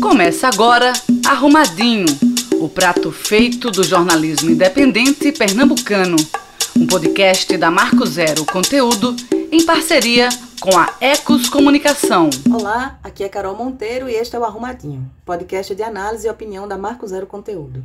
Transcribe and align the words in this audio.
Começa 0.00 0.48
agora 0.48 0.92
Arrumadinho, 1.26 2.06
o 2.60 2.68
prato 2.68 3.10
feito 3.10 3.70
do 3.70 3.82
jornalismo 3.82 4.50
independente 4.50 5.32
pernambucano. 5.32 6.16
Um 6.76 6.86
podcast 6.86 7.56
da 7.56 7.70
Marco 7.70 8.04
Zero 8.04 8.44
Conteúdo 8.44 9.14
em 9.50 9.64
parceria 9.64 10.28
com 10.60 10.76
a 10.76 10.94
Ecos 11.00 11.48
Comunicação. 11.48 12.28
Olá, 12.52 12.98
aqui 13.02 13.24
é 13.24 13.28
Carol 13.28 13.56
Monteiro 13.56 14.08
e 14.08 14.14
este 14.14 14.36
é 14.36 14.38
o 14.38 14.44
Arrumadinho, 14.44 15.10
podcast 15.24 15.74
de 15.74 15.82
análise 15.82 16.26
e 16.26 16.30
opinião 16.30 16.66
da 16.66 16.76
Marco 16.76 17.06
Zero 17.06 17.26
Conteúdo. 17.26 17.84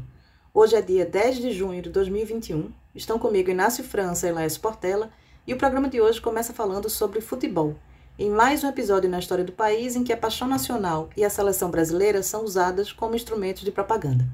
Hoje 0.53 0.75
é 0.75 0.81
dia 0.81 1.05
10 1.05 1.37
de 1.37 1.51
junho 1.53 1.81
de 1.81 1.89
2021. 1.89 2.71
Estão 2.93 3.19
comigo 3.19 3.49
Inácio 3.49 3.83
França 3.83 4.27
e 4.27 4.31
Laércio 4.31 4.59
Portela 4.59 5.09
e 5.47 5.53
o 5.53 5.57
programa 5.57 5.87
de 5.87 6.01
hoje 6.01 6.19
começa 6.19 6.53
falando 6.53 6.89
sobre 6.89 7.21
futebol 7.21 7.75
em 8.19 8.29
mais 8.29 8.65
um 8.65 8.67
episódio 8.67 9.09
na 9.09 9.17
história 9.17 9.45
do 9.45 9.53
país 9.53 9.95
em 9.95 10.03
que 10.03 10.11
a 10.11 10.17
paixão 10.17 10.45
nacional 10.45 11.07
e 11.15 11.23
a 11.23 11.29
seleção 11.29 11.71
brasileira 11.71 12.21
são 12.21 12.43
usadas 12.43 12.91
como 12.91 13.15
instrumentos 13.15 13.63
de 13.63 13.71
propaganda. 13.71 14.25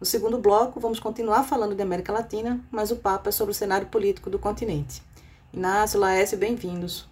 No 0.00 0.06
segundo 0.06 0.38
bloco, 0.38 0.80
vamos 0.80 0.98
continuar 0.98 1.42
falando 1.42 1.74
de 1.74 1.82
América 1.82 2.10
Latina, 2.10 2.58
mas 2.70 2.90
o 2.90 2.96
papo 2.96 3.28
é 3.28 3.32
sobre 3.32 3.52
o 3.52 3.54
cenário 3.54 3.88
político 3.88 4.30
do 4.30 4.38
continente. 4.38 5.02
Inácio, 5.52 6.00
Laércio, 6.00 6.38
bem-vindos. 6.38 7.06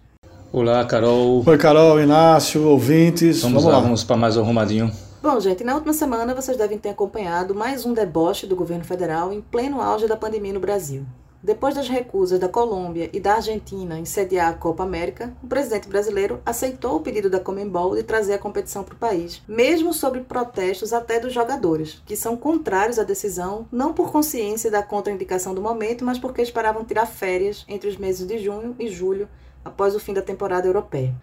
Olá, 0.51 0.83
Carol. 0.85 1.43
Oi, 1.45 1.57
Carol, 1.59 2.01
Inácio, 2.01 2.67
ouvintes. 2.67 3.43
Vamos, 3.43 3.61
vamos 3.61 3.77
lá, 3.77 3.79
vamos 3.79 4.03
para 4.03 4.17
mais 4.17 4.35
um 4.37 4.41
arrumadinho. 4.41 4.91
Bom, 5.21 5.39
gente, 5.39 5.63
na 5.63 5.75
última 5.75 5.93
semana 5.93 6.33
vocês 6.33 6.57
devem 6.57 6.79
ter 6.79 6.89
acompanhado 6.89 7.53
mais 7.53 7.85
um 7.85 7.93
deboche 7.93 8.47
do 8.47 8.55
governo 8.55 8.83
federal 8.83 9.31
em 9.31 9.39
pleno 9.39 9.79
auge 9.79 10.07
da 10.07 10.17
pandemia 10.17 10.53
no 10.53 10.59
Brasil. 10.59 11.05
Depois 11.41 11.75
das 11.75 11.87
recusas 11.87 12.39
da 12.39 12.49
Colômbia 12.49 13.11
e 13.13 13.19
da 13.19 13.35
Argentina 13.35 13.99
em 13.99 14.05
sediar 14.05 14.49
a 14.49 14.55
Copa 14.55 14.81
América, 14.81 15.31
o 15.43 15.47
presidente 15.47 15.87
brasileiro 15.87 16.41
aceitou 16.43 16.95
o 16.95 16.99
pedido 16.99 17.29
da 17.29 17.39
Comembol 17.39 17.95
de 17.95 18.01
trazer 18.01 18.33
a 18.33 18.39
competição 18.39 18.83
para 18.83 18.95
o 18.95 18.97
país, 18.97 19.43
mesmo 19.47 19.93
sobre 19.93 20.21
protestos 20.21 20.93
até 20.93 21.19
dos 21.19 21.31
jogadores, 21.31 22.01
que 22.07 22.15
são 22.15 22.35
contrários 22.35 22.97
à 22.97 23.03
decisão, 23.03 23.67
não 23.71 23.93
por 23.93 24.11
consciência 24.11 24.71
da 24.71 24.81
contraindicação 24.81 25.53
do 25.53 25.61
momento, 25.61 26.03
mas 26.03 26.17
porque 26.17 26.41
esperavam 26.41 26.83
tirar 26.83 27.05
férias 27.05 27.63
entre 27.67 27.87
os 27.87 27.97
meses 27.97 28.25
de 28.25 28.39
junho 28.39 28.75
e 28.79 28.87
julho, 28.87 29.29
após 29.63 29.95
o 29.95 29.99
fim 29.99 30.13
da 30.13 30.23
temporada 30.23 30.67
europeia. 30.67 31.13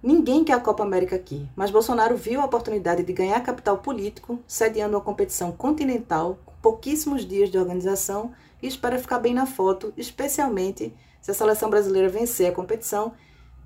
Ninguém 0.00 0.44
quer 0.44 0.52
a 0.52 0.60
Copa 0.60 0.84
América 0.84 1.16
aqui, 1.16 1.48
mas 1.56 1.70
Bolsonaro 1.70 2.16
viu 2.16 2.40
a 2.40 2.44
oportunidade 2.44 3.02
de 3.02 3.12
ganhar 3.12 3.40
capital 3.42 3.78
político, 3.78 4.38
sediando 4.46 4.96
uma 4.96 5.02
competição 5.02 5.50
continental 5.50 6.38
com 6.44 6.52
pouquíssimos 6.62 7.26
dias 7.26 7.50
de 7.50 7.58
organização 7.58 8.30
espera 8.66 8.98
ficar 8.98 9.18
bem 9.18 9.34
na 9.34 9.46
foto, 9.46 9.92
especialmente 9.96 10.94
se 11.20 11.30
a 11.30 11.34
seleção 11.34 11.70
brasileira 11.70 12.08
vencer 12.08 12.48
a 12.48 12.52
competição 12.52 13.12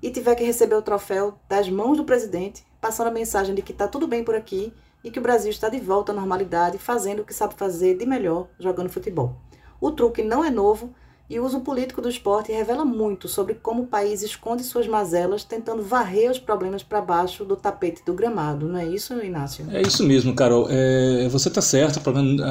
e 0.01 0.09
tiver 0.09 0.35
que 0.35 0.43
receber 0.43 0.75
o 0.75 0.81
troféu 0.81 1.37
das 1.47 1.69
mãos 1.69 1.97
do 1.97 2.05
presidente, 2.05 2.65
passando 2.79 3.07
a 3.07 3.11
mensagem 3.11 3.53
de 3.53 3.61
que 3.61 3.71
está 3.71 3.87
tudo 3.87 4.07
bem 4.07 4.23
por 4.23 4.35
aqui 4.35 4.73
e 5.03 5.11
que 5.11 5.19
o 5.19 5.21
Brasil 5.21 5.49
está 5.49 5.69
de 5.69 5.79
volta 5.79 6.11
à 6.11 6.15
normalidade, 6.15 6.77
fazendo 6.77 7.21
o 7.21 7.25
que 7.25 7.33
sabe 7.33 7.53
fazer 7.55 7.97
de 7.97 8.05
melhor, 8.05 8.47
jogando 8.59 8.89
futebol. 8.89 9.35
O 9.79 9.91
truque 9.91 10.23
não 10.23 10.43
é 10.43 10.49
novo 10.49 10.93
e 11.29 11.39
o 11.39 11.45
uso 11.45 11.59
político 11.59 12.01
do 12.01 12.09
esporte 12.09 12.51
revela 12.51 12.83
muito 12.83 13.27
sobre 13.27 13.53
como 13.53 13.83
o 13.83 13.87
país 13.87 14.23
esconde 14.23 14.63
suas 14.63 14.87
mazelas, 14.87 15.43
tentando 15.43 15.83
varrer 15.83 16.31
os 16.31 16.39
problemas 16.39 16.81
para 16.81 16.99
baixo 17.01 17.45
do 17.45 17.55
tapete 17.55 18.01
do 18.03 18.13
gramado. 18.13 18.67
Não 18.67 18.79
é 18.79 18.87
isso, 18.87 19.13
Inácio? 19.23 19.63
É 19.71 19.79
isso 19.79 20.03
mesmo, 20.03 20.33
Carol. 20.33 20.65
É, 20.71 21.27
você 21.29 21.49
está 21.49 21.61
certo, 21.61 22.01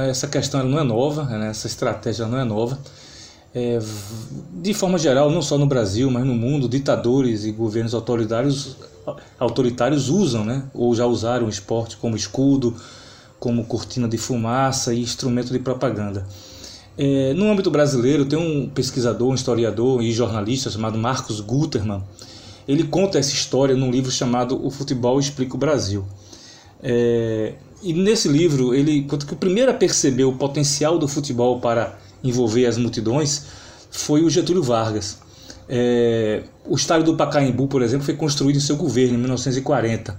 essa 0.09 0.29
questão 0.29 0.63
não 0.63 0.79
é 0.79 0.85
nova, 0.85 1.25
né? 1.25 1.51
essa 1.51 1.67
estratégia 1.67 2.27
não 2.27 2.39
é 2.39 2.45
nova. 2.45 2.79
É, 3.53 3.81
de 4.53 4.73
forma 4.73 4.97
geral, 4.97 5.29
não 5.29 5.43
só 5.43 5.59
no 5.59 5.67
Brasil, 5.67 6.09
mas 6.09 6.25
no 6.25 6.35
mundo, 6.35 6.69
ditadores 6.69 7.45
e 7.45 7.51
governos 7.51 7.95
autoritários, 7.95 8.77
autoritários 9.41 10.09
usam, 10.09 10.45
né? 10.45 10.63
ou 10.73 10.95
já 10.95 11.05
usaram 11.05 11.47
o 11.47 11.51
esporte 11.51 11.97
como 11.97 12.15
escudo, 12.15 12.77
como 13.41 13.65
cortina 13.65 14.07
de 14.07 14.19
fumaça 14.19 14.95
e 14.95 15.03
instrumento 15.03 15.53
de 15.53 15.59
propaganda. 15.59 16.25
É, 17.01 17.33
no 17.33 17.49
âmbito 17.49 17.71
brasileiro, 17.71 18.25
tem 18.25 18.37
um 18.37 18.69
pesquisador, 18.69 19.31
um 19.31 19.35
historiador 19.35 20.03
e 20.03 20.11
jornalista 20.11 20.69
chamado 20.69 20.99
Marcos 20.99 21.41
Gutermann. 21.41 22.03
Ele 22.67 22.83
conta 22.83 23.21
essa 23.21 23.33
história 23.33 23.77
num 23.77 23.89
livro 23.89 24.11
chamado 24.11 24.61
O 24.67 24.69
Futebol 24.69 25.21
Explica 25.21 25.55
o 25.55 25.59
Brasil. 25.59 26.05
É, 26.83 27.55
e 27.81 27.93
nesse 27.93 28.27
livro, 28.27 28.75
ele 28.75 29.05
conta 29.05 29.25
que 29.25 29.33
o 29.33 29.37
primeiro 29.37 29.71
a 29.71 29.75
perceber 29.75 30.25
o 30.25 30.33
potencial 30.33 30.99
do 30.99 31.07
futebol 31.07 31.61
para 31.61 31.97
envolver 32.23 32.67
as 32.67 32.77
multidões 32.77 33.47
foi 33.93 34.25
o 34.25 34.29
Getúlio 34.29 34.63
Vargas. 34.63 35.21
É, 35.69 36.43
o 36.67 36.75
estádio 36.75 37.07
do 37.07 37.15
Pacaembu, 37.15 37.69
por 37.69 37.81
exemplo, 37.81 38.05
foi 38.05 38.15
construído 38.15 38.57
em 38.57 38.61
seu 38.61 38.77
governo 38.77 39.15
em 39.15 39.19
1940. 39.19 40.19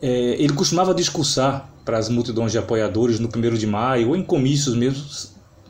É, 0.00 0.08
ele 0.38 0.54
costumava 0.54 0.94
discursar 0.94 1.70
para 1.84 1.98
as 1.98 2.08
multidões 2.08 2.50
de 2.50 2.56
apoiadores 2.56 3.18
no 3.20 3.28
1 3.28 3.54
de 3.58 3.66
maio 3.66 4.08
ou 4.08 4.16
em 4.16 4.22
comícios 4.22 4.74
mesmo 4.74 5.04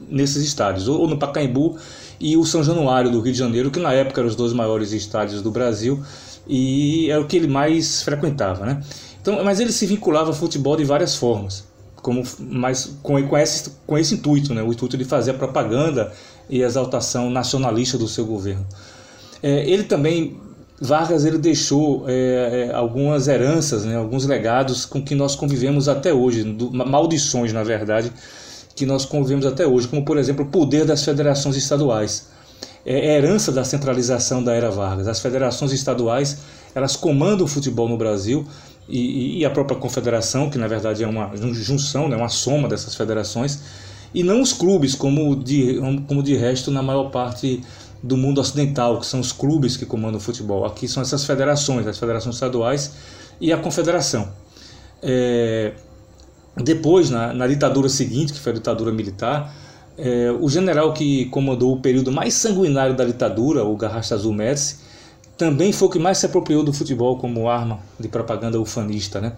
nesses 0.09 0.45
estádios, 0.45 0.89
ou 0.89 1.09
no 1.09 1.19
Pacaembu 1.19 1.77
e 2.21 2.37
o 2.37 2.45
São 2.45 2.63
Januário 2.63 3.11
do 3.11 3.21
Rio 3.21 3.33
de 3.33 3.39
Janeiro, 3.39 3.71
que 3.71 3.79
na 3.79 3.93
época 3.93 4.21
eram 4.21 4.29
os 4.29 4.37
dois 4.37 4.53
maiores 4.53 4.93
estádios 4.93 5.43
do 5.43 5.51
Brasil 5.51 6.03
e 6.47 7.11
é 7.11 7.19
o 7.19 7.27
que 7.27 7.37
ele 7.37 7.47
mais 7.47 8.03
frequentava, 8.03 8.65
né? 8.65 8.83
Então, 9.21 9.43
mas 9.45 9.61
ele 9.61 9.73
se 9.73 9.87
vinculava 9.87 10.29
ao 10.29 10.35
futebol 10.35 10.77
de 10.77 10.85
várias 10.85 11.15
formas, 11.17 11.65
como 11.97 12.23
mas 12.39 12.97
com, 13.03 13.23
com, 13.27 13.37
esse, 13.37 13.71
com 13.87 13.99
esse 13.99 14.15
intuito, 14.15 14.55
né? 14.55 14.63
O 14.63 14.73
intuito 14.73 14.97
de 14.97 15.05
fazer 15.05 15.33
a 15.33 15.35
propaganda 15.35 16.13
e 16.49 16.63
exaltação 16.63 17.29
nacionalista 17.29 17.99
do 17.99 18.09
seu 18.09 18.25
governo. 18.25 18.67
É, 19.43 19.69
ele 19.69 19.85
também 19.85 20.41
Vargas 20.81 21.25
ele 21.25 21.39
deixou 21.39 22.05
é, 22.09 22.69
é 22.69 22.75
algumas 22.75 23.27
heranças, 23.27 23.85
né, 23.85 23.97
alguns 23.97 24.25
legados 24.27 24.87
com 24.87 25.03
que 25.03 25.15
nós 25.15 25.35
convivemos 25.35 25.89
até 25.89 26.15
hoje, 26.15 26.45
do, 26.45 26.73
maldições 26.73 27.53
na 27.53 27.65
verdade, 27.65 28.13
que 28.79 28.87
nós 28.87 29.05
convivemos 29.05 29.45
até 29.45 29.67
hoje, 29.67 29.89
como 29.89 30.05
por 30.05 30.17
exemplo 30.17 30.45
o 30.45 30.49
poder 30.49 30.85
das 30.85 31.05
federações 31.05 31.57
estaduais. 31.57 32.29
É, 32.87 33.09
é 33.09 33.17
herança 33.19 33.51
da 33.51 33.65
centralização 33.65 34.43
da 34.43 34.55
era 34.55 34.71
Vargas. 34.71 35.09
As 35.09 35.19
federações 35.21 35.73
estaduais 35.73 36.39
elas 36.75 36.95
comandam 36.95 37.45
o 37.45 37.49
futebol 37.49 37.89
no 37.89 37.97
Brasil 37.97 38.47
e, 38.89 39.41
e 39.41 39.45
a 39.45 39.51
própria 39.51 39.77
confederação, 39.77 40.49
que 40.49 40.59
na 40.59 40.69
verdade 40.69 41.03
é 41.03 41.09
uma 41.09 41.33
junção, 41.53 42.09
né, 42.09 42.17
uma 42.17 42.29
soma 42.29 42.69
dessas 42.69 42.95
federações, 42.95 43.59
e 44.15 44.23
não 44.23 44.41
os 44.41 44.53
clubes, 44.53 44.95
como 44.95 45.35
de, 45.35 45.79
como 46.07 46.23
de 46.23 46.37
resto 46.37 46.71
na 46.71 46.83
maior 46.83 47.11
parte 47.11 47.63
do 48.01 48.17
mundo 48.17 48.41
ocidental, 48.41 49.01
que 49.01 49.07
são 49.07 49.19
os 49.19 49.33
clubes 49.33 49.77
que 49.77 49.85
comandam 49.85 50.19
o 50.19 50.21
futebol. 50.21 50.65
Aqui 50.65 50.87
são 50.87 51.03
essas 51.03 51.25
federações, 51.25 51.87
as 51.87 51.99
federações 51.99 52.37
estaduais 52.37 52.93
e 53.41 53.53
a 53.53 53.59
confederação. 53.59 54.29
É, 55.03 55.73
depois, 56.63 57.11
na, 57.11 57.33
na 57.33 57.47
ditadura 57.47 57.89
seguinte, 57.89 58.33
que 58.33 58.39
foi 58.41 58.53
a 58.53 58.55
ditadura 58.57 58.93
militar, 58.93 59.55
é, 59.97 60.31
o 60.31 60.49
general 60.49 60.93
que 60.93 61.25
comandou 61.27 61.73
o 61.73 61.81
período 61.81 62.13
mais 62.13 62.35
sanguinário 62.35 62.95
da 62.95 63.05
ditadura, 63.05 63.65
o 63.65 63.77
Garrastazu 63.77 64.23
Azul 64.23 64.35
Médici, 64.35 64.77
também 65.37 65.73
foi 65.73 65.89
o 65.89 65.91
que 65.91 65.99
mais 65.99 66.19
se 66.19 66.27
apropriou 66.27 66.63
do 66.63 66.73
futebol 66.73 67.17
como 67.19 67.49
arma 67.49 67.81
de 67.99 68.09
propaganda 68.09 68.61
ufanista, 68.61 69.21
né? 69.21 69.33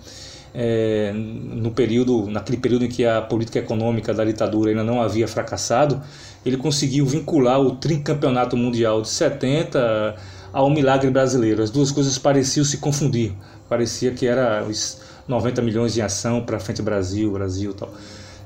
É, 0.53 1.13
no 1.15 1.71
período, 1.71 2.27
naquele 2.27 2.59
período 2.59 2.85
em 2.85 2.89
que 2.89 3.07
a 3.07 3.23
política 3.23 3.61
econômica 3.61 4.13
da 4.13 4.25
ditadura 4.25 4.71
ainda 4.71 4.83
não 4.83 5.01
havia 5.01 5.29
fracassado, 5.29 6.03
ele 6.45 6.57
conseguiu 6.57 7.07
vincular 7.07 7.61
o 7.61 7.77
tricampeonato 7.77 8.57
mundial 8.57 9.01
de 9.01 9.09
70 9.09 10.17
ao 10.53 10.69
milagre 10.69 11.09
brasileiro. 11.11 11.63
As 11.63 11.71
duas 11.71 11.93
coisas 11.93 12.19
pareciam 12.19 12.65
se 12.65 12.79
confundir. 12.79 13.33
Parecia 13.69 14.11
que 14.11 14.27
era 14.27 14.67
90 15.27 15.63
milhões 15.63 15.97
em 15.97 16.01
ação 16.01 16.43
para 16.43 16.59
frente 16.59 16.83
Brasil, 16.83 17.31
Brasil 17.31 17.73
tal. 17.75 17.93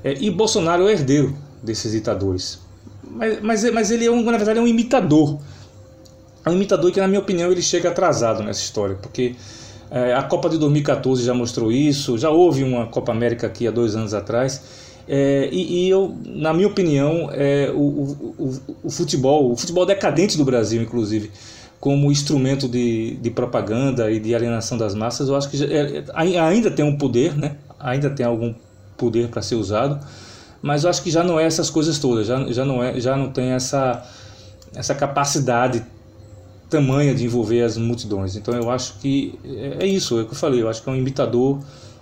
É, 0.03 0.13
e 0.19 0.29
Bolsonaro 0.29 0.83
é 0.83 0.85
o 0.85 0.89
herdeiro 0.89 1.35
desses 1.63 1.91
ditadores. 1.91 2.59
Mas, 3.03 3.41
mas, 3.41 3.71
mas 3.71 3.91
ele, 3.91 4.05
é 4.05 4.11
um, 4.11 4.23
na 4.23 4.37
verdade, 4.37 4.59
é 4.59 4.61
um 4.61 4.67
imitador. 4.67 5.39
É 6.45 6.49
um 6.49 6.53
imitador 6.53 6.91
que, 6.91 6.99
na 6.99 7.07
minha 7.07 7.19
opinião, 7.19 7.51
ele 7.51 7.61
chega 7.61 7.89
atrasado 7.89 8.43
nessa 8.43 8.61
história, 8.61 8.95
porque 9.01 9.35
é, 9.89 10.13
a 10.13 10.23
Copa 10.23 10.49
de 10.49 10.57
2014 10.57 11.23
já 11.23 11.33
mostrou 11.33 11.71
isso, 11.71 12.17
já 12.17 12.29
houve 12.29 12.63
uma 12.63 12.87
Copa 12.87 13.11
América 13.11 13.47
aqui 13.47 13.67
há 13.67 13.71
dois 13.71 13.95
anos 13.95 14.13
atrás. 14.13 14.61
É, 15.07 15.49
e, 15.51 15.85
e, 15.85 15.89
eu, 15.89 16.15
na 16.25 16.53
minha 16.53 16.67
opinião, 16.67 17.29
é, 17.31 17.71
o, 17.73 17.79
o, 17.79 18.35
o, 18.37 18.61
o 18.83 18.89
futebol, 18.89 19.51
o 19.51 19.55
futebol 19.55 19.85
decadente 19.85 20.37
do 20.37 20.43
Brasil, 20.43 20.81
inclusive, 20.81 21.31
como 21.79 22.11
instrumento 22.11 22.67
de, 22.67 23.15
de 23.17 23.29
propaganda 23.29 24.09
e 24.11 24.19
de 24.19 24.33
alienação 24.33 24.77
das 24.77 24.95
massas, 24.95 25.29
eu 25.29 25.35
acho 25.35 25.49
que 25.49 25.57
já, 25.57 25.65
é, 25.65 26.03
ainda 26.39 26.71
tem 26.71 26.83
um 26.83 26.97
poder, 26.97 27.37
né? 27.37 27.57
ainda 27.79 28.09
tem 28.09 28.25
algum 28.25 28.53
poder 28.97 29.27
para 29.27 29.41
ser 29.41 29.55
usado, 29.55 29.99
mas 30.61 30.83
eu 30.83 30.89
acho 30.89 31.03
que 31.03 31.11
já 31.11 31.23
não 31.23 31.39
é 31.39 31.45
essas 31.45 31.69
coisas 31.69 31.99
todas, 31.99 32.27
já, 32.27 32.43
já, 32.51 32.65
não, 32.65 32.83
é, 32.83 32.99
já 32.99 33.15
não 33.15 33.29
tem 33.29 33.51
essa, 33.51 34.03
essa 34.73 34.95
capacidade 34.95 35.85
tamanha 36.69 37.13
de 37.13 37.25
envolver 37.25 37.61
as 37.61 37.77
multidões. 37.77 38.35
Então 38.35 38.53
eu 38.53 38.71
acho 38.71 38.97
que 38.99 39.37
é, 39.43 39.85
é 39.85 39.87
isso, 39.87 40.17
é 40.17 40.23
o 40.23 40.25
que 40.25 40.31
eu 40.31 40.37
falei, 40.37 40.61
eu 40.61 40.69
acho 40.69 40.81
que 40.81 40.89
é 40.89 40.91
um 40.91 40.95
imitador 40.95 41.59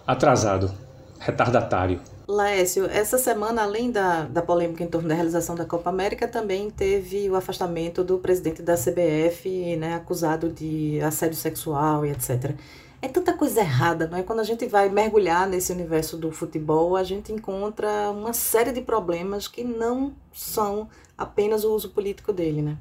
atrasado, 0.07 0.71
retardatário. 1.19 1.99
Laércio, 2.27 2.85
essa 2.85 3.17
semana, 3.17 3.63
além 3.63 3.91
da, 3.91 4.23
da 4.23 4.41
polêmica 4.41 4.83
em 4.83 4.87
torno 4.87 5.09
da 5.09 5.15
realização 5.15 5.55
da 5.55 5.65
Copa 5.65 5.89
América, 5.89 6.27
também 6.27 6.69
teve 6.69 7.29
o 7.29 7.35
afastamento 7.35 8.03
do 8.03 8.17
presidente 8.17 8.61
da 8.61 8.75
CBF, 8.75 9.75
né, 9.75 9.95
acusado 9.95 10.49
de 10.49 11.01
assédio 11.01 11.35
sexual 11.35 12.05
e 12.05 12.11
etc. 12.11 12.55
É 13.01 13.09
tanta 13.09 13.33
coisa 13.33 13.59
errada, 13.59 14.07
não 14.07 14.17
é? 14.17 14.23
Quando 14.23 14.39
a 14.39 14.45
gente 14.45 14.65
vai 14.65 14.87
mergulhar 14.87 15.45
nesse 15.45 15.73
universo 15.73 16.15
do 16.15 16.31
futebol, 16.31 16.95
a 16.95 17.03
gente 17.03 17.33
encontra 17.33 18.09
uma 18.11 18.31
série 18.31 18.71
de 18.71 18.79
problemas 18.79 19.45
que 19.45 19.61
não 19.61 20.13
são 20.31 20.87
apenas 21.17 21.65
o 21.65 21.75
uso 21.75 21.89
político 21.89 22.31
dele, 22.31 22.61
né? 22.61 22.77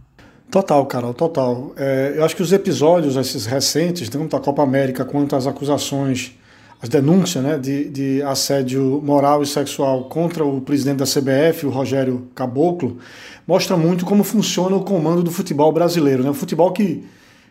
Total, 0.48 0.86
Carol, 0.86 1.12
total. 1.12 1.72
É, 1.76 2.12
eu 2.14 2.24
acho 2.24 2.36
que 2.36 2.42
os 2.42 2.52
episódios, 2.52 3.16
esses 3.16 3.46
recentes, 3.46 4.08
tanto 4.08 4.36
a 4.36 4.40
Copa 4.40 4.62
América 4.62 5.04
quanto 5.04 5.34
as 5.34 5.46
acusações, 5.46 6.38
as 6.82 6.88
denúncias 6.88 7.44
né, 7.44 7.56
de, 7.56 7.88
de 7.88 8.22
assédio 8.24 9.00
moral 9.04 9.40
e 9.40 9.46
sexual 9.46 10.04
contra 10.08 10.44
o 10.44 10.60
presidente 10.60 10.96
da 10.96 11.04
CBF, 11.04 11.64
o 11.64 11.70
Rogério 11.70 12.26
Caboclo, 12.34 12.98
mostram 13.46 13.78
muito 13.78 14.04
como 14.04 14.24
funciona 14.24 14.74
o 14.74 14.82
comando 14.82 15.22
do 15.22 15.30
futebol 15.30 15.70
brasileiro. 15.70 16.24
Né? 16.24 16.30
O 16.30 16.34
futebol 16.34 16.72
que, 16.72 17.04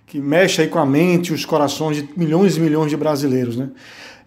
que 0.06 0.20
mexe 0.20 0.62
aí 0.62 0.68
com 0.68 0.80
a 0.80 0.86
mente 0.86 1.30
e 1.30 1.34
os 1.34 1.46
corações 1.46 1.96
de 1.96 2.10
milhões 2.18 2.58
e 2.58 2.60
milhões 2.60 2.90
de 2.90 2.98
brasileiros. 2.98 3.56
Né? 3.56 3.70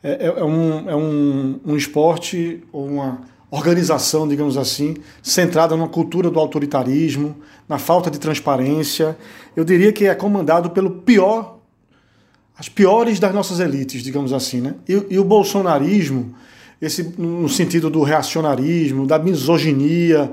É, 0.02 0.26
é, 0.26 0.40
é 0.40 0.44
um, 0.44 0.90
é 0.90 0.96
um, 0.96 1.60
um 1.66 1.76
esporte 1.76 2.64
ou 2.72 2.86
uma 2.86 3.20
organização, 3.50 4.26
digamos 4.26 4.56
assim, 4.56 4.96
centrada 5.22 5.76
numa 5.76 5.88
cultura 5.88 6.30
do 6.30 6.40
autoritarismo, 6.40 7.36
na 7.68 7.78
falta 7.78 8.10
de 8.10 8.18
transparência. 8.18 9.18
Eu 9.54 9.64
diria 9.64 9.92
que 9.92 10.06
é 10.06 10.14
comandado 10.14 10.70
pelo 10.70 10.90
pior, 10.90 11.58
as 12.56 12.68
piores 12.68 13.18
das 13.18 13.34
nossas 13.34 13.60
elites, 13.60 14.02
digamos 14.02 14.32
assim, 14.32 14.60
né? 14.60 14.74
E, 14.88 14.92
e 15.10 15.18
o 15.18 15.24
bolsonarismo, 15.24 16.34
esse 16.80 17.02
no 17.18 17.48
sentido 17.48 17.90
do 17.90 18.02
reacionarismo, 18.02 19.06
da 19.06 19.18
misoginia, 19.18 20.30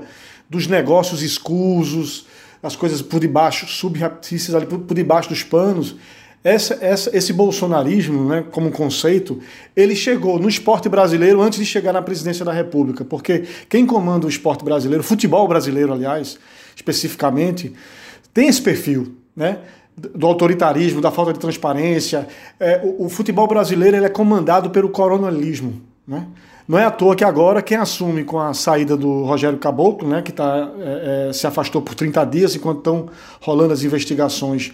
dos 0.48 0.66
negócios 0.66 1.22
escusos, 1.22 2.26
das 2.62 2.76
coisas 2.76 3.02
por 3.02 3.18
debaixo, 3.18 3.66
subreptícias 3.66 4.54
ali 4.54 4.66
por, 4.66 4.78
por 4.80 4.94
debaixo 4.94 5.28
dos 5.28 5.42
panos, 5.42 5.96
essa, 6.44 6.78
essa, 6.80 7.16
esse 7.16 7.32
bolsonarismo, 7.32 8.28
né, 8.28 8.44
como 8.50 8.70
conceito, 8.70 9.40
ele 9.76 9.94
chegou 9.94 10.38
no 10.38 10.48
esporte 10.48 10.88
brasileiro 10.88 11.40
antes 11.40 11.58
de 11.58 11.64
chegar 11.64 11.92
na 11.92 12.02
presidência 12.02 12.44
da 12.44 12.52
República, 12.52 13.04
porque 13.04 13.44
quem 13.68 13.86
comanda 13.86 14.26
o 14.26 14.28
esporte 14.28 14.64
brasileiro, 14.64 15.04
futebol 15.04 15.46
brasileiro, 15.46 15.92
aliás, 15.92 16.38
especificamente, 16.74 17.72
tem 18.34 18.48
esse 18.48 18.60
perfil, 18.60 19.16
né? 19.36 19.58
Do 19.96 20.26
autoritarismo, 20.26 21.00
da 21.00 21.10
falta 21.10 21.32
de 21.32 21.38
transparência. 21.38 22.26
É, 22.58 22.80
o, 22.82 23.06
o, 23.06 23.08
futebol 23.08 23.46
brasileiro 23.46 23.96
ele 23.96 24.06
é 24.06 24.08
comandado 24.08 24.70
pelo 24.70 24.88
coronelismo. 24.88 25.80
Né? 26.06 26.26
Não 26.66 26.78
é 26.78 26.84
à 26.84 26.90
toa 26.90 27.14
que 27.14 27.24
agora 27.24 27.60
quem 27.60 27.76
assume 27.76 28.24
com 28.24 28.40
a 28.40 28.54
saída 28.54 28.96
do 28.96 29.24
Rogério 29.24 29.58
Caboclo, 29.58 30.08
né, 30.08 30.22
que 30.22 30.32
tá, 30.32 30.70
é, 30.78 31.28
é, 31.28 31.32
se 31.32 31.46
afastou 31.46 31.82
por 31.82 31.94
30 31.94 32.24
dias 32.24 32.56
enquanto 32.56 32.78
estão 32.78 33.08
rolando 33.40 33.72
as 33.72 33.82
investigações 33.82 34.72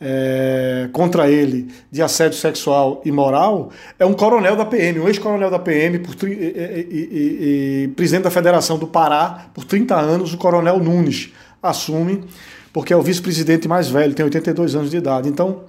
é, 0.00 0.88
contra 0.92 1.30
ele 1.30 1.68
de 1.90 2.02
assédio 2.02 2.36
sexual 2.36 3.00
e 3.04 3.12
moral 3.12 3.70
é 3.98 4.04
um 4.04 4.12
coronel 4.12 4.56
da 4.56 4.64
PM, 4.64 5.00
um 5.00 5.08
ex-coronel 5.08 5.50
da 5.50 5.58
PM 5.58 5.98
por, 6.00 6.28
e, 6.28 6.32
e, 6.32 6.88
e, 6.90 7.84
e, 7.84 7.88
presidente 7.88 8.24
da 8.24 8.30
Federação 8.30 8.76
do 8.76 8.86
Pará 8.86 9.46
por 9.54 9.64
30 9.64 9.94
anos, 9.94 10.34
o 10.34 10.36
coronel 10.36 10.78
Nunes 10.78 11.32
assume, 11.62 12.24
porque 12.74 12.92
é 12.92 12.96
o 12.96 13.00
vice-presidente 13.00 13.68
mais 13.68 13.88
velho, 13.88 14.12
tem 14.12 14.24
82 14.24 14.74
anos 14.74 14.90
de 14.90 14.96
idade. 14.96 15.28
Então, 15.28 15.60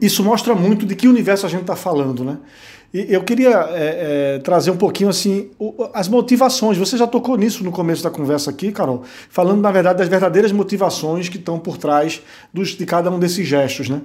isso 0.00 0.24
mostra 0.24 0.52
muito 0.52 0.84
de 0.84 0.96
que 0.96 1.06
universo 1.06 1.46
a 1.46 1.48
gente 1.48 1.60
está 1.60 1.76
falando, 1.76 2.24
né? 2.24 2.38
E 2.92 3.12
eu 3.12 3.22
queria 3.22 3.50
é, 3.70 4.34
é, 4.34 4.38
trazer 4.40 4.70
um 4.72 4.76
pouquinho 4.76 5.08
assim 5.08 5.50
as 5.94 6.08
motivações. 6.08 6.76
Você 6.76 6.96
já 6.96 7.06
tocou 7.06 7.36
nisso 7.36 7.62
no 7.62 7.70
começo 7.70 8.02
da 8.02 8.10
conversa 8.10 8.50
aqui, 8.50 8.72
Carol, 8.72 9.04
falando 9.30 9.60
na 9.60 9.70
verdade 9.70 9.98
das 9.98 10.08
verdadeiras 10.08 10.50
motivações 10.50 11.28
que 11.28 11.36
estão 11.36 11.58
por 11.58 11.76
trás 11.76 12.20
dos, 12.52 12.70
de 12.70 12.84
cada 12.84 13.08
um 13.08 13.18
desses 13.18 13.46
gestos, 13.46 13.88
né? 13.88 14.00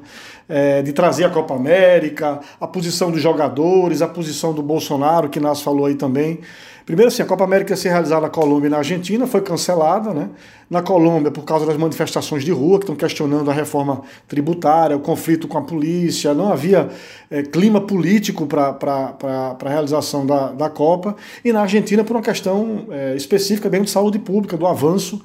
É, 0.47 0.81
de 0.83 0.93
trazer 0.93 1.23
a 1.23 1.29
Copa 1.31 1.55
América, 1.55 2.41
a 2.59 2.67
posição 2.67 3.09
dos 3.09 3.21
jogadores, 3.21 4.03
a 4.03 4.07
posição 4.07 4.53
do 4.53 4.61
Bolsonaro, 4.61 5.29
que 5.29 5.39
Nas 5.39 5.61
falou 5.61 5.87
aí 5.87 5.95
também. 5.95 6.41
Primeiro, 6.85 7.09
assim, 7.09 7.21
a 7.21 7.25
Copa 7.25 7.43
América 7.43 7.73
ia 7.73 7.77
ser 7.77 7.89
realizada 7.89 8.21
na 8.21 8.29
Colômbia 8.29 8.67
e 8.67 8.69
na 8.69 8.77
Argentina, 8.77 9.27
foi 9.27 9.41
cancelada, 9.41 10.13
né? 10.13 10.29
Na 10.69 10.81
Colômbia, 10.81 11.31
por 11.31 11.43
causa 11.43 11.65
das 11.65 11.77
manifestações 11.77 12.43
de 12.43 12.51
rua, 12.51 12.79
que 12.79 12.83
estão 12.83 12.95
questionando 12.95 13.49
a 13.51 13.53
reforma 13.53 14.01
tributária, 14.27 14.95
o 14.95 14.99
conflito 14.99 15.47
com 15.47 15.57
a 15.57 15.61
polícia, 15.61 16.33
não 16.33 16.51
havia 16.51 16.89
é, 17.29 17.43
clima 17.43 17.81
político 17.81 18.47
para 18.47 18.77
a 19.19 19.69
realização 19.69 20.25
da, 20.25 20.51
da 20.51 20.69
Copa. 20.69 21.15
E 21.43 21.53
na 21.53 21.61
Argentina, 21.61 22.03
por 22.03 22.15
uma 22.15 22.23
questão 22.23 22.85
é, 22.89 23.15
específica 23.15 23.69
bem 23.69 23.83
de 23.83 23.89
saúde 23.89 24.17
pública, 24.17 24.57
do 24.57 24.65
avanço 24.65 25.21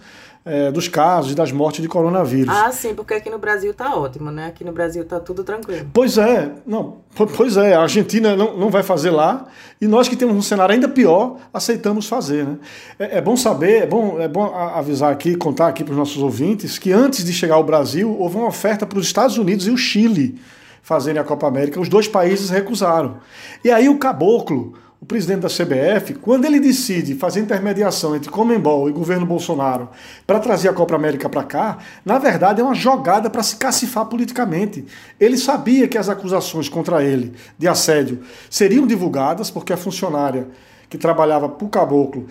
é, 0.47 0.71
dos 0.71 0.87
casos 0.87 1.33
e 1.33 1.35
das 1.35 1.51
mortes 1.51 1.83
de 1.83 1.89
coronavírus. 1.89 2.55
Ah, 2.57 2.71
sim, 2.71 2.95
porque 2.95 3.15
aqui 3.15 3.29
no 3.29 3.37
Brasil 3.39 3.75
tá 3.75 3.97
ótimo, 3.97 4.31
né? 4.31 4.47
Aqui 4.47 4.63
no 4.63 4.71
Brasil 4.71 5.05
tá 5.05 5.19
tudo 5.19 5.43
tranquilo. 5.43 5.91
Pois 5.93 6.17
é, 6.17 6.53
não, 6.65 6.99
pois 7.37 7.57
é, 7.57 7.75
a 7.75 7.83
Argentina 7.83 8.37
não, 8.37 8.57
não 8.57 8.71
vai 8.71 8.85
fazer 8.85 9.11
lá 9.11 9.47
e 9.81 9.89
nós 9.89 10.09
que 10.09 10.15
temos 10.15 10.37
um 10.37 10.41
cenário 10.41 10.73
ainda 10.73 10.89
pior 10.89 11.39
aceitamos 11.53 12.07
fazer, 12.07 12.45
né? 12.47 12.59
É, 12.97 13.19
é 13.19 13.21
bom 13.21 13.37
saber, 13.37 13.83
é 13.83 13.87
bom, 13.87 14.21
é 14.21 14.29
bom 14.29 14.55
avisar 14.55 15.13
aqui, 15.13 15.35
contar 15.35 15.67
aqui 15.67 15.83
para 15.83 15.91
os 15.91 15.99
nossos 15.99 16.23
ouvintes 16.23 16.79
que 16.79 16.93
antes 16.93 17.25
de 17.25 17.33
chegar 17.33 17.57
ao 17.57 17.65
Brasil 17.65 18.17
houve 18.17 18.37
uma 18.37 18.47
oferta 18.47 18.87
para 18.87 19.01
os 19.01 19.07
Estados 19.07 19.37
Unidos 19.37 19.67
e 19.67 19.71
o 19.71 19.77
Chile 19.77 20.41
fazerem 20.81 21.21
a 21.21 21.25
Copa 21.25 21.49
América, 21.49 21.81
os 21.81 21.89
dois 21.89 22.07
países 22.07 22.51
recusaram. 22.51 23.17
E 23.65 23.73
aí 23.73 23.89
o 23.89 23.99
caboclo 23.99 24.75
o 25.01 25.05
presidente 25.05 25.41
da 25.41 25.49
CBF, 25.49 26.15
quando 26.15 26.47
ele 26.47 26.59
decide 26.59 27.15
fazer 27.15 27.41
intermediação 27.41 28.17
entre 28.17 28.31
Comembol 28.31 28.89
e 28.89 28.93
governo 28.93 29.27
Bolsonaro 29.27 29.91
para 30.27 30.41
trazer 30.41 30.69
a 30.69 30.73
Copa 30.73 30.95
América 30.95 31.29
para 31.29 31.45
cá, 31.45 31.79
na 32.05 32.19
verdade 32.19 32.61
é 32.61 32.65
uma 32.65 32.75
jogada 32.75 33.29
para 33.29 33.43
se 33.43 33.57
cacifar 33.57 34.07
politicamente. 34.07 34.87
Ele 35.21 35.37
sabia 35.37 35.87
que 35.87 35.99
as 35.99 36.09
acusações 36.09 36.69
contra 36.69 37.05
ele 37.05 37.35
de 37.59 37.69
assédio 37.69 38.21
seriam 38.49 38.87
divulgadas, 38.87 39.51
porque 39.51 39.73
a 39.73 39.77
funcionária 39.77 40.49
que 40.89 40.97
trabalhava 40.97 41.49
para 41.49 41.67
o 41.67 41.69
Caboclo 41.69 42.27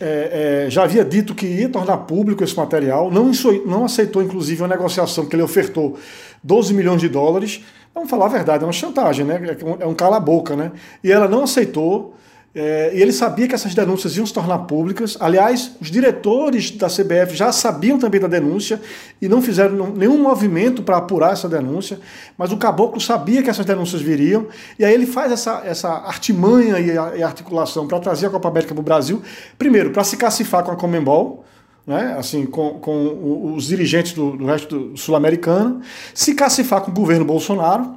é, 0.00 0.64
é, 0.66 0.70
já 0.70 0.82
havia 0.82 1.04
dito 1.04 1.34
que 1.34 1.46
ia 1.46 1.68
tornar 1.68 1.98
público 1.98 2.42
esse 2.42 2.56
material, 2.56 3.10
não, 3.10 3.30
não 3.66 3.84
aceitou 3.84 4.22
inclusive 4.22 4.62
uma 4.62 4.68
negociação 4.68 5.26
que 5.26 5.36
ele 5.36 5.42
ofertou 5.42 5.96
12 6.42 6.72
milhões 6.74 7.00
de 7.00 7.08
dólares 7.08 7.62
Vamos 7.98 8.10
falar 8.10 8.26
a 8.26 8.28
verdade, 8.28 8.62
é 8.62 8.66
uma 8.66 8.72
chantagem, 8.72 9.26
né? 9.26 9.40
É 9.80 9.84
um 9.84 9.92
cala-boca, 9.92 10.54
né? 10.54 10.70
E 11.02 11.10
ela 11.10 11.26
não 11.26 11.42
aceitou. 11.42 12.14
É, 12.54 12.92
e 12.94 13.02
ele 13.02 13.12
sabia 13.12 13.48
que 13.48 13.56
essas 13.56 13.74
denúncias 13.74 14.16
iam 14.16 14.24
se 14.24 14.32
tornar 14.32 14.60
públicas. 14.60 15.16
Aliás, 15.18 15.72
os 15.80 15.90
diretores 15.90 16.70
da 16.70 16.86
CBF 16.86 17.34
já 17.34 17.50
sabiam 17.50 17.98
também 17.98 18.20
da 18.20 18.28
denúncia 18.28 18.80
e 19.20 19.28
não 19.28 19.42
fizeram 19.42 19.90
nenhum 19.90 20.16
movimento 20.16 20.80
para 20.80 20.96
apurar 20.98 21.32
essa 21.32 21.48
denúncia. 21.48 21.98
Mas 22.38 22.52
o 22.52 22.56
caboclo 22.56 23.00
sabia 23.00 23.42
que 23.42 23.50
essas 23.50 23.66
denúncias 23.66 24.00
viriam. 24.00 24.46
E 24.78 24.84
aí 24.84 24.94
ele 24.94 25.04
faz 25.04 25.32
essa, 25.32 25.62
essa 25.64 25.88
artimanha 25.88 26.78
e, 26.78 27.18
e 27.18 27.22
articulação 27.24 27.88
para 27.88 27.98
trazer 27.98 28.26
a 28.28 28.30
Copa 28.30 28.48
América 28.48 28.74
para 28.74 28.80
o 28.80 28.84
Brasil. 28.84 29.20
Primeiro, 29.58 29.90
para 29.90 30.04
se 30.04 30.16
cacifar 30.16 30.62
com 30.62 30.70
a 30.70 30.76
Comembol 30.76 31.44
né, 31.88 32.14
assim, 32.18 32.44
com, 32.44 32.74
com 32.74 33.54
os 33.54 33.66
dirigentes 33.66 34.12
do, 34.12 34.36
do 34.36 34.44
resto 34.44 34.92
sul-americano, 34.94 35.80
se 36.12 36.34
cacifar 36.34 36.82
com 36.82 36.90
o 36.90 36.94
governo 36.94 37.24
Bolsonaro 37.24 37.96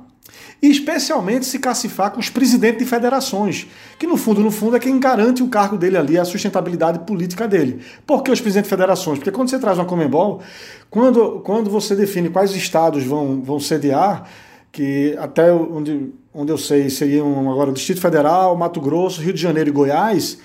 e 0.62 0.69
especialmente 0.69 1.45
se 1.45 1.60
cacifar 1.60 2.10
com 2.12 2.19
os 2.19 2.29
presidentes 2.29 2.79
de 2.79 2.86
federações, 2.86 3.67
que 4.00 4.07
no 4.07 4.15
fundo, 4.15 4.39
no 4.39 4.50
fundo, 4.50 4.77
é 4.77 4.79
quem 4.79 4.98
garante 4.98 5.43
o 5.43 5.50
cargo 5.50 5.77
dele 5.77 5.98
ali, 5.98 6.17
a 6.17 6.24
sustentabilidade 6.24 7.00
política 7.00 7.45
dele. 7.50 7.81
Por 8.07 8.24
que 8.24 8.31
os 8.31 8.39
presidentes 8.39 8.69
de 8.69 8.75
federações? 8.75 9.17
Porque 9.17 9.31
quando 9.31 9.50
você 9.50 9.60
traz 9.60 9.77
uma 9.77 9.83
Comembol, 9.83 10.41
quando, 10.89 11.41
quando 11.41 11.69
você 11.69 11.93
define 11.93 12.29
quais 12.29 12.55
estados 12.55 13.03
vão, 13.03 13.41
vão 13.41 13.60
sediar, 13.60 14.25
que 14.71 15.17
até 15.19 15.51
onde, 15.51 16.13
onde 16.33 16.50
eu 16.50 16.57
sei 16.57 16.89
seriam 16.89 17.51
agora 17.51 17.71
o 17.71 17.74
Distrito 17.74 18.00
Federal, 18.00 18.55
Mato 18.55 18.79
Grosso, 18.79 19.19
Rio 19.19 19.33
de 19.33 19.41
Janeiro 19.41 19.69
e 19.69 19.74
Goiás, 19.74 20.38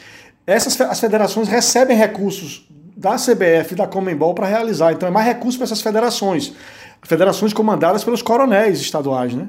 essas 0.44 0.80
as 0.80 0.98
federações 0.98 1.46
recebem 1.46 1.96
recursos 1.96 2.66
da 2.96 3.16
CBF 3.16 3.72
e 3.72 3.74
da 3.74 3.86
Comembol 3.86 4.34
para 4.34 4.46
realizar. 4.46 4.92
Então 4.92 5.06
é 5.08 5.12
mais 5.12 5.26
recurso 5.26 5.58
para 5.58 5.64
essas 5.64 5.82
federações. 5.82 6.54
Federações 7.02 7.52
comandadas 7.52 8.02
pelos 8.02 8.22
coronéis 8.22 8.80
estaduais, 8.80 9.34
né? 9.34 9.48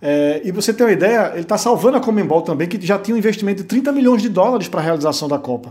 É, 0.00 0.40
e 0.44 0.50
você 0.50 0.74
tem 0.74 0.84
uma 0.84 0.92
ideia, 0.92 1.30
ele 1.32 1.42
está 1.42 1.56
salvando 1.56 1.96
a 1.96 2.00
Comembol 2.00 2.42
também, 2.42 2.68
que 2.68 2.84
já 2.84 2.98
tinha 2.98 3.14
um 3.14 3.18
investimento 3.18 3.62
de 3.62 3.68
30 3.68 3.92
milhões 3.92 4.20
de 4.20 4.28
dólares 4.28 4.66
para 4.66 4.80
a 4.80 4.82
realização 4.82 5.28
da 5.28 5.38
Copa. 5.38 5.70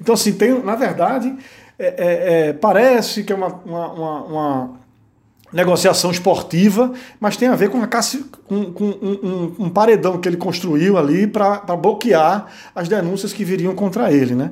Então, 0.00 0.14
assim, 0.14 0.32
tem, 0.32 0.62
na 0.62 0.76
verdade, 0.76 1.34
é, 1.76 1.86
é, 1.86 2.48
é 2.48 2.52
parece 2.52 3.24
que 3.24 3.32
é 3.32 3.36
uma, 3.36 3.48
uma, 3.48 3.92
uma, 3.92 4.24
uma 4.24 4.70
negociação 5.54 6.10
esportiva, 6.10 6.92
mas 7.20 7.36
tem 7.36 7.46
a 7.46 7.54
ver 7.54 7.70
com, 7.70 7.80
a 7.80 7.86
com, 7.86 8.72
com 8.72 8.84
um, 8.84 9.54
um, 9.60 9.70
paredão 9.70 10.18
que 10.18 10.28
ele 10.28 10.36
construiu 10.36 10.98
ali 10.98 11.28
para 11.28 11.60
bloquear 11.76 12.46
as 12.74 12.88
denúncias 12.88 13.32
que 13.32 13.44
viriam 13.44 13.72
contra 13.72 14.12
ele. 14.12 14.34
Né? 14.34 14.50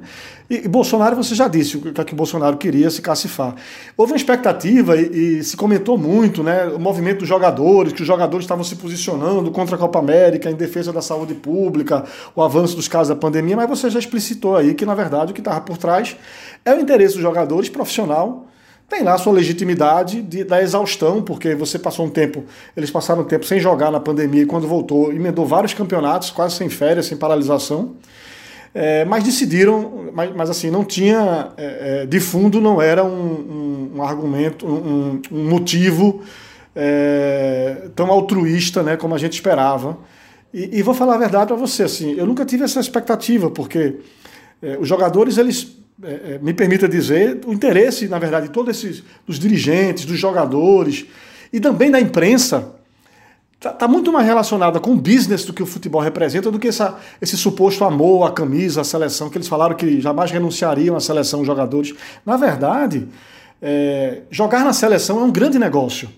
E, 0.49 0.65
e 0.65 0.69
Bolsonaro, 0.69 1.17
você 1.17 1.35
já 1.35 1.49
disse 1.49 1.77
o 1.77 1.81
que, 1.81 2.01
é 2.01 2.05
que 2.05 2.15
Bolsonaro 2.15 2.57
queria 2.57 2.89
se 2.89 3.03
cacifar. 3.03 3.57
Houve 3.97 4.13
uma 4.13 4.17
expectativa 4.17 4.97
e, 4.97 5.39
e, 5.39 5.45
se 5.45 5.57
comentou 5.57 5.99
muito 5.99 6.41
né, 6.45 6.67
o 6.67 6.79
movimento 6.79 7.19
dos 7.19 7.29
jogadores, 7.29 7.93
que 7.93 8.03
os 8.03 8.07
jogadores 8.07 8.45
estavam 8.45 8.63
se 8.63 8.77
posicionando 8.77 9.51
contra 9.51 9.75
a 9.75 9.79
Copa 9.79 9.99
América, 9.99 10.49
em 10.49 10.55
defesa 10.55 10.93
da 10.93 11.03
saúde 11.03 11.35
pública, 11.35 12.05
o 12.37 12.41
avanço 12.41 12.77
dos 12.77 12.87
casos 12.87 13.09
da 13.09 13.17
pandemia, 13.17 13.57
mas 13.57 13.69
você 13.69 13.91
já 13.91 13.99
explicitou 13.99 14.57
aí 14.57 14.73
que, 14.73 14.87
na 14.87 14.95
verdade, 14.95 15.33
o 15.33 15.35
que 15.35 15.41
estava 15.41 15.61
por 15.63 15.77
trás 15.77 16.17
é 16.65 16.73
o 16.73 16.81
interesse 16.81 17.15
dos 17.15 17.23
jogadores 17.23 17.69
profissional 17.69 18.47
tem 18.93 19.03
lá 19.03 19.15
a 19.15 19.19
sua 19.19 19.33
legitimidade 19.33 20.21
de, 20.21 20.45
da 20.45 20.61
exaustão, 20.63 21.23
porque 21.23 21.55
você 21.55 21.79
passou 21.79 22.05
um 22.05 22.11
tempo, 22.11 22.45
eles 22.77 22.91
passaram 22.91 23.23
um 23.23 23.25
tempo 23.25 23.47
sem 23.47 23.59
jogar 23.59 23.91
na 23.91 23.99
pandemia 23.99 24.43
e 24.43 24.47
quando 24.47 24.69
voltou, 24.69 25.11
emendou 25.11 25.47
vários 25.47 25.73
campeonatos, 25.73 26.31
quase 26.31 26.57
sem 26.57 26.69
férias, 26.69 27.07
sem 27.07 27.17
paralisação. 27.17 27.95
É, 28.75 29.03
mas 29.07 29.25
decidiram, 29.25 30.11
mas, 30.13 30.37
mas, 30.37 30.51
assim, 30.51 30.71
não 30.71 30.85
tinha, 30.85 31.53
é, 31.57 32.03
é 32.03 32.07
de 32.07 32.21
fundo 32.21 32.61
não 32.61 32.83
era 32.83 33.03
um, 33.03 33.09
um, 33.09 33.93
um 33.97 34.03
argumento, 34.03 34.67
um, 34.67 35.23
um 35.31 35.49
motivo 35.49 36.21
é, 36.77 37.89
tão 37.97 38.11
altruísta 38.11 38.83
né, 38.83 38.99
como 38.99 39.15
a 39.15 39.19
gente 39.19 39.33
esperava. 39.33 39.97
E, 40.53 40.79
e 40.79 40.83
vou 40.83 40.93
falar 40.93 41.15
a 41.15 41.19
verdade 41.19 41.47
para 41.47 41.57
você, 41.57 41.85
assim, 41.85 42.13
eu 42.13 42.27
nunca 42.27 42.45
tive 42.45 42.65
essa 42.65 42.79
expectativa, 42.79 43.51
porque 43.51 43.97
é, 44.63 44.77
os 44.79 44.87
jogadores, 44.87 45.39
eles, 45.39 45.82
é, 46.05 46.39
me 46.43 46.53
permita 46.53 46.89
dizer, 46.89 47.41
o 47.47 47.53
interesse, 47.53 48.09
na 48.09 48.19
verdade, 48.19 48.49
de 48.49 48.53
todos 48.53 48.77
esses, 48.77 49.03
dos 49.27 49.39
dirigentes, 49.39 50.05
dos 50.05 50.19
jogadores 50.19 51.07
e 51.53 51.61
também 51.61 51.91
da 51.91 52.01
imprensa, 52.01 52.75
está 53.57 53.71
tá 53.71 53.87
muito 53.87 54.13
mais 54.13 54.27
relacionada 54.27 54.81
com 54.81 54.93
o 54.93 54.97
business 54.97 55.45
do 55.45 55.53
que 55.53 55.63
o 55.63 55.67
futebol 55.67 56.01
representa 56.01 56.51
do 56.51 56.59
que 56.59 56.69
essa, 56.69 56.99
esse 57.21 57.37
suposto 57.37 57.85
amor 57.85 58.27
à 58.27 58.33
camisa, 58.33 58.81
à 58.81 58.85
seleção, 58.85 59.31
que 59.31 59.39
eles 59.39 59.47
falaram 59.49 59.77
que 59.77 60.01
jamais 60.01 60.31
renunciariam 60.31 60.97
à 60.97 61.01
seleção 61.01 61.41
os 61.41 61.47
jogadores. 61.47 61.95
Na 62.27 62.37
verdade, 62.37 63.07
é, 63.61 64.23
jogar 64.31 64.65
na 64.65 64.73
seleção 64.73 65.21
é 65.21 65.23
um 65.23 65.31
grande 65.31 65.59
negócio. 65.59 66.09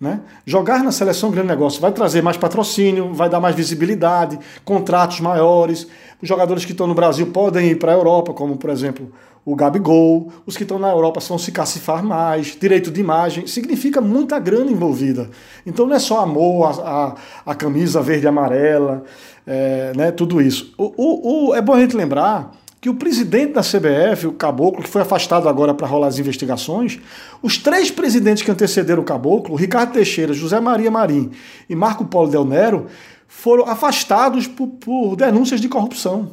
Né? 0.00 0.20
Jogar 0.46 0.84
na 0.84 0.92
seleção 0.92 1.30
é 1.30 1.32
grande 1.32 1.48
negócio. 1.48 1.80
Vai 1.80 1.90
trazer 1.90 2.22
mais 2.22 2.36
patrocínio, 2.36 3.12
vai 3.12 3.28
dar 3.28 3.40
mais 3.40 3.56
visibilidade, 3.56 4.38
contratos 4.64 5.18
maiores. 5.20 5.88
Os 6.22 6.28
jogadores 6.28 6.64
que 6.64 6.70
estão 6.70 6.86
no 6.86 6.94
Brasil 6.94 7.26
podem 7.28 7.70
ir 7.70 7.78
para 7.78 7.92
a 7.92 7.94
Europa, 7.94 8.32
como 8.32 8.56
por 8.56 8.70
exemplo 8.70 9.10
o 9.44 9.56
Gabigol. 9.56 10.30
Os 10.46 10.56
que 10.56 10.62
estão 10.62 10.78
na 10.78 10.88
Europa 10.90 11.20
vão 11.20 11.38
se 11.38 11.50
cacifar 11.50 12.04
mais, 12.04 12.56
direito 12.60 12.92
de 12.92 13.00
imagem. 13.00 13.46
Significa 13.48 14.00
muita 14.00 14.38
grana 14.38 14.70
envolvida. 14.70 15.30
Então 15.66 15.84
não 15.84 15.96
é 15.96 15.98
só 15.98 16.20
amor 16.20 16.66
a, 16.66 17.14
a, 17.46 17.52
a 17.52 17.54
camisa 17.56 18.00
verde 18.00 18.26
e 18.26 18.28
amarela, 18.28 19.02
é, 19.44 19.92
né, 19.96 20.12
tudo 20.12 20.40
isso. 20.40 20.74
O, 20.78 20.92
o, 20.96 21.48
o, 21.48 21.54
é 21.54 21.62
bom 21.62 21.72
a 21.72 21.80
gente 21.80 21.96
lembrar 21.96 22.52
que 22.88 22.90
o 22.90 22.94
presidente 22.94 23.52
da 23.52 23.60
CBF, 23.60 24.28
o 24.28 24.32
Caboclo, 24.32 24.82
que 24.82 24.88
foi 24.88 25.02
afastado 25.02 25.46
agora 25.46 25.74
para 25.74 25.86
rolar 25.86 26.06
as 26.06 26.18
investigações, 26.18 26.98
os 27.42 27.58
três 27.58 27.90
presidentes 27.90 28.42
que 28.42 28.50
antecederam 28.50 29.02
o 29.02 29.04
Caboclo, 29.04 29.54
Ricardo 29.54 29.92
Teixeira, 29.92 30.32
José 30.32 30.58
Maria 30.58 30.90
Marim 30.90 31.30
e 31.68 31.76
Marco 31.76 32.06
Polo 32.06 32.30
Del 32.30 32.46
Nero, 32.46 32.86
foram 33.26 33.68
afastados 33.68 34.46
por, 34.46 34.68
por 34.68 35.16
denúncias 35.16 35.60
de 35.60 35.68
corrupção. 35.68 36.30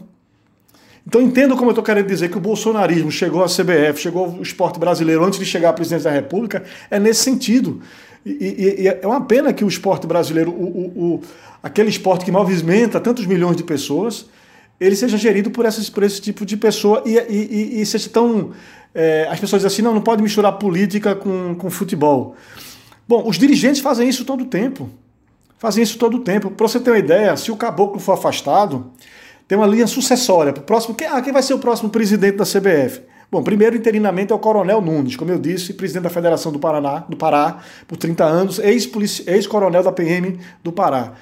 Então 1.05 1.21
entendo 1.21 1.57
como 1.57 1.65
eu 1.65 1.71
estou 1.71 1.83
querendo 1.83 2.07
dizer 2.07 2.29
que 2.29 2.37
o 2.37 2.41
bolsonarismo 2.41 3.11
chegou 3.11 3.43
à 3.43 3.47
CBF, 3.47 3.99
chegou 3.99 4.25
ao 4.25 4.41
esporte 4.41 4.79
brasileiro 4.79 5.25
antes 5.25 5.37
de 5.37 5.45
chegar 5.45 5.71
à 5.71 5.73
presidência 5.73 6.09
da 6.09 6.15
República, 6.15 6.63
é 6.89 6.97
nesse 6.97 7.21
sentido. 7.21 7.81
E, 8.25 8.31
e, 8.31 8.83
e 8.83 8.87
é 8.87 9.05
uma 9.05 9.21
pena 9.25 9.51
que 9.51 9.65
o 9.65 9.67
esporte 9.67 10.07
brasileiro, 10.07 10.51
o, 10.51 10.63
o, 10.63 11.15
o, 11.15 11.21
aquele 11.61 11.89
esporte 11.89 12.23
que 12.23 12.31
movimenta 12.31 12.97
tantos 13.01 13.25
milhões 13.25 13.57
de 13.57 13.63
pessoas, 13.63 14.25
ele 14.79 14.95
seja 14.95 15.17
gerido 15.17 15.49
por, 15.51 15.65
essas, 15.65 15.89
por 15.89 16.03
esse 16.03 16.21
tipo 16.21 16.45
de 16.45 16.57
pessoa 16.57 17.01
e, 17.05 17.17
e, 17.17 17.81
e 17.81 17.85
seja 17.85 18.09
tão. 18.09 18.51
É, 18.93 19.27
as 19.29 19.39
pessoas 19.39 19.61
dizem 19.61 19.73
assim: 19.73 19.81
não, 19.81 19.93
não 19.93 20.01
pode 20.01 20.21
misturar 20.21 20.53
política 20.53 21.15
com, 21.15 21.55
com 21.55 21.69
futebol. 21.69 22.35
Bom, 23.07 23.27
os 23.27 23.37
dirigentes 23.37 23.81
fazem 23.81 24.09
isso 24.09 24.25
todo 24.25 24.43
o 24.43 24.47
tempo. 24.47 24.89
Fazem 25.57 25.83
isso 25.83 25.97
todo 25.97 26.17
o 26.17 26.19
tempo. 26.19 26.51
Para 26.51 26.67
você 26.67 26.79
ter 26.79 26.91
uma 26.91 26.99
ideia, 26.99 27.35
se 27.37 27.51
o 27.51 27.55
caboclo 27.55 27.99
for 27.99 28.13
afastado, 28.13 28.91
tem 29.47 29.57
uma 29.57 29.67
linha 29.67 29.87
sucessória. 29.87 30.51
Pro 30.51 30.63
próximo, 30.63 30.95
quem, 30.95 31.07
ah, 31.07 31.21
quem 31.21 31.31
vai 31.31 31.43
ser 31.43 31.53
o 31.53 31.59
próximo 31.59 31.89
presidente 31.89 32.37
da 32.37 32.45
CBF? 32.45 33.01
Bom, 33.31 33.41
primeiro 33.43 33.75
interinamente 33.75 34.31
é 34.31 34.35
o 34.35 34.39
Coronel 34.39 34.81
Nunes, 34.81 35.15
como 35.15 35.31
eu 35.31 35.39
disse, 35.39 35.73
presidente 35.73 36.03
da 36.03 36.09
Federação 36.09 36.51
do 36.51 36.59
Paraná, 36.59 36.99
do 37.09 37.17
Pará 37.17 37.59
por 37.87 37.97
30 37.97 38.23
anos, 38.23 38.59
ex-coronel 38.59 39.83
da 39.83 39.91
PM 39.91 40.39
do 40.63 40.71
Pará. 40.71 41.13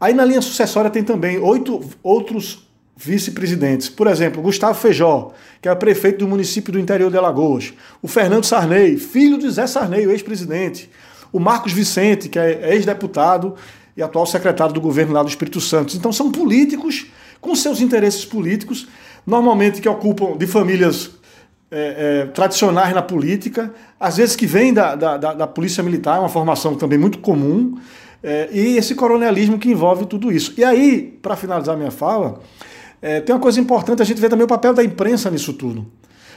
Aí 0.00 0.14
na 0.14 0.24
linha 0.24 0.40
sucessória 0.40 0.90
tem 0.90 1.04
também 1.04 1.38
oito 1.38 1.80
outros 2.02 2.69
vice-presidentes. 3.02 3.88
Por 3.88 4.06
exemplo, 4.06 4.42
Gustavo 4.42 4.78
Feijó, 4.78 5.32
que 5.62 5.68
é 5.68 5.74
prefeito 5.74 6.18
do 6.18 6.28
município 6.28 6.70
do 6.70 6.78
interior 6.78 7.10
de 7.10 7.16
Alagoas. 7.16 7.72
O 8.02 8.08
Fernando 8.08 8.44
Sarney, 8.44 8.98
filho 8.98 9.38
de 9.38 9.50
Zé 9.50 9.66
Sarney, 9.66 10.06
o 10.06 10.10
ex-presidente. 10.10 10.90
O 11.32 11.40
Marcos 11.40 11.72
Vicente, 11.72 12.28
que 12.28 12.38
é 12.38 12.74
ex-deputado 12.74 13.54
e 13.96 14.02
atual 14.02 14.26
secretário 14.26 14.74
do 14.74 14.80
governo 14.80 15.14
lá 15.14 15.22
do 15.22 15.30
Espírito 15.30 15.60
Santo. 15.60 15.96
Então 15.96 16.12
são 16.12 16.30
políticos 16.30 17.06
com 17.40 17.54
seus 17.56 17.80
interesses 17.80 18.24
políticos, 18.24 18.86
normalmente 19.26 19.80
que 19.80 19.88
ocupam 19.88 20.36
de 20.36 20.46
famílias 20.46 21.10
é, 21.70 22.24
é, 22.24 22.26
tradicionais 22.26 22.94
na 22.94 23.00
política, 23.00 23.72
às 23.98 24.18
vezes 24.18 24.36
que 24.36 24.46
vêm 24.46 24.74
da, 24.74 24.94
da, 24.94 25.16
da, 25.16 25.46
Polícia 25.46 25.82
Militar, 25.82 26.18
é 26.18 26.20
uma 26.20 26.28
formação 26.28 26.74
também 26.74 26.98
muito 26.98 27.18
comum, 27.18 27.78
é, 28.22 28.50
e 28.52 28.76
esse 28.76 28.94
coronelismo 28.94 29.58
que 29.58 29.70
envolve 29.70 30.04
tudo 30.04 30.30
isso. 30.30 30.52
E 30.58 30.64
aí, 30.64 31.18
para 31.22 31.34
finalizar 31.36 31.76
minha 31.78 31.90
fala, 31.90 32.40
é, 33.02 33.20
tem 33.20 33.34
uma 33.34 33.40
coisa 33.40 33.60
importante 33.60 34.02
a 34.02 34.04
gente 34.04 34.20
ver 34.20 34.28
também 34.28 34.44
o 34.44 34.48
papel 34.48 34.74
da 34.74 34.84
imprensa 34.84 35.30
nisso 35.30 35.52
tudo. 35.52 35.86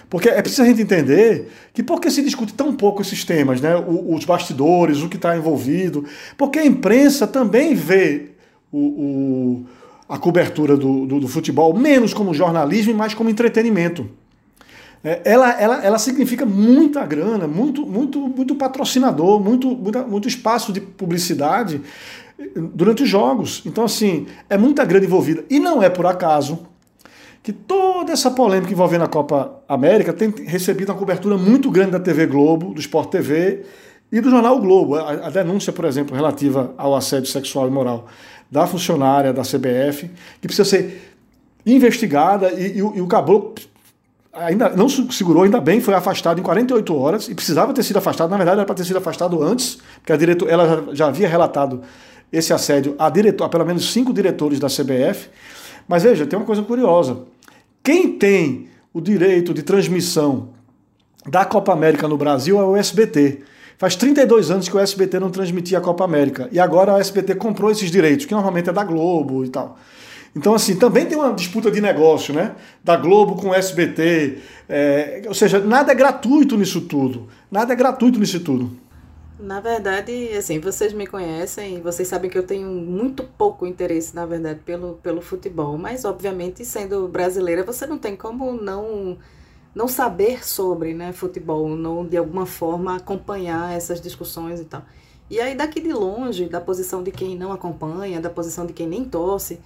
Porque 0.10 0.29
é 0.29 0.41
preciso 0.41 0.63
a 0.63 0.65
gente 0.65 0.82
entender 0.82 1.50
que 1.74 1.82
por 1.82 2.00
que 2.00 2.12
se 2.12 2.22
discute 2.22 2.53
tão 2.53 2.74
pouco 2.74 3.01
esses 3.01 3.24
temas, 3.24 3.60
né? 3.60 3.72
os 3.75 4.25
bastidores, 4.25 5.01
o 5.01 5.10
que 5.10 5.15
está 5.15 5.36
envolvido, 5.36 6.05
porque 6.38 6.60
a 6.60 6.65
imprensa 6.65 7.25
também 7.25 7.74
vê 7.74 8.29
o, 8.72 8.77
o, 8.77 9.65
a 10.08 10.17
cobertura 10.17 10.77
do, 10.77 11.05
do, 11.05 11.20
do, 11.20 11.27
futebol 11.27 11.74
menos 11.74 12.13
como 12.13 12.34
jornalismo 12.34 12.91
e 12.91 12.96
mais 12.96 13.13
como 13.13 13.29
entretenimento. 13.29 14.08
É, 15.03 15.22
ela, 15.25 15.51
ela, 15.60 15.84
ela 15.84 15.98
significa 16.00 16.46
muita 16.46 17.05
grana, 17.05 17.48
muito, 17.48 17.86
muito, 17.86 18.20
muito 18.20 18.55
patrocinador, 18.55 19.39
muito, 19.39 19.67
muito, 19.75 20.08
muito 20.08 20.27
espaço 20.27 20.72
de 20.72 20.79
publicidade 20.79 21.82
durante 22.55 23.03
os 23.03 23.09
jogos. 23.09 23.61
Então, 23.65 23.83
assim, 23.83 24.27
é 24.49 24.57
muita 24.57 24.83
grana 24.85 25.05
envolvida. 25.05 25.43
E 25.49 25.59
não 25.59 25.81
é 25.81 25.89
por 25.89 26.05
acaso 26.05 26.59
que 27.41 27.51
toda 27.51 28.11
essa 28.11 28.31
polêmica 28.31 28.71
envolvendo 28.71 29.03
a 29.03 29.07
Copa 29.07 29.61
América 29.67 30.13
tem 30.13 30.33
recebido 30.45 30.89
uma 30.91 30.97
cobertura 30.97 31.37
muito 31.37 31.69
grande 31.69 31.91
da 31.91 31.99
TV 31.99 32.25
Globo, 32.25 32.73
do 32.73 32.79
Sport 32.79 33.09
TV 33.09 33.65
e 34.11 34.21
do 34.21 34.29
jornal 34.29 34.57
o 34.57 34.61
Globo. 34.61 34.95
A, 34.95 35.29
denúncia, 35.29 35.73
por 35.73 35.85
exemplo, 35.85 36.15
relativa 36.15 36.73
ao 36.77 36.95
assédio 36.95 37.29
sexual 37.29 37.67
e 37.67 37.71
moral 37.71 38.07
da 38.49 38.65
funcionária 38.65 39.33
da 39.33 39.41
CBF, 39.41 40.09
que 40.39 40.47
precisa 40.47 40.63
ser 40.63 41.15
investigada 41.65 42.51
e, 42.51 42.73
e, 42.73 42.77
e 42.77 43.01
o 43.01 43.07
Caboclo 43.07 43.55
ainda 44.33 44.69
não 44.69 44.89
segurou, 44.89 45.43
ainda 45.43 45.59
bem, 45.59 45.79
foi 45.79 45.93
afastado 45.93 46.39
em 46.39 46.43
48 46.43 46.95
horas 46.95 47.27
e 47.27 47.35
precisava 47.35 47.73
ter 47.73 47.83
sido 47.83 47.97
afastado. 47.97 48.29
Na 48.29 48.37
verdade, 48.37 48.57
era 48.57 48.65
para 48.65 48.75
ter 48.75 48.85
sido 48.85 48.97
afastado 48.97 49.41
antes, 49.43 49.77
porque 49.97 50.13
a 50.13 50.17
diretor, 50.17 50.49
ela 50.49 50.67
já, 50.67 50.93
já 50.93 51.07
havia 51.07 51.27
relatado 51.27 51.81
esse 52.33 52.51
assédio 52.51 52.95
a, 52.97 53.11
diretor, 53.11 53.45
a 53.45 53.49
pelo 53.49 53.63
menos 53.63 53.93
cinco 53.93 54.11
diretores 54.11 54.59
da 54.59 54.67
CBF. 54.67 55.29
Mas 55.87 56.01
veja, 56.01 56.25
tem 56.25 56.37
uma 56.37 56.45
coisa 56.45 56.63
curiosa. 56.63 57.19
Quem 57.83 58.17
tem 58.17 58.69
o 58.91 58.99
direito 58.99 59.53
de 59.53 59.61
transmissão 59.61 60.49
da 61.29 61.45
Copa 61.45 61.71
América 61.71 62.07
no 62.07 62.17
Brasil 62.17 62.59
é 62.59 62.63
o 62.63 62.75
SBT. 62.75 63.41
Faz 63.77 63.95
32 63.95 64.49
anos 64.49 64.67
que 64.67 64.75
o 64.75 64.79
SBT 64.79 65.19
não 65.19 65.29
transmitia 65.29 65.77
a 65.77 65.81
Copa 65.81 66.03
América. 66.03 66.49
E 66.51 66.59
agora 66.59 66.93
o 66.93 66.97
SBT 66.97 67.35
comprou 67.35 67.69
esses 67.69 67.91
direitos, 67.91 68.25
que 68.25 68.33
normalmente 68.33 68.69
é 68.69 68.73
da 68.73 68.83
Globo 68.83 69.45
e 69.45 69.49
tal. 69.49 69.77
Então, 70.35 70.55
assim, 70.55 70.75
também 70.75 71.05
tem 71.05 71.17
uma 71.17 71.31
disputa 71.31 71.69
de 71.69 71.79
negócio, 71.79 72.33
né? 72.33 72.53
Da 72.83 72.95
Globo 72.95 73.35
com 73.35 73.49
o 73.49 73.53
SBT. 73.53 74.39
É, 74.67 75.21
ou 75.27 75.33
seja, 75.33 75.59
nada 75.59 75.91
é 75.91 75.95
gratuito 75.95 76.57
nisso 76.57 76.81
tudo. 76.81 77.27
Nada 77.51 77.73
é 77.73 77.75
gratuito 77.75 78.19
nisso 78.19 78.39
tudo. 78.39 78.71
Na 79.43 79.59
verdade, 79.59 80.29
assim, 80.38 80.57
vocês 80.62 80.93
me 80.93 81.05
conhecem 81.05 81.81
vocês 81.81 82.07
sabem 82.07 82.29
que 82.29 82.38
eu 82.38 82.47
tenho 82.47 82.69
muito 82.69 83.23
pouco 83.23 83.65
interesse, 83.67 84.15
na 84.15 84.25
verdade, 84.25 84.62
pelo, 84.62 84.93
pelo 85.03 85.21
futebol. 85.21 85.77
Mas, 85.77 86.05
obviamente, 86.05 86.63
sendo 86.63 87.09
brasileira, 87.09 87.62
você 87.62 87.85
não 87.85 87.97
tem 87.97 88.15
como 88.15 88.53
não 88.53 89.17
não 89.75 89.88
saber 89.88 90.45
sobre 90.47 90.93
né, 90.93 91.12
futebol, 91.12 91.67
não 91.75 92.05
de 92.05 92.15
alguma 92.15 92.45
forma 92.45 92.95
acompanhar 92.95 93.73
essas 93.75 94.00
discussões 94.00 94.62
e 94.62 94.65
tal. 94.65 94.83
E 95.29 95.41
aí, 95.41 95.55
daqui 95.55 95.81
de 95.81 95.91
longe, 95.91 96.47
da 96.47 96.62
posição 96.62 97.03
de 97.03 97.12
quem 97.12 97.38
não 97.38 97.51
acompanha, 97.51 98.21
da 98.21 98.29
posição 98.29 98.65
de 98.65 98.71
quem 98.73 98.88
nem 98.88 99.03
torce, 99.03 99.59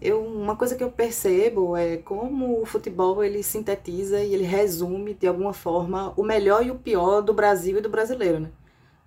eu, 0.00 0.22
uma 0.22 0.56
coisa 0.56 0.74
que 0.76 0.84
eu 0.84 0.90
percebo 0.90 1.76
é 1.76 1.96
como 1.98 2.60
o 2.60 2.66
futebol 2.66 3.24
ele 3.24 3.42
sintetiza 3.42 4.20
e 4.22 4.34
ele 4.34 4.44
resume 4.44 5.14
de 5.14 5.26
alguma 5.26 5.54
forma 5.54 6.12
o 6.18 6.22
melhor 6.22 6.66
e 6.66 6.70
o 6.70 6.74
pior 6.74 7.22
do 7.22 7.32
Brasil 7.32 7.78
e 7.78 7.80
do 7.80 7.88
brasileiro, 7.88 8.40
né? 8.40 8.50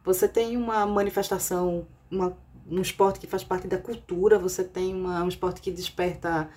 Você 0.06 0.28
tem 0.28 0.56
uma 0.56 0.86
manifestação, 0.86 1.88
uma, 2.12 2.38
um 2.70 2.80
esporte 2.80 3.20
que 3.20 3.28
faz 3.28 3.44
parte 3.44 3.68
da 3.68 3.78
cultura, 3.78 4.38
você 4.38 4.64
tem 4.64 4.94
uma, 4.94 5.24
um 5.24 5.28
esporte 5.28 5.60
que 5.62 5.72
desperta 5.72 6.50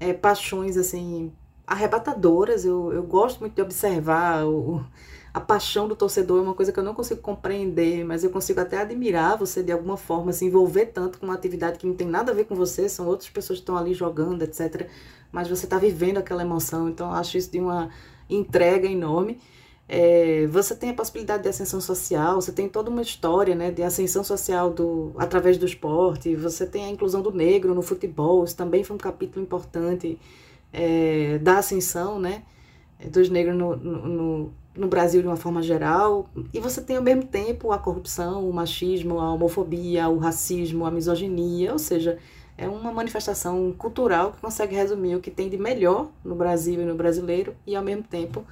é, 0.00 0.12
paixões 0.12 0.76
assim 0.76 1.32
arrebatadoras. 1.66 2.64
Eu, 2.64 2.92
eu 2.92 3.02
gosto 3.02 3.40
muito 3.40 3.54
de 3.54 3.62
observar 3.62 4.44
o, 4.44 4.84
a 5.32 5.40
paixão 5.40 5.86
do 5.86 5.94
torcedor, 5.94 6.38
é 6.38 6.42
uma 6.42 6.54
coisa 6.54 6.72
que 6.72 6.78
eu 6.80 6.84
não 6.84 6.94
consigo 6.94 7.20
compreender, 7.20 8.04
mas 8.04 8.24
eu 8.24 8.30
consigo 8.30 8.60
até 8.60 8.78
admirar 8.78 9.36
você 9.36 9.62
de 9.62 9.70
alguma 9.70 9.96
forma, 9.96 10.32
se 10.32 10.44
envolver 10.44 10.86
tanto 10.86 11.18
com 11.18 11.26
uma 11.26 11.34
atividade 11.34 11.78
que 11.78 11.86
não 11.86 11.94
tem 11.94 12.08
nada 12.08 12.32
a 12.32 12.34
ver 12.34 12.44
com 12.44 12.56
você, 12.56 12.88
são 12.88 13.06
outras 13.06 13.28
pessoas 13.30 13.58
que 13.58 13.62
estão 13.62 13.76
ali 13.76 13.94
jogando, 13.94 14.42
etc. 14.42 14.88
Mas 15.30 15.48
você 15.48 15.66
está 15.66 15.78
vivendo 15.78 16.18
aquela 16.18 16.42
emoção, 16.42 16.88
então 16.88 17.08
eu 17.08 17.14
acho 17.14 17.36
isso 17.38 17.52
de 17.52 17.60
uma 17.60 17.90
entrega 18.28 18.88
enorme. 18.88 19.38
É, 19.88 20.46
você 20.48 20.74
tem 20.74 20.90
a 20.90 20.94
possibilidade 20.94 21.44
de 21.44 21.48
ascensão 21.48 21.80
social, 21.80 22.34
você 22.34 22.52
tem 22.52 22.68
toda 22.68 22.90
uma 22.90 23.00
história 23.00 23.54
né, 23.54 23.70
de 23.70 23.82
ascensão 23.82 24.22
social 24.22 24.68
do, 24.70 25.12
através 25.16 25.56
do 25.56 25.64
esporte, 25.64 26.36
você 26.36 26.66
tem 26.66 26.84
a 26.84 26.90
inclusão 26.90 27.22
do 27.22 27.32
negro 27.32 27.74
no 27.74 27.80
futebol, 27.80 28.44
isso 28.44 28.54
também 28.54 28.84
foi 28.84 28.96
um 28.96 28.98
capítulo 28.98 29.42
importante 29.42 30.18
é, 30.70 31.38
da 31.38 31.56
ascensão 31.58 32.20
né, 32.20 32.42
dos 33.10 33.30
negros 33.30 33.56
no, 33.56 33.76
no, 33.76 34.52
no, 34.76 34.88
Brasil 34.88 35.22
de 35.22 35.26
uma 35.26 35.36
forma 35.36 35.62
geral. 35.62 36.28
E 36.52 36.60
você 36.60 36.82
tem 36.82 36.96
ao 36.96 37.02
mesmo 37.02 37.24
tempo 37.24 37.72
a 37.72 37.78
corrupção, 37.78 38.46
o 38.46 38.52
machismo, 38.52 39.18
a 39.20 39.32
homofobia, 39.32 40.06
o 40.10 40.18
racismo, 40.18 40.84
a 40.84 40.90
misoginia, 40.90 41.72
ou 41.72 41.78
seja, 41.78 42.18
é 42.58 42.68
uma 42.68 42.92
manifestação 42.92 43.72
cultural 43.78 44.32
que 44.32 44.40
consegue 44.42 44.74
resumir 44.74 45.14
o 45.14 45.20
que 45.20 45.30
tem 45.30 45.48
de 45.48 45.56
melhor 45.56 46.10
no 46.22 46.34
Brasil 46.34 46.82
e 46.82 46.84
no 46.84 46.94
brasileiro 46.94 47.54
e 47.66 47.74
ao 47.74 47.82
mesmo 47.82 48.02
tempo 48.02 48.44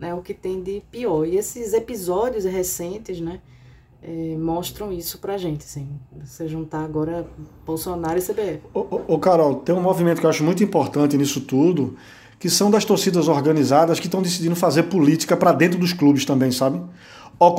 né, 0.00 0.14
o 0.14 0.22
que 0.22 0.32
tem 0.32 0.62
de 0.62 0.82
pior. 0.90 1.26
E 1.26 1.36
esses 1.36 1.74
episódios 1.74 2.44
recentes, 2.44 3.20
né, 3.20 3.40
é, 4.02 4.34
mostram 4.38 4.90
isso 4.90 5.18
pra 5.18 5.36
gente, 5.36 5.62
assim. 5.64 5.88
Você 6.24 6.48
juntar 6.48 6.82
agora 6.82 7.28
Bolsonaro 7.66 8.18
e 8.18 8.22
CBF. 8.22 8.60
Ô, 8.72 8.80
ô, 8.80 9.02
ô, 9.14 9.18
Carol, 9.18 9.56
tem 9.56 9.74
um 9.74 9.82
movimento 9.82 10.20
que 10.20 10.26
eu 10.26 10.30
acho 10.30 10.42
muito 10.42 10.64
importante 10.64 11.18
nisso 11.18 11.42
tudo, 11.42 11.96
que 12.38 12.48
são 12.48 12.70
das 12.70 12.84
torcidas 12.84 13.28
organizadas 13.28 14.00
que 14.00 14.06
estão 14.06 14.22
decidindo 14.22 14.56
fazer 14.56 14.84
política 14.84 15.36
para 15.36 15.52
dentro 15.52 15.78
dos 15.78 15.92
clubes 15.92 16.24
também, 16.24 16.50
sabe? 16.50 16.80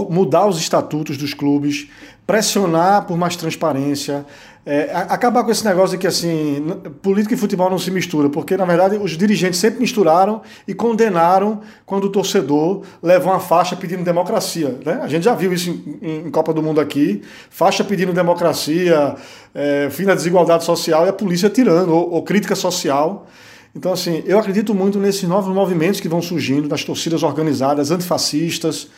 Mudar 0.10 0.48
os 0.48 0.60
estatutos 0.60 1.18
dos 1.18 1.34
clubes, 1.34 1.90
pressionar 2.26 3.06
por 3.06 3.18
mais 3.18 3.36
transparência, 3.36 4.26
é, 4.64 4.92
acabar 5.10 5.44
com 5.44 5.50
esse 5.50 5.66
negócio 5.66 5.98
de 5.98 6.02
que 6.02 6.06
assim, 6.06 6.64
política 7.02 7.34
e 7.34 7.38
futebol 7.38 7.70
não 7.70 7.80
se 7.80 7.90
mistura, 7.90 8.30
porque 8.30 8.56
na 8.56 8.66
verdade 8.66 8.96
os 8.98 9.18
dirigentes 9.18 9.60
sempre 9.60 9.80
misturaram 9.80 10.42
e 10.68 10.74
condenaram 10.74 11.62
quando 11.86 12.06
o 12.06 12.10
torcedor 12.10 12.84
leva 13.02 13.32
uma 13.32 13.40
faixa 13.40 13.76
pedindo 13.76 14.04
democracia. 14.04 14.78
Né? 14.86 15.00
A 15.02 15.08
gente 15.08 15.24
já 15.24 15.34
viu 15.34 15.52
isso 15.52 15.70
em, 16.02 16.28
em 16.28 16.32
Copa 16.32 16.54
do 16.54 16.62
Mundo 16.62 16.80
aqui, 16.80 17.24
faixa 17.50 17.84
pedindo 17.84 18.14
democracia, 18.14 19.16
é, 19.56 19.90
fim 19.90 20.06
da 20.06 20.14
desigualdade 20.14 20.64
social 20.64 21.08
e 21.08 21.10
a 21.10 21.14
polícia 21.14 21.50
tirando, 21.50 21.90
ou, 21.90 22.12
ou 22.12 22.24
crítica 22.24 22.56
social. 22.56 23.28
Então, 23.76 23.94
assim, 23.94 24.22
eu 24.26 24.38
acredito 24.38 24.76
muito 24.76 25.00
nesses 25.00 25.24
novos 25.24 25.54
movimentos 25.54 26.00
que 26.00 26.08
vão 26.08 26.22
surgindo, 26.22 26.68
das 26.68 26.84
torcidas 26.84 27.24
organizadas, 27.24 27.90
antifascistas, 27.90 28.90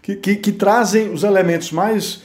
que, 0.00 0.14
que, 0.14 0.36
que 0.36 0.52
trazem 0.52 1.10
os 1.10 1.24
elementos 1.24 1.72
mais 1.72 2.22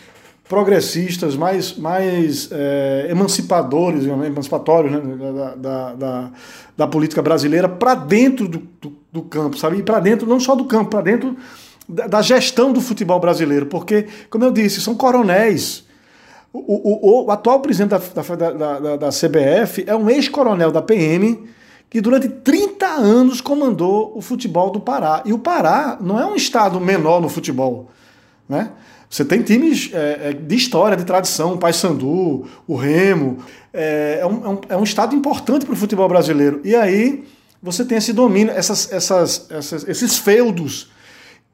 progressistas, 0.48 1.36
mais, 1.36 1.78
mais 1.78 2.50
é, 2.52 3.08
emancipadores, 3.10 4.06
emancipatórios 4.06 4.92
né, 4.92 5.02
da, 5.32 5.56
da, 5.56 5.94
da, 5.94 6.32
da, 6.78 6.88
política 6.88 7.22
brasileira 7.22 7.70
para 7.70 7.96
dentro 7.96 8.48
do, 8.48 8.58
do, 8.82 8.94
do, 9.12 9.22
campo, 9.24 9.58
sabe? 9.58 9.78
E 9.78 9.84
para 9.84 10.00
dentro, 10.00 10.28
não 10.28 10.40
só 10.40 10.54
do 10.54 10.66
campo, 10.66 10.92
para 10.92 11.02
dentro 11.02 11.38
da, 11.88 12.08
da, 12.08 12.22
gestão 12.22 12.74
do 12.74 12.82
futebol 12.82 13.20
brasileiro, 13.20 13.68
porque, 13.68 14.08
como 14.30 14.44
eu 14.44 14.52
disse, 14.52 14.82
são 14.82 14.96
coronéis. 14.96 15.86
O, 16.52 16.60
o, 16.60 17.22
o, 17.24 17.26
o 17.26 17.32
atual 17.32 17.62
presidente 17.62 17.92
da, 18.14 18.80
da, 18.80 18.96
da 18.98 19.10
CBF 19.10 19.86
é 19.88 19.96
um 19.96 20.10
ex-coronel 20.10 20.72
da 20.72 20.82
PM 20.82 21.50
que 21.90 22.02
durante 22.02 22.28
30 22.28 22.86
anos 22.86 23.40
comandou 23.40 24.14
o 24.16 24.22
futebol 24.22 24.72
do 24.72 24.80
Pará. 24.80 25.22
E 25.26 25.32
o 25.32 25.40
Pará 25.40 25.98
não 26.02 26.20
é 26.20 26.26
um 26.26 26.36
estado 26.36 26.80
menor 26.80 27.22
no 27.22 27.30
futebol, 27.30 27.90
né? 28.50 28.72
Você 29.14 29.24
tem 29.24 29.44
times 29.44 29.92
é, 29.94 30.30
é, 30.30 30.34
de 30.34 30.56
história, 30.56 30.98
de 30.98 31.06
tradição, 31.06 31.54
o 31.54 31.58
Paysandu, 31.60 32.48
o 32.68 32.76
Remo. 32.76 33.38
É, 33.72 34.18
é, 34.22 34.26
um, 34.26 34.44
é, 34.68 34.76
um, 34.76 34.82
é 34.82 34.84
estado 34.84 35.16
importante 35.16 35.68
para 35.68 35.74
o 35.74 35.78
futebol 35.78 36.10
brasileiro. 36.10 36.60
E 36.64 36.76
aí 36.76 37.24
você 37.62 37.86
tem 37.86 38.00
esse 38.00 38.12
domínio, 38.12 38.52
essas, 38.52 38.92
essas, 38.92 39.52
essas, 39.52 39.88
esses 39.88 40.18
feudos 40.18 40.92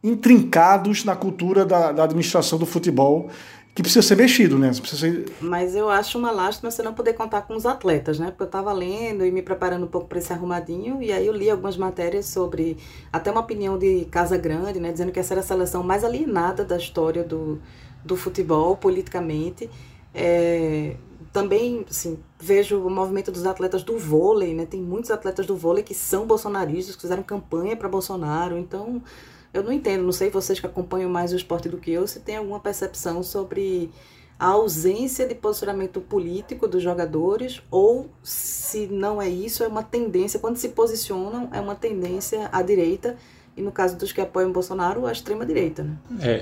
intrincados 0.02 1.04
na 1.04 1.18
cultura 1.18 1.66
da, 1.66 1.92
da 1.92 2.06
administração 2.06 2.58
do 2.58 2.66
futebol 2.66 3.30
que 3.76 3.82
precisa 3.82 4.06
ser 4.06 4.16
mexido, 4.16 4.58
né? 4.58 4.74
Ser... 4.74 5.26
Mas 5.40 5.76
eu 5.76 5.90
acho 5.90 6.18
uma 6.18 6.32
lástima 6.32 6.70
você 6.70 6.84
não 6.84 6.94
poder 6.94 7.14
contar 7.14 7.44
com 7.44 7.56
os 7.56 7.66
atletas, 7.66 8.20
né? 8.20 8.28
Porque 8.28 8.44
eu 8.44 8.48
estava 8.48 8.74
lendo 8.74 9.26
e 9.26 9.32
me 9.32 9.42
preparando 9.42 9.86
um 9.86 9.88
pouco 9.88 10.08
para 10.08 10.20
esse 10.20 10.34
arrumadinho, 10.34 11.02
e 11.02 11.12
aí 11.12 11.26
eu 11.26 11.34
li 11.34 11.50
algumas 11.50 11.78
matérias 11.78 12.26
sobre 12.26 12.78
até 13.12 13.32
uma 13.32 13.42
opinião 13.42 13.78
de 13.78 14.06
Casa 14.12 14.38
Grande, 14.38 14.80
né? 14.80 14.92
Dizendo 14.92 15.12
que 15.12 15.20
essa 15.20 15.34
era 15.34 15.42
a 15.42 15.44
seleção 15.44 15.84
mais 15.84 16.04
alienada 16.04 16.66
da 16.66 16.78
história 16.78 17.24
do, 17.24 17.62
do 18.04 18.18
futebol, 18.18 18.76
politicamente. 18.76 19.70
É, 20.14 20.96
também, 21.32 21.86
assim, 21.90 22.20
vejo 22.40 22.80
o 22.80 22.90
movimento 22.90 23.32
dos 23.32 23.46
atletas 23.46 23.84
do 23.84 23.98
vôlei, 23.98 24.54
né? 24.54 24.66
Tem 24.66 24.82
muitos 24.82 25.12
atletas 25.12 25.46
do 25.46 25.56
vôlei 25.56 25.84
que 25.84 25.94
são 25.94 26.26
bolsonaristas, 26.26 26.96
que 26.96 27.02
fizeram 27.02 27.24
campanha 27.24 27.76
para 27.78 27.88
Bolsonaro, 27.88 28.58
então 28.58 29.02
eu 29.54 29.64
não 29.64 29.72
entendo, 29.72 30.04
não 30.04 30.12
sei 30.12 30.30
vocês 30.30 30.60
que 30.60 30.66
acompanham 30.66 31.10
mais 31.10 31.34
o 31.34 31.36
esporte 31.36 31.70
do 31.70 31.78
que 31.78 31.92
eu, 31.92 32.08
se 32.08 32.20
tem 32.20 32.38
alguma 32.38 32.60
percepção 32.60 33.24
sobre 33.24 33.90
a 34.38 34.48
ausência 34.48 35.28
de 35.28 35.36
posicionamento 35.36 36.00
político 36.00 36.68
dos 36.68 36.82
jogadores 36.82 37.62
ou 37.70 38.10
se 38.24 38.88
não 38.88 39.22
é 39.22 39.28
isso, 39.28 39.64
é 39.64 39.68
uma 39.68 39.84
tendência, 39.84 40.40
quando 40.40 40.58
se 40.58 40.70
posicionam, 40.70 41.50
é 41.52 41.60
uma 41.60 41.76
tendência 41.76 42.48
à 42.52 42.62
direita 42.62 43.18
e 43.58 43.62
no 43.62 43.72
caso 43.72 43.98
dos 43.98 44.14
que 44.14 44.22
apoiam 44.22 44.54
Bolsonaro, 44.54 45.06
à 45.06 45.12
extrema 45.12 45.46
direita. 45.46 45.84
Né? 45.84 45.98
É, 46.22 46.42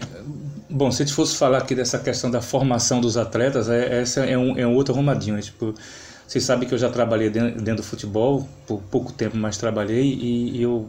bom, 0.70 0.92
se 0.92 1.02
a 1.02 1.06
gente 1.06 1.16
fosse 1.16 1.36
falar 1.36 1.58
aqui 1.58 1.74
dessa 1.74 1.98
questão 1.98 2.30
da 2.30 2.42
formação 2.42 3.02
dos 3.02 3.18
atletas, 3.18 3.68
é, 3.70 4.02
essa 4.02 4.24
é 4.24 4.38
um, 4.38 4.56
é 4.56 4.68
um 4.68 4.76
outro 4.76 4.94
arrumadinho. 4.94 5.36
Né? 5.36 5.42
Tipo, 5.42 5.74
vocês 6.28 6.44
sabem 6.44 6.68
que 6.68 6.76
eu 6.76 6.78
já 6.78 6.92
trabalhei 6.92 7.32
dentro, 7.32 7.60
dentro 7.60 7.82
do 7.82 7.84
futebol, 7.84 8.48
por 8.68 8.82
pouco 8.84 9.12
tempo, 9.12 9.36
mas 9.36 9.58
trabalhei 9.58 10.04
e, 10.04 10.58
e 10.58 10.62
eu 10.62 10.88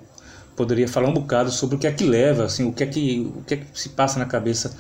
poderia 0.59 0.89
falar 0.89 1.09
um 1.09 1.15
bocado 1.15 1.53
sobre 1.53 1.77
o 1.77 1.79
que 1.79 1.87
é 1.87 1.93
que 1.93 2.03
leva, 2.03 2.45
assim, 2.45 2.65
o 2.65 2.73
que 2.73 2.83
é 2.83 2.87
que, 2.87 3.21
o 3.37 3.43
que, 3.47 3.55
é 3.55 3.57
que 3.59 3.67
se 3.73 3.91
passa 3.91 4.19
na 4.19 4.27
cabeça 4.27 4.77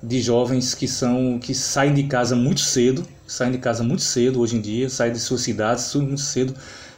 de 0.00 0.20
jovens 0.20 0.76
que 0.76 0.86
são 0.86 1.40
que 1.40 1.52
saem 1.52 1.92
de 1.92 2.04
casa 2.04 2.36
muito 2.36 2.60
cedo, 2.60 3.04
saem 3.26 3.50
de 3.50 3.58
casa 3.58 3.82
muito 3.82 4.02
cedo 4.02 4.40
hoje 4.40 4.56
em 4.56 4.60
dia, 4.60 4.88
saem 4.88 5.12
de 5.12 5.18
suas 5.18 5.40
cidades 5.40 5.92
muito 5.96 6.20
cedo 6.20 6.54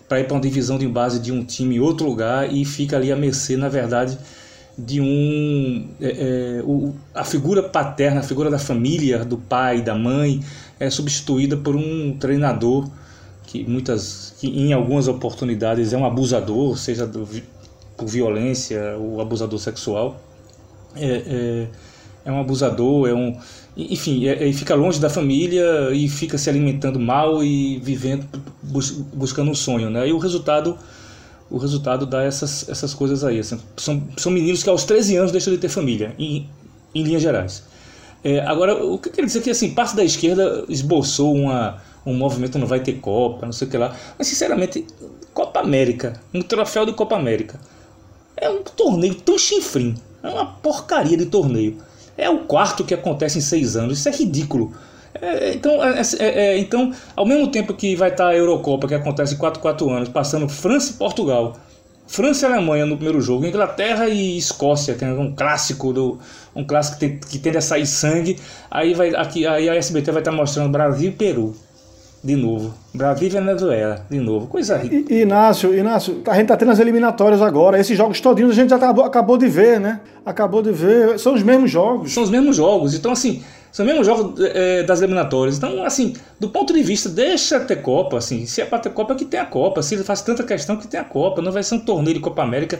para 0.06 0.20
ir 0.20 0.24
para 0.24 0.34
uma 0.34 0.40
divisão 0.40 0.76
de 0.76 0.86
base 0.86 1.18
de 1.18 1.32
um 1.32 1.42
time 1.42 1.76
em 1.76 1.80
outro 1.80 2.06
lugar 2.06 2.52
e 2.52 2.62
fica 2.62 2.96
ali 2.96 3.10
à 3.10 3.16
mercê, 3.16 3.56
na 3.56 3.70
verdade, 3.70 4.18
de 4.76 5.00
um 5.00 5.88
é, 5.98 6.58
é, 6.58 6.62
o, 6.62 6.94
a 7.14 7.24
figura 7.24 7.62
paterna, 7.62 8.20
a 8.20 8.22
figura 8.22 8.50
da 8.50 8.58
família, 8.58 9.24
do 9.24 9.38
pai, 9.38 9.80
da 9.80 9.94
mãe, 9.94 10.42
é 10.78 10.90
substituída 10.90 11.56
por 11.56 11.74
um 11.74 12.18
treinador 12.18 12.86
que 13.46 13.64
muitas 13.64 14.34
que 14.38 14.46
em 14.46 14.74
algumas 14.74 15.08
oportunidades 15.08 15.94
é 15.94 15.96
um 15.96 16.04
abusador, 16.04 16.76
seja 16.76 17.06
do, 17.06 17.26
por 18.00 18.08
violência, 18.08 18.96
o 18.98 19.20
abusador 19.20 19.58
sexual. 19.58 20.18
É, 20.96 21.06
é, 21.06 21.68
é 22.24 22.32
um 22.32 22.40
abusador, 22.40 23.06
é 23.06 23.14
um. 23.14 23.38
Enfim, 23.76 24.26
é, 24.26 24.48
é, 24.48 24.52
fica 24.54 24.74
longe 24.74 24.98
da 24.98 25.10
família 25.10 25.90
e 25.92 26.08
fica 26.08 26.38
se 26.38 26.48
alimentando 26.48 26.98
mal 26.98 27.44
e 27.44 27.78
vivendo, 27.78 28.26
bus, 28.62 28.90
buscando 28.90 29.50
um 29.50 29.54
sonho, 29.54 29.90
né? 29.90 30.08
E 30.08 30.12
o 30.12 30.18
resultado 30.18 30.78
o 31.50 31.58
resultado 31.58 32.06
dá 32.06 32.22
essas, 32.22 32.68
essas 32.68 32.94
coisas 32.94 33.22
aí. 33.22 33.38
Assim, 33.38 33.60
são, 33.76 34.02
são 34.16 34.32
meninos 34.32 34.62
que 34.62 34.70
aos 34.70 34.84
13 34.84 35.16
anos 35.16 35.32
deixam 35.32 35.52
de 35.52 35.58
ter 35.58 35.68
família, 35.68 36.14
em, 36.18 36.48
em 36.94 37.02
linhas 37.02 37.20
gerais. 37.20 37.64
É, 38.24 38.40
agora, 38.40 38.84
o 38.84 38.98
que 38.98 39.08
eu 39.08 39.12
quero 39.12 39.26
dizer 39.26 39.40
é 39.40 39.42
que 39.42 39.50
assim, 39.50 39.74
parte 39.74 39.96
da 39.96 40.04
esquerda 40.04 40.64
esboçou 40.68 41.34
uma, 41.34 41.82
um 42.06 42.14
movimento 42.14 42.58
não 42.58 42.66
vai 42.66 42.80
ter 42.80 42.94
Copa, 42.94 43.46
não 43.46 43.52
sei 43.52 43.66
o 43.66 43.70
que 43.70 43.76
lá. 43.76 43.94
Mas, 44.16 44.28
sinceramente, 44.28 44.86
Copa 45.34 45.60
América, 45.60 46.20
um 46.32 46.42
troféu 46.42 46.86
de 46.86 46.92
Copa 46.92 47.16
América. 47.16 47.58
É 48.40 48.48
um 48.48 48.62
torneio 48.62 49.14
tão 49.14 49.38
chinfrim. 49.38 49.94
É 50.22 50.28
uma 50.28 50.46
porcaria 50.46 51.16
de 51.16 51.26
torneio. 51.26 51.76
É 52.16 52.28
o 52.28 52.40
quarto 52.40 52.84
que 52.84 52.94
acontece 52.94 53.38
em 53.38 53.42
seis 53.42 53.76
anos. 53.76 53.98
Isso 53.98 54.08
é 54.08 54.12
ridículo. 54.12 54.72
É, 55.14 55.54
então, 55.54 55.84
é, 55.84 56.00
é, 56.18 56.24
é 56.24 56.58
então, 56.58 56.92
ao 57.14 57.26
mesmo 57.26 57.48
tempo 57.48 57.74
que 57.74 57.94
vai 57.96 58.10
estar 58.10 58.28
a 58.28 58.36
Eurocopa, 58.36 58.88
que 58.88 58.94
acontece 58.94 59.34
em 59.34 59.38
4, 59.38 59.60
4 59.60 59.90
anos, 59.90 60.08
passando 60.08 60.48
França 60.48 60.92
e 60.92 60.94
Portugal, 60.94 61.56
França 62.06 62.46
e 62.46 62.52
Alemanha 62.52 62.86
no 62.86 62.96
primeiro 62.96 63.20
jogo, 63.20 63.46
Inglaterra 63.46 64.08
e 64.08 64.36
Escócia, 64.36 64.94
que 64.94 65.04
é 65.04 65.08
um 65.08 65.34
clássico 65.34 65.92
do 65.92 66.18
um 66.54 66.64
clássico 66.64 66.98
que, 66.98 67.08
tem, 67.08 67.18
que 67.18 67.38
tende 67.38 67.58
a 67.58 67.60
sair 67.60 67.86
sangue. 67.86 68.38
Aí 68.70 68.94
vai 68.94 69.14
aqui, 69.14 69.46
aí 69.46 69.68
a 69.68 69.74
SBT 69.74 70.10
vai 70.10 70.20
estar 70.20 70.32
mostrando 70.32 70.70
Brasil 70.70 71.10
e 71.10 71.12
Peru 71.12 71.54
de 72.22 72.36
novo. 72.36 72.74
Brasil 72.92 73.28
e 73.28 73.30
Venezuela, 73.30 74.04
de 74.10 74.20
novo. 74.20 74.46
Coisa 74.46 74.76
rica. 74.76 75.12
Inácio, 75.12 75.74
Inácio, 75.74 76.22
a 76.26 76.34
gente 76.34 76.48
tá 76.48 76.56
tendo 76.56 76.70
as 76.70 76.78
eliminatórias 76.78 77.40
agora. 77.40 77.80
Esses 77.80 77.96
jogos 77.96 78.20
todinhos 78.20 78.52
a 78.52 78.54
gente 78.54 78.70
já 78.70 78.76
acabou, 78.76 79.04
acabou 79.04 79.38
de 79.38 79.48
ver, 79.48 79.80
né? 79.80 80.00
Acabou 80.24 80.62
de 80.62 80.70
ver. 80.70 81.18
São 81.18 81.34
os 81.34 81.42
mesmos 81.42 81.70
jogos. 81.70 82.12
São 82.12 82.22
os 82.22 82.30
mesmos 82.30 82.56
jogos. 82.56 82.94
Então, 82.94 83.12
assim, 83.12 83.42
são 83.72 83.86
os 83.86 83.90
mesmos 83.90 84.06
jogos 84.06 84.38
é, 84.38 84.82
das 84.82 85.00
eliminatórias. 85.00 85.56
Então, 85.56 85.82
assim, 85.82 86.12
do 86.38 86.50
ponto 86.50 86.74
de 86.74 86.82
vista, 86.82 87.08
deixa 87.08 87.58
ter 87.58 87.76
Copa, 87.76 88.18
assim. 88.18 88.44
Se 88.44 88.60
é 88.60 88.66
pra 88.66 88.78
ter 88.78 88.90
Copa, 88.90 89.14
que 89.14 89.24
tem 89.24 89.40
a 89.40 89.46
Copa. 89.46 89.82
Se 89.82 89.94
ele 89.94 90.04
faz 90.04 90.20
tanta 90.20 90.42
questão, 90.42 90.76
que 90.76 90.86
tem 90.86 91.00
a 91.00 91.04
Copa. 91.04 91.40
Não 91.40 91.52
vai 91.52 91.62
ser 91.62 91.76
um 91.76 91.80
torneio 91.80 92.16
de 92.16 92.20
Copa 92.20 92.42
América 92.42 92.78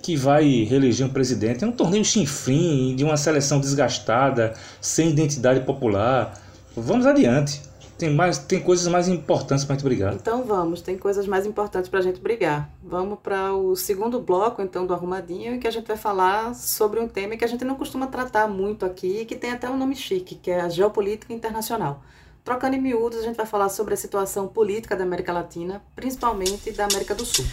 que 0.00 0.16
vai 0.16 0.62
reeleger 0.62 1.06
um 1.06 1.10
presidente. 1.10 1.62
É 1.62 1.66
um 1.66 1.72
torneio 1.72 2.04
chinfrim, 2.04 2.96
de 2.96 3.04
uma 3.04 3.18
seleção 3.18 3.60
desgastada, 3.60 4.54
sem 4.80 5.10
identidade 5.10 5.60
popular. 5.60 6.40
Vamos 6.74 7.04
adiante. 7.04 7.67
Tem, 7.98 8.14
mais, 8.14 8.38
tem 8.38 8.60
coisas 8.60 8.86
mais 8.86 9.08
importantes 9.08 9.64
para 9.64 9.74
a 9.74 9.76
gente 9.76 9.84
brigar. 9.84 10.14
Então 10.14 10.44
vamos, 10.44 10.80
tem 10.80 10.96
coisas 10.96 11.26
mais 11.26 11.44
importantes 11.44 11.90
para 11.90 11.98
a 11.98 12.02
gente 12.02 12.20
brigar. 12.20 12.70
Vamos 12.82 13.18
para 13.22 13.52
o 13.52 13.74
segundo 13.74 14.20
bloco, 14.20 14.62
então, 14.62 14.86
do 14.86 14.94
Arrumadinho, 14.94 15.54
em 15.54 15.58
que 15.58 15.66
a 15.66 15.70
gente 15.70 15.86
vai 15.86 15.96
falar 15.96 16.54
sobre 16.54 17.00
um 17.00 17.08
tema 17.08 17.36
que 17.36 17.44
a 17.44 17.48
gente 17.48 17.64
não 17.64 17.74
costuma 17.74 18.06
tratar 18.06 18.46
muito 18.46 18.86
aqui, 18.86 19.24
que 19.24 19.34
tem 19.34 19.50
até 19.50 19.68
um 19.68 19.76
nome 19.76 19.96
chique, 19.96 20.36
que 20.36 20.50
é 20.50 20.60
a 20.60 20.68
geopolítica 20.68 21.32
internacional. 21.32 22.02
Trocando 22.44 22.76
em 22.76 22.80
miúdos, 22.80 23.18
a 23.18 23.22
gente 23.22 23.36
vai 23.36 23.44
falar 23.44 23.68
sobre 23.68 23.92
a 23.92 23.96
situação 23.96 24.46
política 24.46 24.96
da 24.96 25.02
América 25.02 25.32
Latina, 25.32 25.82
principalmente 25.94 26.70
da 26.70 26.84
América 26.84 27.14
do 27.14 27.26
Sul. 27.26 27.44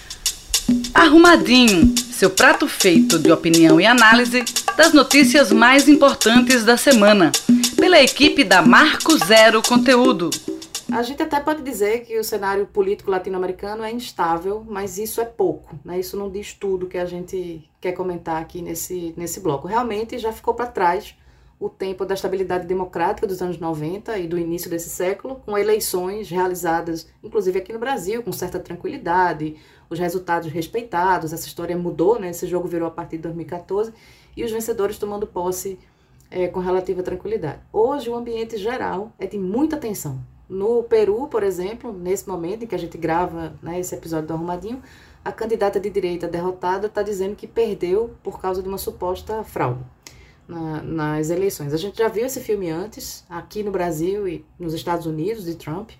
Arrumadinho, 0.93 1.93
seu 2.12 2.29
prato 2.29 2.67
feito 2.67 3.19
de 3.19 3.31
opinião 3.31 3.81
e 3.81 3.86
análise 3.86 4.43
das 4.77 4.93
notícias 4.93 5.51
mais 5.51 5.89
importantes 5.89 6.63
da 6.63 6.77
semana, 6.77 7.31
pela 7.75 8.01
equipe 8.01 8.43
da 8.43 8.61
Marco 8.61 9.17
Zero 9.17 9.61
Conteúdo. 9.61 10.29
A 10.91 11.01
gente 11.01 11.21
até 11.21 11.39
pode 11.39 11.61
dizer 11.63 12.01
que 12.05 12.17
o 12.17 12.23
cenário 12.23 12.65
político 12.67 13.09
latino-americano 13.09 13.83
é 13.83 13.91
instável, 13.91 14.63
mas 14.67 14.97
isso 14.97 15.19
é 15.19 15.25
pouco, 15.25 15.77
né? 15.83 15.99
Isso 15.99 16.15
não 16.15 16.29
diz 16.29 16.53
tudo 16.53 16.88
que 16.88 16.97
a 16.97 17.05
gente 17.05 17.69
quer 17.81 17.91
comentar 17.93 18.41
aqui 18.41 18.61
nesse, 18.61 19.13
nesse 19.17 19.39
bloco. 19.39 19.67
Realmente 19.67 20.17
já 20.17 20.31
ficou 20.31 20.53
para 20.53 20.67
trás 20.67 21.15
o 21.59 21.69
tempo 21.69 22.05
da 22.05 22.13
estabilidade 22.13 22.67
democrática 22.67 23.25
dos 23.25 23.41
anos 23.41 23.57
90 23.57 24.17
e 24.19 24.27
do 24.27 24.38
início 24.38 24.69
desse 24.69 24.89
século, 24.89 25.41
com 25.45 25.57
eleições 25.57 26.29
realizadas, 26.29 27.07
inclusive 27.23 27.57
aqui 27.59 27.73
no 27.73 27.79
Brasil, 27.79 28.21
com 28.21 28.31
certa 28.31 28.59
tranquilidade, 28.59 29.55
os 29.89 29.97
resultados 29.97 30.51
respeitados. 30.51 31.33
Essa 31.33 31.47
história 31.47 31.77
mudou, 31.77 32.19
né? 32.19 32.29
Esse 32.29 32.45
jogo 32.45 32.67
virou 32.67 32.88
a 32.88 32.91
partir 32.91 33.17
de 33.17 33.23
2014 33.23 33.91
e 34.38 34.43
os 34.43 34.51
vencedores 34.51 34.97
tomando 34.97 35.25
posse 35.25 35.79
é, 36.29 36.47
com 36.47 36.59
relativa 36.59 37.03
tranquilidade. 37.03 37.59
Hoje, 37.71 38.09
o 38.09 38.15
ambiente 38.15 38.57
geral 38.57 39.11
é 39.19 39.27
de 39.27 39.38
muita 39.38 39.77
tensão. 39.77 40.19
No 40.47 40.83
Peru, 40.83 41.27
por 41.27 41.43
exemplo, 41.43 41.91
nesse 41.91 42.27
momento 42.27 42.63
em 42.63 42.67
que 42.67 42.75
a 42.75 42.79
gente 42.79 42.97
grava 42.97 43.55
né, 43.61 43.79
esse 43.79 43.95
episódio 43.95 44.27
do 44.27 44.33
Arrumadinho, 44.33 44.81
a 45.23 45.31
candidata 45.31 45.79
de 45.79 45.89
direita 45.89 46.27
derrotada 46.27 46.85
está 46.88 47.01
dizendo 47.01 47.35
que 47.35 47.47
perdeu 47.47 48.15
por 48.21 48.39
causa 48.39 48.61
de 48.61 48.69
uma 48.69 48.77
suposta 48.77 49.43
fraude 49.43 49.79
na, 50.47 50.81
nas 50.83 51.29
eleições. 51.31 51.73
A 51.73 51.77
gente 51.77 51.97
já 51.97 52.07
viu 52.07 52.25
esse 52.25 52.39
filme 52.39 52.69
antes, 52.69 53.25
aqui 53.27 53.63
no 53.63 53.71
Brasil 53.71 54.27
e 54.27 54.45
nos 54.59 54.73
Estados 54.73 55.07
Unidos, 55.07 55.45
de 55.45 55.55
Trump. 55.55 55.91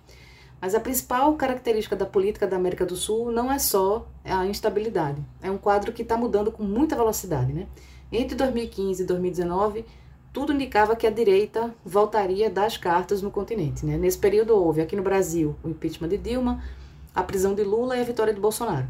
Mas 0.62 0.74
a 0.74 0.80
principal 0.80 1.34
característica 1.36 1.96
da 1.96 2.06
política 2.06 2.48
da 2.48 2.56
América 2.56 2.86
do 2.86 2.96
Sul 2.96 3.32
não 3.32 3.52
é 3.52 3.60
só 3.60 4.08
a 4.24 4.46
instabilidade. 4.46 5.22
É 5.42 5.52
um 5.52 5.58
quadro 5.58 5.92
que 5.92 6.02
está 6.02 6.16
mudando 6.18 6.52
com 6.52 6.64
muita 6.64 6.96
velocidade. 6.96 7.52
Né? 7.52 7.68
Entre 8.12 8.36
2015 8.36 9.04
e 9.04 9.06
2019, 9.06 9.86
tudo 10.36 10.52
indicava 10.52 10.98
que 10.98 11.08
a 11.08 11.10
direita 11.10 11.74
voltaria 11.86 12.50
das 12.50 12.76
cartas 12.76 13.22
no 13.22 13.32
continente. 13.32 13.86
Né? 13.86 13.98
Nesse 13.98 14.18
período 14.18 14.54
houve 14.54 14.82
aqui 14.82 14.94
no 14.94 15.02
Brasil 15.02 15.56
o 15.64 15.70
impeachment 15.70 16.10
de 16.10 16.18
Dilma, 16.18 16.62
a 17.16 17.24
prisão 17.24 17.56
de 17.56 17.64
Lula 17.64 17.96
e 17.96 18.02
a 18.02 18.04
vitória 18.04 18.34
de 18.34 18.42
Bolsonaro. 18.42 18.86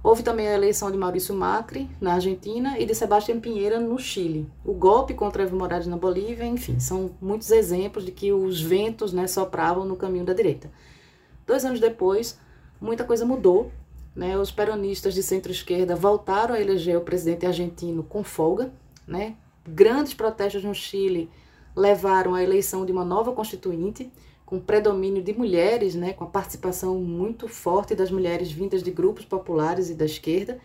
Houve 0.00 0.22
também 0.22 0.46
a 0.46 0.54
eleição 0.54 0.88
de 0.88 0.96
Maurício 0.96 1.34
Macri 1.34 1.90
na 2.00 2.14
Argentina 2.14 2.78
e 2.78 2.86
de 2.86 2.94
Sebastião 2.94 3.40
Pinheira 3.40 3.80
no 3.80 3.98
Chile. 3.98 4.48
O 4.64 4.72
golpe 4.72 5.12
contra 5.12 5.42
Evo 5.42 5.56
Morales 5.56 5.88
na 5.88 5.96
Bolívia, 5.96 6.44
enfim, 6.44 6.78
são 6.78 7.10
muitos 7.20 7.50
exemplos 7.50 8.04
de 8.04 8.12
que 8.12 8.32
os 8.32 8.62
ventos 8.62 9.12
né, 9.12 9.26
sopravam 9.26 9.84
no 9.84 9.96
caminho 9.96 10.24
da 10.24 10.34
direita. 10.34 10.70
Dois 11.44 11.64
anos 11.64 11.80
depois, 11.80 12.38
muita 12.80 13.02
coisa 13.02 13.26
mudou. 13.26 13.72
Né? 14.14 14.38
Os 14.38 14.52
peronistas 14.52 15.14
de 15.14 15.22
centro-esquerda 15.24 15.96
voltaram 15.96 16.54
a 16.54 16.60
eleger 16.60 16.96
o 16.96 17.00
presidente 17.00 17.44
argentino 17.44 18.04
com 18.04 18.22
folga. 18.22 18.70
Né? 19.04 19.34
Grandes 19.68 20.14
protestos 20.14 20.62
no 20.62 20.74
Chile 20.74 21.30
levaram 21.74 22.34
à 22.34 22.42
eleição 22.42 22.86
de 22.86 22.92
uma 22.92 23.04
nova 23.04 23.32
constituinte 23.32 24.10
com 24.46 24.60
predomínio 24.60 25.22
de 25.22 25.36
mulheres, 25.36 25.96
né, 25.96 26.12
com 26.12 26.22
a 26.22 26.28
participação 26.28 27.00
muito 27.00 27.48
forte 27.48 27.94
das 27.94 28.10
mulheres 28.10 28.50
vindas 28.50 28.82
de 28.82 28.92
grupos 28.92 29.24
populares 29.24 29.90
e 29.90 29.94
da 29.94 30.04
esquerda. 30.04 30.58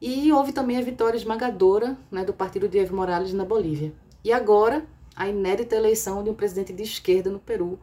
E 0.00 0.32
houve 0.32 0.52
também 0.52 0.78
a 0.78 0.82
vitória 0.82 1.18
esmagadora 1.18 1.98
né, 2.10 2.24
do 2.24 2.32
partido 2.32 2.66
de 2.66 2.78
Evo 2.78 2.96
Morales 2.96 3.34
na 3.34 3.44
Bolívia. 3.44 3.92
E 4.24 4.32
agora, 4.32 4.86
a 5.14 5.28
inédita 5.28 5.76
eleição 5.76 6.24
de 6.24 6.30
um 6.30 6.34
presidente 6.34 6.72
de 6.72 6.82
esquerda 6.82 7.28
no 7.28 7.38
Peru, 7.38 7.78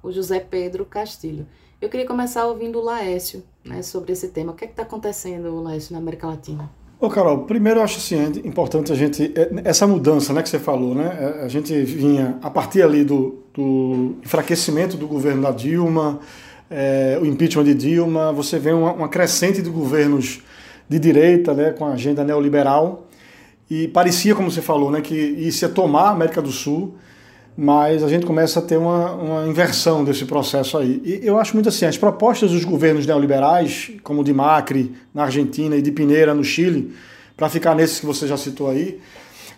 o 0.00 0.12
José 0.12 0.38
Pedro 0.38 0.86
Castilho. 0.86 1.48
Eu 1.80 1.88
queria 1.88 2.06
começar 2.06 2.46
ouvindo 2.46 2.78
o 2.78 2.84
Laécio 2.84 3.42
né, 3.64 3.82
sobre 3.82 4.12
esse 4.12 4.28
tema. 4.28 4.52
O 4.52 4.54
que 4.54 4.64
é 4.64 4.68
está 4.68 4.84
acontecendo, 4.84 5.60
Laécio, 5.60 5.92
na 5.92 5.98
América 5.98 6.28
Latina? 6.28 6.70
Ô, 6.98 7.10
Carol, 7.10 7.40
primeiro 7.40 7.80
eu 7.80 7.84
acho 7.84 7.98
assim, 7.98 8.16
é 8.16 8.48
importante 8.48 8.90
a 8.90 8.94
gente. 8.94 9.30
É, 9.34 9.50
essa 9.64 9.86
mudança 9.86 10.32
né, 10.32 10.42
que 10.42 10.48
você 10.48 10.58
falou, 10.58 10.94
né? 10.94 11.36
É, 11.40 11.44
a 11.44 11.48
gente 11.48 11.78
vinha 11.82 12.38
a 12.40 12.48
partir 12.48 12.82
ali 12.82 13.04
do, 13.04 13.42
do 13.52 14.16
enfraquecimento 14.24 14.96
do 14.96 15.06
governo 15.06 15.42
da 15.42 15.50
Dilma, 15.50 16.20
é, 16.70 17.18
o 17.20 17.26
impeachment 17.26 17.64
de 17.64 17.74
Dilma, 17.74 18.32
você 18.32 18.58
vê 18.58 18.72
uma, 18.72 18.92
uma, 18.92 19.08
crescente 19.10 19.60
de 19.60 19.68
governos 19.68 20.40
de 20.88 20.98
direita, 20.98 21.52
né, 21.52 21.72
com 21.72 21.84
a 21.84 21.92
agenda 21.92 22.24
neoliberal, 22.24 23.06
e 23.68 23.88
parecia, 23.88 24.34
como 24.34 24.50
você 24.50 24.62
falou, 24.62 24.90
né, 24.90 25.02
que 25.02 25.14
isso 25.14 25.64
ia 25.66 25.68
tomar 25.68 26.04
a 26.04 26.10
América 26.10 26.40
do 26.40 26.50
Sul 26.50 26.94
mas 27.56 28.02
a 28.02 28.08
gente 28.08 28.26
começa 28.26 28.58
a 28.58 28.62
ter 28.62 28.76
uma, 28.76 29.12
uma, 29.12 29.48
inversão 29.48 30.04
desse 30.04 30.26
processo 30.26 30.76
aí. 30.76 31.00
E 31.04 31.26
eu 31.26 31.38
acho 31.38 31.54
muito 31.54 31.68
assim, 31.68 31.86
as 31.86 31.96
propostas 31.96 32.50
dos 32.50 32.64
governos 32.64 33.06
neoliberais, 33.06 33.92
como 34.02 34.20
o 34.20 34.24
de 34.24 34.34
Macri 34.34 34.94
na 35.14 35.24
Argentina 35.24 35.74
e 35.74 35.80
de 35.80 35.90
Pineira 35.90 36.34
no 36.34 36.44
Chile, 36.44 36.94
para 37.34 37.48
ficar 37.48 37.74
nesses 37.74 38.00
que 38.00 38.06
você 38.06 38.26
já 38.26 38.36
citou 38.36 38.68
aí, 38.68 39.00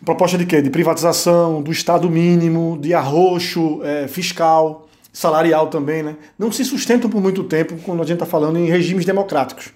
proposta 0.05 0.39
de 0.39 0.47
quê? 0.47 0.63
De 0.63 0.71
privatização, 0.71 1.61
do 1.61 1.73
Estado 1.73 2.09
mínimo, 2.09 2.79
de 2.81 2.95
arroxo 2.95 3.81
é, 3.83 4.07
fiscal, 4.07 4.89
salarial 5.13 5.67
também, 5.67 6.05
né? 6.05 6.17
Não 6.39 6.53
se 6.53 6.65
sustentam 6.65 7.11
por 7.11 7.21
muito 7.21 7.43
tempo 7.43 7.77
quando 7.85 8.01
a 8.03 8.05
gente 8.05 8.15
está 8.15 8.27
falando 8.27 8.59
em 8.59 8.67
regimes 8.67 9.05
democráticos. 9.05 9.71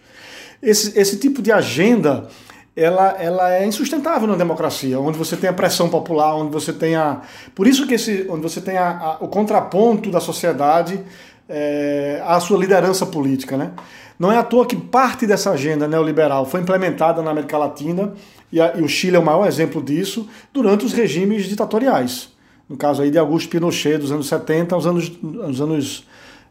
Esse, 0.62 0.96
esse 0.96 1.18
tipo 1.18 1.42
de 1.42 1.50
agenda 1.50 2.28
ela, 2.74 3.10
ela 3.20 3.52
é 3.54 3.66
insustentável 3.66 4.26
na 4.26 4.34
democracia, 4.34 4.98
onde 4.98 5.18
você 5.18 5.36
tem 5.36 5.50
a 5.50 5.52
pressão 5.52 5.88
popular, 5.88 6.34
onde 6.34 6.50
você 6.50 6.72
tem 6.72 6.96
a. 6.96 7.20
Por 7.54 7.66
isso 7.66 7.86
que 7.86 7.94
esse, 7.94 8.26
onde 8.30 8.42
você 8.42 8.60
tem 8.60 8.78
a, 8.78 8.90
a, 8.90 9.24
o 9.24 9.28
contraponto 9.28 10.10
da 10.10 10.20
sociedade 10.20 11.00
é, 11.48 12.22
à 12.24 12.40
sua 12.40 12.58
liderança 12.58 13.04
política. 13.04 13.56
Né? 13.56 13.72
Não 14.18 14.32
é 14.32 14.38
à 14.38 14.42
toa 14.42 14.64
que 14.64 14.76
parte 14.76 15.26
dessa 15.26 15.50
agenda 15.50 15.86
neoliberal 15.86 16.46
foi 16.46 16.60
implementada 16.60 17.20
na 17.20 17.30
América 17.30 17.58
Latina, 17.58 18.14
e, 18.50 18.60
a, 18.60 18.76
e 18.76 18.82
o 18.82 18.88
Chile 18.88 19.16
é 19.16 19.18
o 19.18 19.24
maior 19.24 19.46
exemplo 19.46 19.82
disso, 19.82 20.28
durante 20.52 20.84
os 20.84 20.92
regimes 20.92 21.44
ditatoriais. 21.44 22.30
No 22.68 22.76
caso 22.76 23.02
aí 23.02 23.10
de 23.10 23.18
Augusto 23.18 23.50
Pinochet, 23.50 23.98
dos 23.98 24.12
anos 24.12 24.28
70 24.28 24.74
aos 24.74 24.86
anos, 24.86 25.12
aos 25.42 25.60
anos 25.60 26.06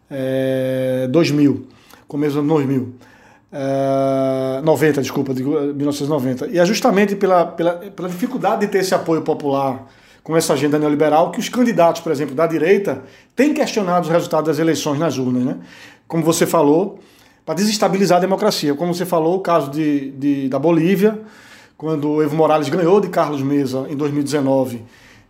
é, 0.10 1.08
2000, 1.10 1.66
começo 2.08 2.36
dos 2.36 2.44
anos 2.44 2.50
2000. 2.50 2.94
90, 4.64 5.00
eh, 5.00 5.02
desculpa, 5.02 5.34
de 5.34 5.44
1990. 5.44 6.48
E 6.48 6.58
é 6.58 6.66
justamente 6.66 7.16
pela, 7.16 7.46
pela, 7.46 7.74
pela 7.74 8.08
dificuldade 8.08 8.62
de 8.62 8.68
ter 8.68 8.80
esse 8.80 8.96
apoio 8.96 9.22
popular 9.22 9.88
com 10.24 10.38
essa 10.38 10.54
agenda 10.54 10.78
neoliberal 10.78 11.32
que 11.32 11.40
os 11.40 11.50
candidatos, 11.50 12.02
por 12.02 12.12
exemplo, 12.12 12.34
da 12.34 12.48
direita, 12.48 13.04
têm 13.36 13.54
questionado 13.54 14.06
os 14.06 14.12
resultados 14.12 14.48
das 14.48 14.60
eleições 14.60 15.00
nas 15.00 15.18
urnas. 15.18 15.44
Né? 15.44 15.58
Como 16.08 16.24
você 16.24 16.46
falou, 16.46 17.00
para 17.46 17.56
desestabilizar 17.56 18.18
a 18.18 18.22
democracia. 18.22 18.74
Como 18.76 18.94
você 18.94 19.06
falou, 19.06 19.38
o 19.38 19.40
caso 19.40 19.70
de, 19.72 20.12
de, 20.12 20.50
da 20.50 20.60
Bolívia, 20.60 21.20
quando 21.78 22.22
Evo 22.22 22.36
Morales 22.36 22.70
ganhou 22.70 23.02
de 23.02 23.10
Carlos 23.10 23.42
Mesa 23.42 23.88
em 23.90 23.96
2019 23.96 24.84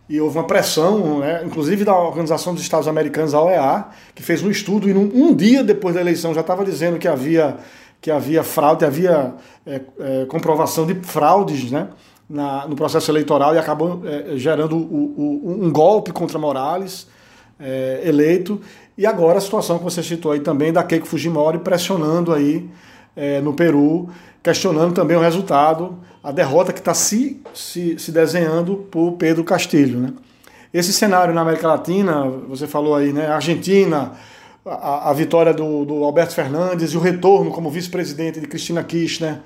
e 0.08 0.20
houve 0.20 0.36
uma 0.36 0.46
pressão, 0.46 1.20
né, 1.20 1.42
inclusive 1.44 1.84
da 1.84 1.96
Organização 1.96 2.52
dos 2.52 2.62
Estados 2.62 2.86
Americanos, 2.86 3.32
a 3.32 3.40
OEA, 3.40 3.86
que 4.14 4.22
fez 4.22 4.42
um 4.42 4.50
estudo 4.50 4.88
e 4.88 4.92
num, 4.92 5.10
um 5.14 5.34
dia 5.34 5.64
depois 5.64 5.94
da 5.94 6.00
eleição 6.00 6.34
já 6.34 6.42
estava 6.42 6.64
dizendo 6.64 6.98
que 6.98 7.08
havia 7.08 7.56
que 8.02 8.10
havia 8.10 8.42
fraude, 8.42 8.84
havia 8.84 9.32
é, 9.64 9.80
é, 10.00 10.24
comprovação 10.26 10.84
de 10.84 10.94
fraudes 10.96 11.70
né, 11.70 11.88
na, 12.28 12.66
no 12.66 12.74
processo 12.74 13.08
eleitoral 13.12 13.54
e 13.54 13.58
acabou 13.58 14.02
é, 14.04 14.36
gerando 14.36 14.76
o, 14.76 14.80
o, 14.80 15.64
um 15.64 15.70
golpe 15.70 16.10
contra 16.12 16.36
Morales, 16.36 17.06
é, 17.60 18.02
eleito. 18.04 18.60
E 18.98 19.06
agora 19.06 19.38
a 19.38 19.40
situação 19.40 19.78
que 19.78 19.84
você 19.84 20.02
citou 20.02 20.32
aí 20.32 20.40
também 20.40 20.72
da 20.72 20.82
Keiko 20.82 21.06
Fujimori 21.06 21.60
pressionando 21.60 22.34
aí 22.34 22.68
é, 23.14 23.40
no 23.40 23.54
Peru, 23.54 24.08
questionando 24.42 24.92
também 24.92 25.16
o 25.16 25.20
resultado, 25.20 25.96
a 26.24 26.32
derrota 26.32 26.72
que 26.72 26.80
está 26.80 26.94
se, 26.94 27.40
se, 27.54 27.96
se 28.00 28.10
desenhando 28.10 28.78
por 28.90 29.12
Pedro 29.12 29.44
Castilho. 29.44 30.00
Né? 30.00 30.12
Esse 30.74 30.92
cenário 30.92 31.32
na 31.32 31.42
América 31.42 31.68
Latina, 31.68 32.24
você 32.48 32.66
falou 32.66 32.96
aí, 32.96 33.12
né, 33.12 33.28
Argentina, 33.28 34.12
a, 34.64 35.10
a 35.10 35.12
vitória 35.12 35.52
do, 35.52 35.84
do, 35.84 36.04
Alberto 36.04 36.34
Fernandes 36.34 36.92
e 36.92 36.96
o 36.96 37.00
retorno 37.00 37.50
como 37.50 37.70
vice-presidente 37.70 38.40
de 38.40 38.46
Cristina 38.46 38.82
Kirchner. 38.82 39.40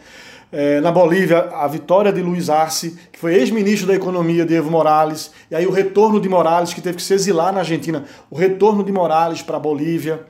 É, 0.52 0.80
na 0.80 0.92
Bolívia, 0.92 1.50
a 1.54 1.66
vitória 1.66 2.12
de 2.12 2.22
Luiz 2.22 2.48
Arce, 2.48 2.96
que 3.10 3.18
foi 3.18 3.34
ex-ministro 3.34 3.88
da 3.88 3.94
Economia 3.94 4.46
de 4.46 4.54
Evo 4.54 4.70
Morales, 4.70 5.32
e 5.50 5.56
aí 5.56 5.66
o 5.66 5.72
retorno 5.72 6.20
de 6.20 6.28
Morales, 6.28 6.72
que 6.72 6.80
teve 6.80 6.98
que 6.98 7.02
se 7.02 7.12
exilar 7.14 7.52
na 7.52 7.60
Argentina, 7.60 8.04
o 8.30 8.36
retorno 8.36 8.84
de 8.84 8.92
Morales 8.92 9.42
para 9.42 9.56
a 9.56 9.60
Bolívia. 9.60 10.20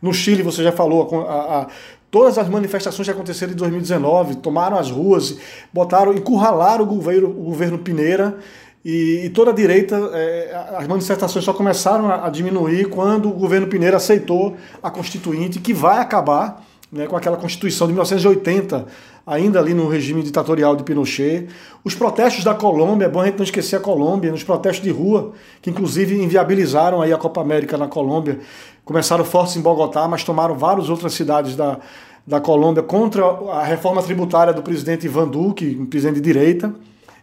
No 0.00 0.14
Chile, 0.14 0.44
você 0.44 0.62
já 0.62 0.70
falou, 0.70 1.26
a, 1.28 1.62
a, 1.62 1.66
todas 2.08 2.38
as 2.38 2.48
manifestações 2.48 3.08
que 3.08 3.12
aconteceram 3.12 3.52
em 3.52 3.56
2019, 3.56 4.36
tomaram 4.36 4.78
as 4.78 4.92
ruas, 4.92 5.36
botaram, 5.72 6.14
encurralaram 6.14 6.84
o 6.84 6.86
governo, 6.86 7.28
o 7.28 7.42
governo 7.42 7.78
Pineira, 7.78 8.38
E, 8.84 9.24
e 9.24 9.30
toda 9.30 9.50
a 9.50 9.54
direita, 9.54 9.96
é, 10.12 10.74
as 10.76 10.86
manifestações 10.86 11.44
só 11.44 11.54
começaram 11.54 12.10
a, 12.10 12.26
a 12.26 12.28
diminuir 12.28 12.90
quando 12.90 13.30
o 13.30 13.32
governo 13.32 13.66
Pineira 13.66 13.96
aceitou 13.96 14.56
a 14.82 14.90
Constituinte, 14.90 15.58
que 15.58 15.72
vai 15.72 16.00
acabar 16.00 16.62
né, 16.92 17.06
com 17.06 17.16
aquela 17.16 17.38
Constituição 17.38 17.86
de 17.86 17.94
1980, 17.94 18.86
ainda 19.26 19.58
ali 19.58 19.72
no 19.72 19.88
regime 19.88 20.22
ditatorial 20.22 20.76
de 20.76 20.84
Pinochet. 20.84 21.48
Os 21.82 21.94
protestos 21.94 22.44
da 22.44 22.54
Colômbia, 22.54 23.06
é 23.06 23.08
bom 23.08 23.20
a 23.20 23.24
gente 23.24 23.38
não 23.38 23.44
esquecer 23.44 23.76
a 23.76 23.80
Colômbia, 23.80 24.30
nos 24.30 24.44
protestos 24.44 24.84
de 24.84 24.90
rua, 24.90 25.32
que 25.62 25.70
inclusive 25.70 26.14
inviabilizaram 26.22 27.00
aí 27.00 27.12
a 27.12 27.16
Copa 27.16 27.40
América 27.40 27.78
na 27.78 27.88
Colômbia, 27.88 28.38
começaram 28.84 29.24
fortes 29.24 29.56
em 29.56 29.62
Bogotá, 29.62 30.06
mas 30.06 30.22
tomaram 30.22 30.54
várias 30.54 30.90
outras 30.90 31.14
cidades 31.14 31.56
da, 31.56 31.78
da 32.26 32.38
Colômbia 32.38 32.82
contra 32.82 33.24
a 33.24 33.64
reforma 33.64 34.02
tributária 34.02 34.52
do 34.52 34.62
presidente 34.62 35.06
Ivan 35.06 35.26
Duque, 35.26 35.76
um 35.80 35.86
presidente 35.86 36.16
de 36.16 36.20
direita, 36.20 36.74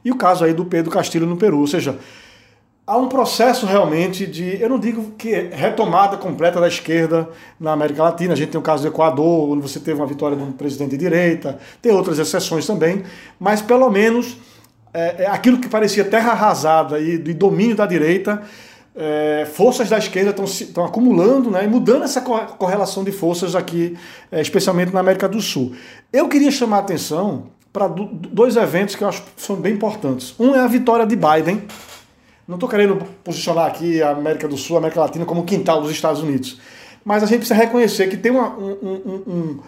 e 0.03 0.11
o 0.11 0.15
caso 0.15 0.43
aí 0.43 0.53
do 0.53 0.65
Pedro 0.65 0.91
Castilho 0.91 1.25
no 1.25 1.37
Peru. 1.37 1.59
Ou 1.59 1.67
seja, 1.67 1.97
há 2.85 2.97
um 2.97 3.07
processo 3.07 3.65
realmente 3.65 4.25
de, 4.25 4.61
eu 4.61 4.67
não 4.67 4.79
digo 4.79 5.11
que 5.17 5.31
retomada 5.51 6.17
completa 6.17 6.59
da 6.59 6.67
esquerda 6.67 7.29
na 7.59 7.71
América 7.71 8.03
Latina. 8.03 8.33
A 8.33 8.35
gente 8.35 8.49
tem 8.49 8.59
o 8.59 8.63
caso 8.63 8.83
do 8.83 8.89
Equador, 8.89 9.49
onde 9.49 9.61
você 9.61 9.79
teve 9.79 9.99
uma 9.99 10.07
vitória 10.07 10.35
de 10.35 10.43
um 10.43 10.51
presidente 10.51 10.91
de 10.91 10.97
direita, 10.97 11.57
tem 11.81 11.91
outras 11.91 12.19
exceções 12.19 12.65
também, 12.65 13.03
mas 13.39 13.61
pelo 13.61 13.89
menos 13.89 14.37
é, 14.93 15.23
é 15.23 15.27
aquilo 15.27 15.59
que 15.59 15.69
parecia 15.69 16.03
terra 16.03 16.31
arrasada 16.31 16.99
e 16.99 17.17
de 17.17 17.33
domínio 17.33 17.75
da 17.75 17.85
direita, 17.85 18.41
é, 18.93 19.47
forças 19.53 19.89
da 19.89 19.97
esquerda 19.97 20.35
estão 20.43 20.83
acumulando 20.83 21.49
né, 21.49 21.63
e 21.63 21.67
mudando 21.67 22.03
essa 22.03 22.19
correlação 22.21 23.03
de 23.03 23.11
forças 23.11 23.55
aqui, 23.55 23.97
é, 24.31 24.41
especialmente 24.41 24.93
na 24.93 24.99
América 24.99 25.29
do 25.29 25.41
Sul. 25.41 25.73
Eu 26.11 26.27
queria 26.27 26.51
chamar 26.51 26.77
a 26.77 26.79
atenção 26.81 27.45
para 27.71 27.87
dois 27.87 28.55
eventos 28.55 28.95
que 28.95 29.03
eu 29.03 29.07
acho 29.07 29.21
que 29.21 29.41
são 29.41 29.55
bem 29.55 29.73
importantes. 29.73 30.35
Um 30.39 30.55
é 30.55 30.59
a 30.59 30.67
vitória 30.67 31.05
de 31.05 31.15
Biden 31.15 31.65
não 32.51 32.55
estou 32.55 32.67
querendo 32.67 32.97
posicionar 33.23 33.67
aqui 33.67 34.01
a 34.01 34.09
América 34.09 34.45
do 34.45 34.57
Sul, 34.57 34.75
a 34.75 34.79
América 34.79 34.99
Latina 34.99 35.23
como 35.23 35.45
quintal 35.45 35.81
dos 35.81 35.89
Estados 35.89 36.21
Unidos. 36.21 36.59
Mas 37.03 37.23
a 37.23 37.25
gente 37.25 37.39
precisa 37.39 37.57
reconhecer 37.57 38.09
que 38.09 38.17
tem 38.17 38.29
uma, 38.29 38.49
um, 38.57 38.77
um, 38.83 39.59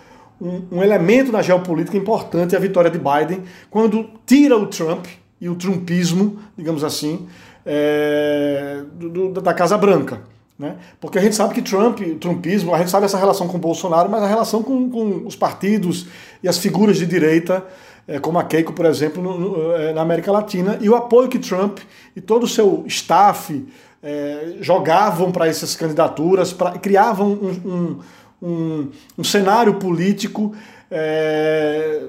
um, 0.42 0.66
um, 0.70 0.84
elemento 0.84 1.32
na 1.32 1.42
geopolítica 1.42 1.96
importante, 1.96 2.58
a 2.58 2.60
vitória 2.60 2.92
de 2.92 2.98
Biden, 2.98 3.44
quando 3.72 4.10
tira 4.26 4.58
o 4.58 4.68
Trump 4.68 5.06
e 5.40 5.48
o 5.48 5.56
trumpismo, 5.56 6.40
digamos 6.58 6.84
assim, 6.84 7.26
é, 7.66 8.82
do, 8.96 9.32
da 9.32 9.54
Casa 9.54 9.78
Branca. 9.78 10.22
Né? 10.64 10.78
Porque 11.02 11.20
a 11.20 11.22
gente 11.22 11.36
sabe 11.36 11.54
que 11.54 11.62
Trump, 11.62 12.00
o 12.00 12.16
trumpismo, 12.16 12.74
a 12.74 12.78
gente 12.78 12.90
sabe 12.90 13.06
essa 13.06 13.18
relação 13.18 13.50
com 13.50 13.60
Bolsonaro, 13.60 14.10
mas 14.10 14.24
a 14.24 14.28
relação 14.28 14.64
com, 14.64 14.90
com 14.90 15.28
os 15.28 15.36
partidos 15.36 16.08
e 16.42 16.48
as 16.48 16.58
figuras 16.58 16.96
de 16.98 17.06
direita 17.06 17.66
é, 18.08 18.18
como 18.18 18.40
a 18.40 18.46
Keiko, 18.46 18.72
por 18.72 18.86
exemplo, 18.86 19.22
no, 19.22 19.38
no, 19.38 19.74
é, 19.74 19.92
na 19.92 20.02
América 20.02 20.32
Latina, 20.32 20.78
e 20.80 20.90
o 20.90 20.96
apoio 20.96 21.28
que 21.28 21.38
Trump 21.38 21.80
e 22.16 22.22
todo 22.22 22.44
o 22.44 22.48
seu 22.48 22.86
staff 22.88 23.66
é, 24.02 24.56
jogavam 24.62 25.34
para 25.34 25.48
essas 25.48 25.76
candidaturas, 25.76 26.54
pra, 26.54 26.72
criavam 26.72 27.28
um, 27.28 27.70
um, 27.70 28.00
um, 28.42 28.92
um 29.18 29.24
cenário 29.24 29.74
político 29.74 30.54
é, 30.90 32.04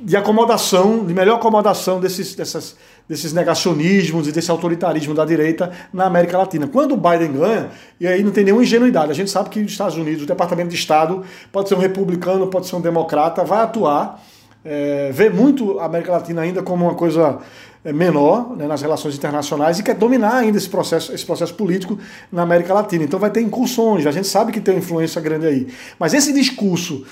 de 0.00 0.16
acomodação, 0.16 1.04
de 1.04 1.14
melhor 1.14 1.36
acomodação 1.36 2.00
desses, 2.00 2.34
dessas, 2.34 2.76
desses 3.08 3.32
negacionismos 3.32 4.28
e 4.28 4.32
desse 4.32 4.50
autoritarismo 4.50 5.14
da 5.14 5.24
direita 5.24 5.70
na 5.92 6.06
América 6.06 6.38
Latina. 6.38 6.66
Quando 6.66 6.92
o 6.92 6.96
Biden 6.96 7.32
ganha, 7.32 7.70
e 8.00 8.06
aí 8.06 8.22
não 8.22 8.30
tem 8.30 8.44
nenhuma 8.44 8.62
ingenuidade, 8.62 9.10
a 9.10 9.14
gente 9.14 9.30
sabe 9.30 9.48
que 9.50 9.60
os 9.60 9.70
Estados 9.70 9.96
Unidos, 9.96 10.24
o 10.24 10.26
Departamento 10.26 10.70
de 10.70 10.76
Estado, 10.76 11.22
pode 11.52 11.68
ser 11.68 11.74
um 11.74 11.78
republicano, 11.78 12.46
pode 12.48 12.66
ser 12.66 12.76
um 12.76 12.80
democrata, 12.80 13.44
vai 13.44 13.60
atuar 13.62 14.20
é, 14.66 15.12
vê 15.12 15.30
muito 15.30 15.78
a 15.78 15.84
América 15.84 16.10
Latina 16.10 16.42
ainda 16.42 16.60
como 16.60 16.84
uma 16.84 16.96
coisa 16.96 17.38
é, 17.84 17.92
menor 17.92 18.56
né, 18.56 18.66
nas 18.66 18.82
relações 18.82 19.14
internacionais 19.14 19.78
e 19.78 19.82
quer 19.84 19.94
dominar 19.94 20.38
ainda 20.38 20.58
esse 20.58 20.68
processo, 20.68 21.14
esse 21.14 21.24
processo 21.24 21.54
político 21.54 21.96
na 22.32 22.42
América 22.42 22.74
Latina. 22.74 23.04
Então 23.04 23.20
vai 23.20 23.30
ter 23.30 23.40
incursões, 23.40 24.06
a 24.06 24.10
gente 24.10 24.26
sabe 24.26 24.50
que 24.50 24.60
tem 24.60 24.74
uma 24.74 24.80
influência 24.80 25.20
grande 25.20 25.46
aí. 25.46 25.68
Mas 26.00 26.14
esse 26.14 26.32
discurso, 26.32 27.06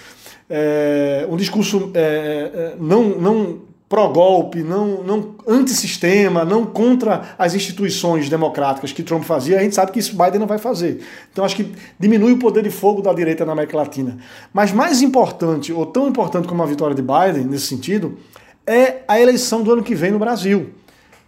é, 0.50 1.28
um 1.30 1.36
discurso 1.36 1.92
é, 1.94 2.00
é 2.02 2.76
não, 2.76 3.10
não 3.10 3.58
pró-golpe, 3.88 4.62
não, 4.62 5.02
não 5.02 5.34
antissistema, 5.46 6.44
não 6.44 6.64
contra 6.64 7.34
as 7.38 7.54
instituições 7.54 8.28
democráticas 8.28 8.92
que 8.92 9.02
Trump 9.02 9.22
fazia, 9.24 9.58
a 9.58 9.62
gente 9.62 9.74
sabe 9.74 9.92
que 9.92 9.98
isso 9.98 10.16
Biden 10.16 10.40
não 10.40 10.46
vai 10.46 10.58
fazer. 10.58 11.00
Então 11.30 11.44
acho 11.44 11.56
que 11.56 11.72
diminui 11.98 12.32
o 12.32 12.38
poder 12.38 12.62
de 12.62 12.70
fogo 12.70 13.02
da 13.02 13.12
direita 13.12 13.44
na 13.44 13.52
América 13.52 13.76
Latina. 13.76 14.16
Mas 14.52 14.72
mais 14.72 15.02
importante, 15.02 15.72
ou 15.72 15.86
tão 15.86 16.08
importante 16.08 16.48
como 16.48 16.62
a 16.62 16.66
vitória 16.66 16.94
de 16.94 17.02
Biden, 17.02 17.44
nesse 17.44 17.66
sentido, 17.66 18.18
é 18.66 19.02
a 19.06 19.20
eleição 19.20 19.62
do 19.62 19.72
ano 19.72 19.82
que 19.82 19.94
vem 19.94 20.10
no 20.10 20.18
Brasil. 20.18 20.70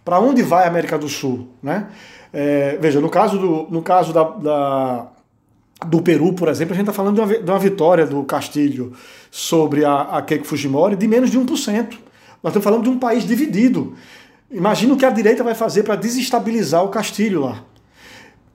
Para 0.03 0.19
onde 0.19 0.41
vai 0.41 0.65
a 0.65 0.67
América 0.67 0.97
do 0.97 1.07
Sul? 1.07 1.47
Né? 1.61 1.87
É, 2.33 2.77
veja, 2.81 2.99
no 2.99 3.09
caso 3.09 3.37
do, 3.37 3.67
no 3.69 3.81
caso 3.81 4.11
da, 4.11 4.23
da 4.23 5.07
do 5.85 6.01
Peru, 6.01 6.33
por 6.33 6.47
exemplo, 6.47 6.73
a 6.73 6.75
gente 6.75 6.89
está 6.89 6.93
falando 6.93 7.15
de 7.15 7.21
uma, 7.21 7.43
de 7.43 7.51
uma, 7.51 7.59
vitória 7.59 8.05
do 8.05 8.23
Castilho 8.23 8.93
sobre 9.29 9.85
a, 9.85 10.01
a 10.01 10.21
Keiko 10.23 10.45
Fujimori 10.45 10.95
de 10.95 11.07
menos 11.07 11.29
de 11.29 11.39
1%. 11.39 12.06
Nós 12.43 12.51
estamos 12.51 12.63
falando 12.63 12.83
de 12.83 12.89
um 12.89 12.99
país 12.99 13.25
dividido. 13.25 13.95
Imagina 14.51 14.93
o 14.93 14.97
que 14.97 15.05
a 15.05 15.09
direita 15.09 15.43
vai 15.43 15.55
fazer 15.55 15.83
para 15.83 15.95
desestabilizar 15.95 16.83
o 16.83 16.89
Castilho 16.89 17.41
lá. 17.41 17.63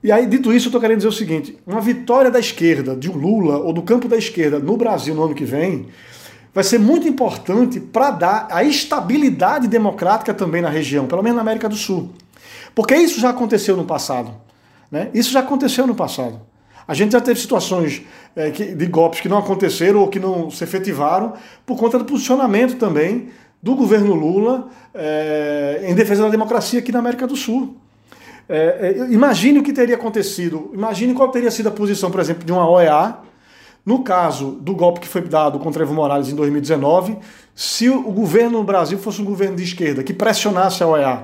E 0.03 0.11
aí, 0.11 0.25
dito 0.25 0.51
isso, 0.51 0.65
eu 0.65 0.69
estou 0.69 0.81
querendo 0.81 0.97
dizer 0.97 1.09
o 1.09 1.13
seguinte: 1.13 1.57
uma 1.65 1.79
vitória 1.79 2.29
da 2.29 2.39
esquerda, 2.39 2.95
de 2.95 3.09
Lula 3.09 3.57
ou 3.57 3.71
do 3.71 3.81
campo 3.81 4.07
da 4.07 4.17
esquerda 4.17 4.59
no 4.59 4.75
Brasil 4.75 5.15
no 5.15 5.23
ano 5.23 5.35
que 5.35 5.45
vem, 5.45 5.87
vai 6.53 6.63
ser 6.63 6.77
muito 6.77 7.07
importante 7.07 7.79
para 7.79 8.11
dar 8.11 8.47
a 8.51 8.63
estabilidade 8.63 9.67
democrática 9.67 10.33
também 10.33 10.61
na 10.61 10.69
região, 10.69 11.07
pelo 11.07 11.23
menos 11.23 11.37
na 11.37 11.41
América 11.41 11.69
do 11.69 11.75
Sul. 11.75 12.09
Porque 12.75 12.95
isso 12.95 13.19
já 13.19 13.29
aconteceu 13.29 13.77
no 13.77 13.85
passado. 13.85 14.33
Né? 14.91 15.09
Isso 15.13 15.31
já 15.31 15.39
aconteceu 15.39 15.87
no 15.87 15.95
passado. 15.95 16.41
A 16.87 16.93
gente 16.93 17.13
já 17.13 17.21
teve 17.21 17.39
situações 17.39 18.01
é, 18.35 18.49
de 18.49 18.85
golpes 18.87 19.21
que 19.21 19.29
não 19.29 19.37
aconteceram 19.37 20.01
ou 20.01 20.07
que 20.07 20.19
não 20.19 20.51
se 20.51 20.63
efetivaram 20.63 21.33
por 21.65 21.77
conta 21.77 21.97
do 21.97 22.03
posicionamento 22.03 22.75
também 22.75 23.29
do 23.63 23.75
governo 23.75 24.13
Lula 24.13 24.67
é, 24.93 25.85
em 25.87 25.95
defesa 25.95 26.23
da 26.23 26.29
democracia 26.29 26.79
aqui 26.79 26.91
na 26.91 26.99
América 26.99 27.25
do 27.25 27.37
Sul. 27.37 27.77
É, 28.49 29.07
imagine 29.09 29.59
o 29.59 29.63
que 29.63 29.71
teria 29.71 29.95
acontecido, 29.95 30.69
imagine 30.73 31.13
qual 31.13 31.29
teria 31.29 31.49
sido 31.49 31.69
a 31.69 31.71
posição, 31.71 32.11
por 32.11 32.19
exemplo, 32.19 32.43
de 32.43 32.51
uma 32.51 32.69
OEA, 32.69 33.15
no 33.85 34.03
caso 34.03 34.51
do 34.51 34.75
golpe 34.75 34.99
que 34.99 35.07
foi 35.07 35.21
dado 35.21 35.59
contra 35.59 35.83
Evo 35.83 35.93
Morales 35.93 36.27
em 36.27 36.35
2019, 36.35 37.17
se 37.55 37.89
o 37.89 38.11
governo 38.11 38.57
no 38.57 38.63
Brasil 38.65 38.97
fosse 38.97 39.21
um 39.21 39.25
governo 39.25 39.55
de 39.55 39.63
esquerda 39.63 40.03
que 40.03 40.13
pressionasse 40.13 40.83
a 40.83 40.87
OEA. 40.87 41.23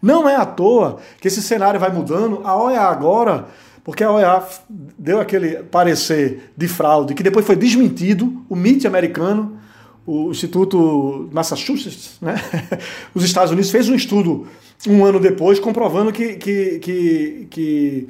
Não 0.00 0.28
é 0.28 0.36
à 0.36 0.44
toa 0.44 0.98
que 1.22 1.28
esse 1.28 1.40
cenário 1.40 1.80
vai 1.80 1.90
mudando. 1.90 2.42
A 2.44 2.54
OEA 2.62 2.82
agora, 2.82 3.46
porque 3.82 4.04
a 4.04 4.10
OEA 4.10 4.42
deu 4.68 5.20
aquele 5.20 5.62
parecer 5.62 6.52
de 6.54 6.68
fraude 6.68 7.14
que 7.14 7.22
depois 7.22 7.46
foi 7.46 7.56
desmentido, 7.56 8.44
o 8.48 8.54
MIT 8.54 8.86
americano 8.86 9.61
o 10.06 10.30
Instituto 10.30 11.28
Massachusetts, 11.32 12.16
né? 12.20 12.34
os 13.14 13.24
Estados 13.24 13.52
Unidos, 13.52 13.70
fez 13.70 13.88
um 13.88 13.94
estudo 13.94 14.46
um 14.88 15.04
ano 15.04 15.20
depois 15.20 15.60
comprovando 15.60 16.12
que, 16.12 16.34
que, 16.34 16.78
que, 16.80 17.46
que 17.50 18.08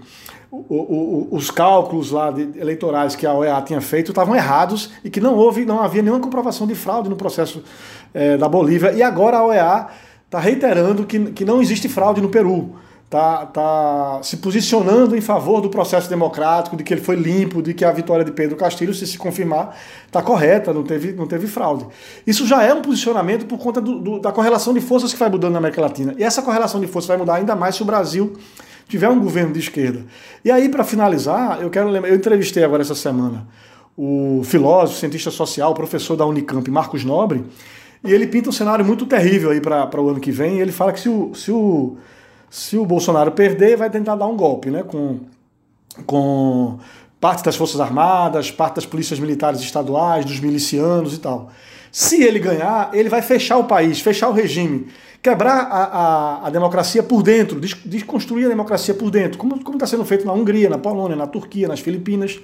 o, 0.50 0.56
o, 0.58 1.28
os 1.32 1.50
cálculos 1.50 2.10
lá 2.10 2.32
eleitorais 2.56 3.14
que 3.14 3.26
a 3.26 3.34
OEA 3.34 3.60
tinha 3.62 3.80
feito 3.80 4.10
estavam 4.10 4.34
errados 4.34 4.90
e 5.04 5.10
que 5.10 5.20
não 5.20 5.34
houve, 5.34 5.64
não 5.64 5.82
havia 5.82 6.02
nenhuma 6.02 6.20
comprovação 6.20 6.66
de 6.66 6.74
fraude 6.74 7.08
no 7.08 7.16
processo 7.16 7.62
é, 8.14 8.36
da 8.36 8.48
Bolívia. 8.48 8.92
E 8.92 9.02
agora 9.02 9.38
a 9.38 9.46
OEA 9.46 9.86
está 10.24 10.38
reiterando 10.38 11.04
que, 11.04 11.32
que 11.32 11.44
não 11.44 11.60
existe 11.60 11.88
fraude 11.88 12.20
no 12.20 12.28
Peru 12.28 12.74
está 13.12 13.44
tá 13.44 14.20
se 14.22 14.38
posicionando 14.38 15.14
em 15.14 15.20
favor 15.20 15.60
do 15.60 15.68
processo 15.68 16.08
democrático, 16.08 16.74
de 16.74 16.82
que 16.82 16.94
ele 16.94 17.02
foi 17.02 17.14
limpo, 17.14 17.60
de 17.60 17.74
que 17.74 17.84
a 17.84 17.92
vitória 17.92 18.24
de 18.24 18.32
Pedro 18.32 18.56
Castilho, 18.56 18.94
se 18.94 19.06
se 19.06 19.18
confirmar, 19.18 19.76
está 20.06 20.22
correta, 20.22 20.72
não 20.72 20.82
teve, 20.82 21.12
não 21.12 21.26
teve 21.26 21.46
fraude. 21.46 21.86
Isso 22.26 22.46
já 22.46 22.62
é 22.62 22.72
um 22.72 22.80
posicionamento 22.80 23.44
por 23.44 23.58
conta 23.58 23.82
do, 23.82 23.98
do, 23.98 24.18
da 24.18 24.32
correlação 24.32 24.72
de 24.72 24.80
forças 24.80 25.12
que 25.12 25.18
vai 25.18 25.28
mudando 25.28 25.52
na 25.52 25.58
América 25.58 25.82
Latina. 25.82 26.14
E 26.16 26.24
essa 26.24 26.40
correlação 26.40 26.80
de 26.80 26.86
forças 26.86 27.08
vai 27.08 27.18
mudar 27.18 27.34
ainda 27.34 27.54
mais 27.54 27.76
se 27.76 27.82
o 27.82 27.84
Brasil 27.84 28.32
tiver 28.88 29.10
um 29.10 29.20
governo 29.20 29.52
de 29.52 29.58
esquerda. 29.58 30.06
E 30.42 30.50
aí, 30.50 30.70
para 30.70 30.82
finalizar, 30.82 31.60
eu 31.60 31.68
quero 31.68 31.90
lembrar, 31.90 32.08
eu 32.08 32.16
entrevistei 32.16 32.64
agora 32.64 32.80
essa 32.80 32.94
semana 32.94 33.46
o 33.94 34.40
filósofo, 34.42 34.98
cientista 34.98 35.30
social, 35.30 35.74
professor 35.74 36.16
da 36.16 36.24
Unicamp, 36.24 36.68
Marcos 36.70 37.04
Nobre, 37.04 37.44
e 38.02 38.10
ele 38.10 38.26
pinta 38.26 38.48
um 38.48 38.52
cenário 38.52 38.82
muito 38.82 39.04
terrível 39.04 39.50
aí 39.50 39.60
para 39.60 40.00
o 40.00 40.08
ano 40.08 40.18
que 40.18 40.30
vem. 40.30 40.60
ele 40.60 40.72
fala 40.72 40.92
que 40.94 41.00
se 41.00 41.10
o, 41.10 41.34
se 41.34 41.52
o 41.52 41.98
se 42.52 42.76
o 42.76 42.84
Bolsonaro 42.84 43.32
perder, 43.32 43.78
vai 43.78 43.88
tentar 43.88 44.14
dar 44.14 44.26
um 44.26 44.36
golpe, 44.36 44.70
né? 44.70 44.82
Com, 44.82 45.20
com 46.04 46.78
parte 47.18 47.42
das 47.42 47.56
Forças 47.56 47.80
Armadas, 47.80 48.50
parte 48.50 48.74
das 48.74 48.84
polícias 48.84 49.18
militares 49.18 49.58
estaduais, 49.62 50.26
dos 50.26 50.38
milicianos 50.38 51.14
e 51.14 51.18
tal. 51.18 51.48
Se 51.90 52.22
ele 52.22 52.38
ganhar, 52.38 52.90
ele 52.92 53.08
vai 53.08 53.22
fechar 53.22 53.56
o 53.56 53.64
país, 53.64 54.00
fechar 54.00 54.28
o 54.28 54.32
regime, 54.32 54.88
quebrar 55.22 55.60
a, 55.60 55.84
a, 55.84 56.46
a 56.48 56.50
democracia 56.50 57.02
por 57.02 57.22
dentro, 57.22 57.58
desconstruir 57.58 58.44
a 58.44 58.50
democracia 58.50 58.92
por 58.92 59.10
dentro, 59.10 59.38
como 59.38 59.56
está 59.72 59.86
sendo 59.86 60.04
feito 60.04 60.26
na 60.26 60.34
Hungria, 60.34 60.68
na 60.68 60.76
Polônia, 60.76 61.16
na 61.16 61.26
Turquia, 61.26 61.66
nas 61.66 61.80
Filipinas. 61.80 62.38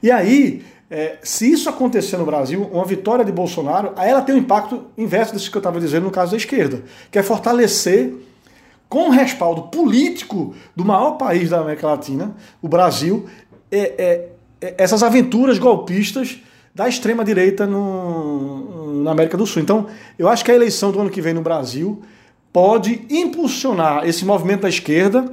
E 0.00 0.08
aí, 0.08 0.64
é, 0.88 1.18
se 1.20 1.50
isso 1.50 1.68
acontecer 1.68 2.16
no 2.16 2.24
Brasil, 2.24 2.70
uma 2.72 2.84
vitória 2.84 3.24
de 3.24 3.32
Bolsonaro, 3.32 3.92
aí 3.96 4.08
ela 4.08 4.22
tem 4.22 4.36
um 4.36 4.38
impacto 4.38 4.84
inverso 4.96 5.32
disso 5.32 5.50
que 5.50 5.56
eu 5.56 5.60
estava 5.60 5.80
dizendo 5.80 6.04
no 6.04 6.12
caso 6.12 6.30
da 6.30 6.36
esquerda, 6.36 6.84
que 7.10 7.18
é 7.18 7.24
fortalecer 7.24 8.14
com 8.92 9.08
respaldo 9.08 9.62
político 9.62 10.54
do 10.76 10.84
maior 10.84 11.12
país 11.12 11.48
da 11.48 11.60
América 11.60 11.86
Latina, 11.86 12.36
o 12.60 12.68
Brasil, 12.68 13.24
é, 13.70 13.78
é, 13.80 14.28
é 14.60 14.74
essas 14.76 15.02
aventuras 15.02 15.58
golpistas 15.58 16.42
da 16.74 16.86
extrema-direita 16.86 17.66
na 17.66 19.12
América 19.12 19.34
do 19.38 19.46
Sul. 19.46 19.62
Então, 19.62 19.86
eu 20.18 20.28
acho 20.28 20.44
que 20.44 20.50
a 20.50 20.54
eleição 20.54 20.92
do 20.92 21.00
ano 21.00 21.08
que 21.08 21.22
vem 21.22 21.32
no 21.32 21.40
Brasil 21.40 22.02
pode 22.52 23.06
impulsionar 23.08 24.06
esse 24.06 24.26
movimento 24.26 24.60
da 24.60 24.68
esquerda 24.68 25.24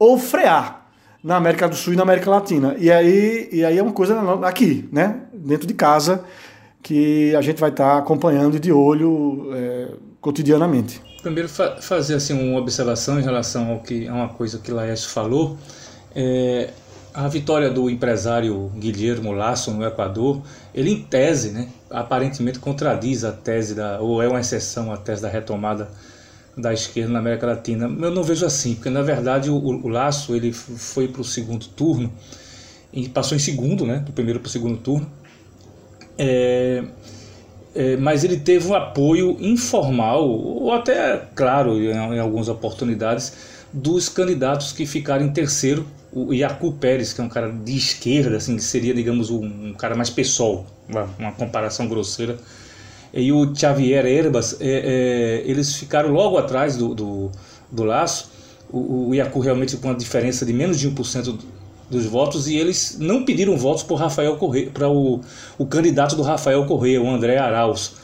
ou 0.00 0.18
frear 0.18 0.88
na 1.22 1.36
América 1.36 1.68
do 1.68 1.76
Sul 1.76 1.92
e 1.92 1.96
na 1.96 2.02
América 2.02 2.28
Latina. 2.28 2.74
E 2.76 2.90
aí, 2.90 3.48
e 3.52 3.64
aí 3.64 3.78
é 3.78 3.82
uma 3.84 3.92
coisa 3.92 4.20
aqui, 4.42 4.88
né? 4.90 5.20
dentro 5.32 5.68
de 5.68 5.74
casa, 5.74 6.24
que 6.82 7.32
a 7.36 7.40
gente 7.40 7.60
vai 7.60 7.70
estar 7.70 7.98
acompanhando 7.98 8.58
de 8.58 8.72
olho 8.72 9.48
é, 9.54 9.88
cotidianamente. 10.26 11.00
Primeiro, 11.22 11.48
fa 11.48 11.76
fazer 11.80 12.14
assim, 12.14 12.32
uma 12.32 12.58
observação 12.58 13.20
em 13.20 13.22
relação 13.22 13.70
ao 13.70 13.78
que, 13.78 14.08
a 14.08 14.12
uma 14.12 14.28
coisa 14.28 14.58
que 14.58 14.72
Laércio 14.72 15.08
falou. 15.08 15.56
É, 16.12 16.70
a 17.14 17.28
vitória 17.28 17.70
do 17.70 17.88
empresário 17.88 18.72
Guilhermo 18.76 19.30
Lasso 19.30 19.70
no 19.70 19.86
Equador, 19.86 20.42
ele 20.74 20.90
em 20.90 21.00
tese, 21.00 21.50
né, 21.52 21.68
aparentemente 21.88 22.58
contradiz 22.58 23.22
a 23.22 23.30
tese 23.30 23.76
da, 23.76 24.00
ou 24.00 24.20
é 24.20 24.26
uma 24.26 24.40
exceção 24.40 24.92
à 24.92 24.96
tese 24.96 25.22
da 25.22 25.28
retomada 25.28 25.88
da 26.56 26.74
esquerda 26.74 27.12
na 27.12 27.20
América 27.20 27.46
Latina. 27.46 27.84
Eu 27.84 28.10
não 28.10 28.24
vejo 28.24 28.44
assim, 28.44 28.74
porque 28.74 28.90
na 28.90 29.02
verdade 29.02 29.48
o, 29.48 29.56
o 29.56 29.88
Lasso 29.88 30.34
ele 30.34 30.52
foi 30.52 31.06
para 31.06 31.20
o 31.20 31.24
segundo 31.24 31.66
turno 31.68 32.12
e 32.92 33.08
passou 33.08 33.36
em 33.36 33.40
segundo, 33.40 33.86
né, 33.86 34.00
do 34.00 34.10
primeiro 34.10 34.40
para 34.40 34.48
o 34.48 34.50
segundo 34.50 34.78
turno. 34.78 35.08
É, 36.18 36.82
é, 37.76 37.96
mas 37.96 38.24
ele 38.24 38.38
teve 38.38 38.66
um 38.66 38.74
apoio 38.74 39.36
informal, 39.38 40.26
ou 40.28 40.72
até, 40.72 41.22
claro, 41.34 41.78
em, 41.78 41.90
em 41.90 42.18
algumas 42.18 42.48
oportunidades, 42.48 43.32
dos 43.72 44.08
candidatos 44.08 44.72
que 44.72 44.86
ficaram 44.86 45.26
em 45.26 45.32
terceiro, 45.32 45.86
o 46.10 46.32
Iacu 46.32 46.72
Pérez, 46.72 47.12
que 47.12 47.20
é 47.20 47.24
um 47.24 47.28
cara 47.28 47.52
de 47.52 47.76
esquerda, 47.76 48.38
assim, 48.38 48.56
que 48.56 48.64
seria, 48.64 48.94
digamos, 48.94 49.28
um, 49.28 49.44
um 49.44 49.74
cara 49.74 49.94
mais 49.94 50.08
pessoal, 50.08 50.64
uma, 50.88 51.08
uma, 51.18 51.32
comparação 51.32 51.86
grosseira, 51.86 52.38
e 53.12 53.30
o 53.30 53.54
Xavier 53.54 54.06
Herbas, 54.06 54.56
é, 54.60 55.42
é, 55.44 55.50
eles 55.50 55.76
ficaram 55.76 56.10
logo 56.10 56.38
atrás 56.38 56.76
do, 56.76 56.94
do, 56.94 57.30
do 57.70 57.84
Laço, 57.84 58.30
o, 58.70 59.10
o 59.10 59.14
Iacu 59.14 59.40
realmente 59.40 59.76
com 59.76 59.88
uma 59.88 59.94
diferença 59.94 60.46
de 60.46 60.52
menos 60.54 60.80
de 60.80 60.90
1% 60.90 61.38
dos 61.90 62.06
votos 62.06 62.48
e 62.48 62.56
eles 62.56 62.96
não 62.98 63.24
pediram 63.24 63.56
votos 63.56 63.82
para 63.82 63.96
Rafael 63.96 64.36
Correia, 64.36 64.70
para 64.70 64.88
o, 64.88 65.20
o 65.58 65.66
candidato 65.66 66.16
do 66.16 66.22
Rafael 66.22 66.64
Correia, 66.66 67.00
o 67.00 67.08
André 67.08 67.38
Arauz. 67.38 67.94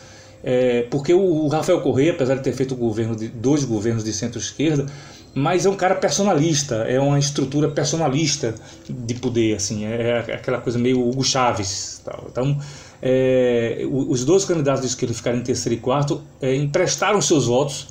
É, 0.44 0.82
porque 0.90 1.14
o, 1.14 1.20
o, 1.20 1.48
Rafael 1.48 1.80
Correia, 1.80 2.12
apesar 2.12 2.34
de 2.34 2.42
ter 2.42 2.52
feito 2.52 2.74
governo 2.74 3.14
de, 3.14 3.28
dois 3.28 3.64
governos 3.64 4.02
de 4.02 4.12
centro-esquerda, 4.12 4.86
mas 5.34 5.64
é 5.64 5.70
um 5.70 5.76
cara 5.76 5.94
personalista, 5.94 6.76
é 6.76 7.00
uma 7.00 7.18
estrutura 7.18 7.68
personalista 7.68 8.54
de 8.88 9.14
poder, 9.14 9.54
assim, 9.54 9.86
é, 9.86 10.24
é 10.28 10.34
aquela 10.34 10.60
coisa 10.60 10.78
meio 10.78 11.00
Hugo 11.00 11.22
Chaves. 11.22 12.02
Tal. 12.04 12.26
Então, 12.30 12.58
é, 13.00 13.82
os 13.88 14.24
dois 14.24 14.44
candidatos 14.44 14.82
de 14.82 14.88
esquerda 14.88 15.14
ficaram 15.14 15.38
em 15.38 15.42
terceiro 15.42 15.78
e 15.78 15.80
quarto, 15.80 16.22
é, 16.40 16.54
emprestaram 16.54 17.20
seus 17.22 17.46
votos 17.46 17.88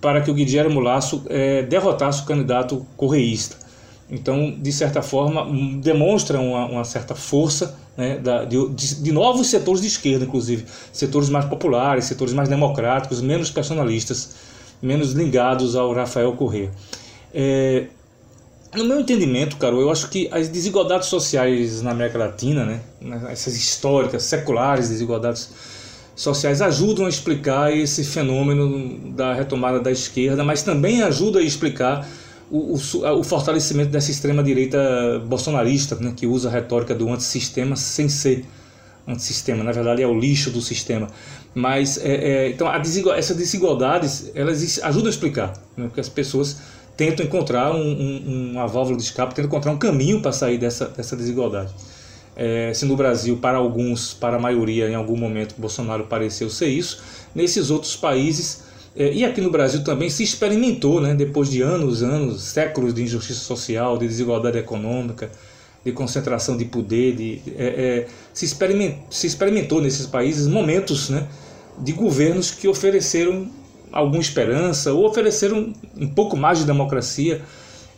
para 0.00 0.20
que 0.20 0.30
o 0.30 0.34
Guilherme 0.34 0.80
Lasso 0.80 1.24
é, 1.28 1.62
derrotasse 1.62 2.22
o 2.22 2.26
candidato 2.26 2.86
correísta. 2.96 3.65
Então, 4.10 4.54
de 4.56 4.72
certa 4.72 5.02
forma, 5.02 5.46
demonstra 5.80 6.38
uma, 6.38 6.66
uma 6.66 6.84
certa 6.84 7.14
força 7.14 7.76
né, 7.96 8.18
da, 8.18 8.44
de, 8.44 8.68
de, 8.68 9.12
novos 9.12 9.48
setores 9.48 9.80
de 9.80 9.88
esquerda, 9.88 10.24
inclusive, 10.24 10.64
setores 10.92 11.28
mais 11.28 11.44
populares, 11.46 12.04
setores 12.04 12.32
mais 12.32 12.48
democráticos, 12.48 13.20
menos 13.20 13.50
personalistas, 13.50 14.36
menos 14.80 15.12
ligados 15.12 15.74
ao 15.74 15.92
Rafael 15.92 16.32
Corrêa. 16.34 16.70
É, 17.34 17.86
no 18.74 18.84
meu 18.84 19.00
entendimento, 19.00 19.56
Caro, 19.56 19.80
eu 19.80 19.90
acho 19.90 20.08
que 20.08 20.28
as 20.30 20.48
desigualdades 20.48 21.08
sociais 21.08 21.82
na 21.82 21.90
América 21.90 22.18
Latina, 22.18 22.64
né, 22.64 22.80
essas 23.30 23.56
históricas, 23.56 24.22
seculares 24.22 24.88
desigualdades 24.88 25.50
sociais, 26.14 26.62
ajudam 26.62 27.06
a 27.06 27.08
explicar 27.08 27.76
esse 27.76 28.04
fenômeno 28.04 29.12
da 29.12 29.34
retomada 29.34 29.80
da 29.80 29.90
esquerda, 29.90 30.44
mas 30.44 30.62
também 30.62 31.02
ajudam 31.02 31.40
a 31.40 31.44
explicar 31.44 32.06
o, 32.50 32.74
o, 32.74 33.20
o 33.20 33.24
fortalecimento 33.24 33.90
dessa 33.90 34.10
extrema-direita 34.10 35.22
bolsonarista, 35.26 35.96
né, 35.96 36.12
que 36.16 36.26
usa 36.26 36.48
a 36.48 36.52
retórica 36.52 36.94
do 36.94 37.08
antissistema 37.10 37.76
sem 37.76 38.08
ser 38.08 38.44
antissistema, 39.06 39.62
na 39.62 39.72
verdade 39.72 40.02
é 40.02 40.06
o 40.06 40.18
lixo 40.18 40.50
do 40.50 40.60
sistema. 40.60 41.08
Mas, 41.54 41.96
é, 41.98 42.14
é, 42.14 42.50
então, 42.50 42.70
desigual, 42.80 43.16
essas 43.16 43.36
desigualdades, 43.36 44.30
elas 44.34 44.80
ajudam 44.82 45.06
a 45.06 45.10
explicar, 45.10 45.52
né, 45.76 45.86
porque 45.86 46.00
as 46.00 46.08
pessoas 46.08 46.58
tentam 46.96 47.24
encontrar 47.24 47.72
um, 47.72 47.78
um, 47.78 48.50
uma 48.52 48.66
válvula 48.66 48.96
de 48.96 49.04
escape, 49.04 49.34
tentam 49.34 49.48
encontrar 49.48 49.72
um 49.72 49.78
caminho 49.78 50.20
para 50.20 50.32
sair 50.32 50.58
dessa, 50.58 50.86
dessa 50.88 51.16
desigualdade. 51.16 51.72
É, 52.34 52.72
se 52.74 52.84
no 52.84 52.96
Brasil, 52.96 53.38
para 53.38 53.56
alguns, 53.58 54.12
para 54.12 54.36
a 54.36 54.38
maioria, 54.38 54.88
em 54.88 54.94
algum 54.94 55.16
momento, 55.16 55.54
Bolsonaro 55.56 56.04
pareceu 56.04 56.50
ser 56.50 56.68
isso, 56.68 57.02
nesses 57.34 57.70
outros 57.70 57.96
países 57.96 58.65
e 58.96 59.24
aqui 59.24 59.40
no 59.40 59.50
Brasil 59.50 59.84
também 59.84 60.08
se 60.08 60.22
experimentou, 60.22 61.00
né, 61.00 61.14
depois 61.14 61.50
de 61.50 61.60
anos, 61.60 62.02
anos, 62.02 62.42
séculos 62.42 62.94
de 62.94 63.02
injustiça 63.02 63.40
social, 63.40 63.98
de 63.98 64.06
desigualdade 64.06 64.56
econômica, 64.56 65.30
de 65.84 65.92
concentração 65.92 66.56
de 66.56 66.64
poder, 66.64 67.14
de, 67.14 67.42
é, 67.56 67.66
é, 67.66 68.06
se, 68.32 68.44
experimentou, 68.44 69.06
se 69.08 69.26
experimentou 69.26 69.80
nesses 69.80 70.06
países 70.06 70.48
momentos 70.48 71.10
né, 71.10 71.28
de 71.78 71.92
governos 71.92 72.50
que 72.50 72.66
ofereceram 72.66 73.48
alguma 73.92 74.20
esperança 74.20 74.92
ou 74.92 75.06
ofereceram 75.06 75.72
um 75.96 76.08
pouco 76.08 76.36
mais 76.36 76.58
de 76.58 76.64
democracia 76.64 77.40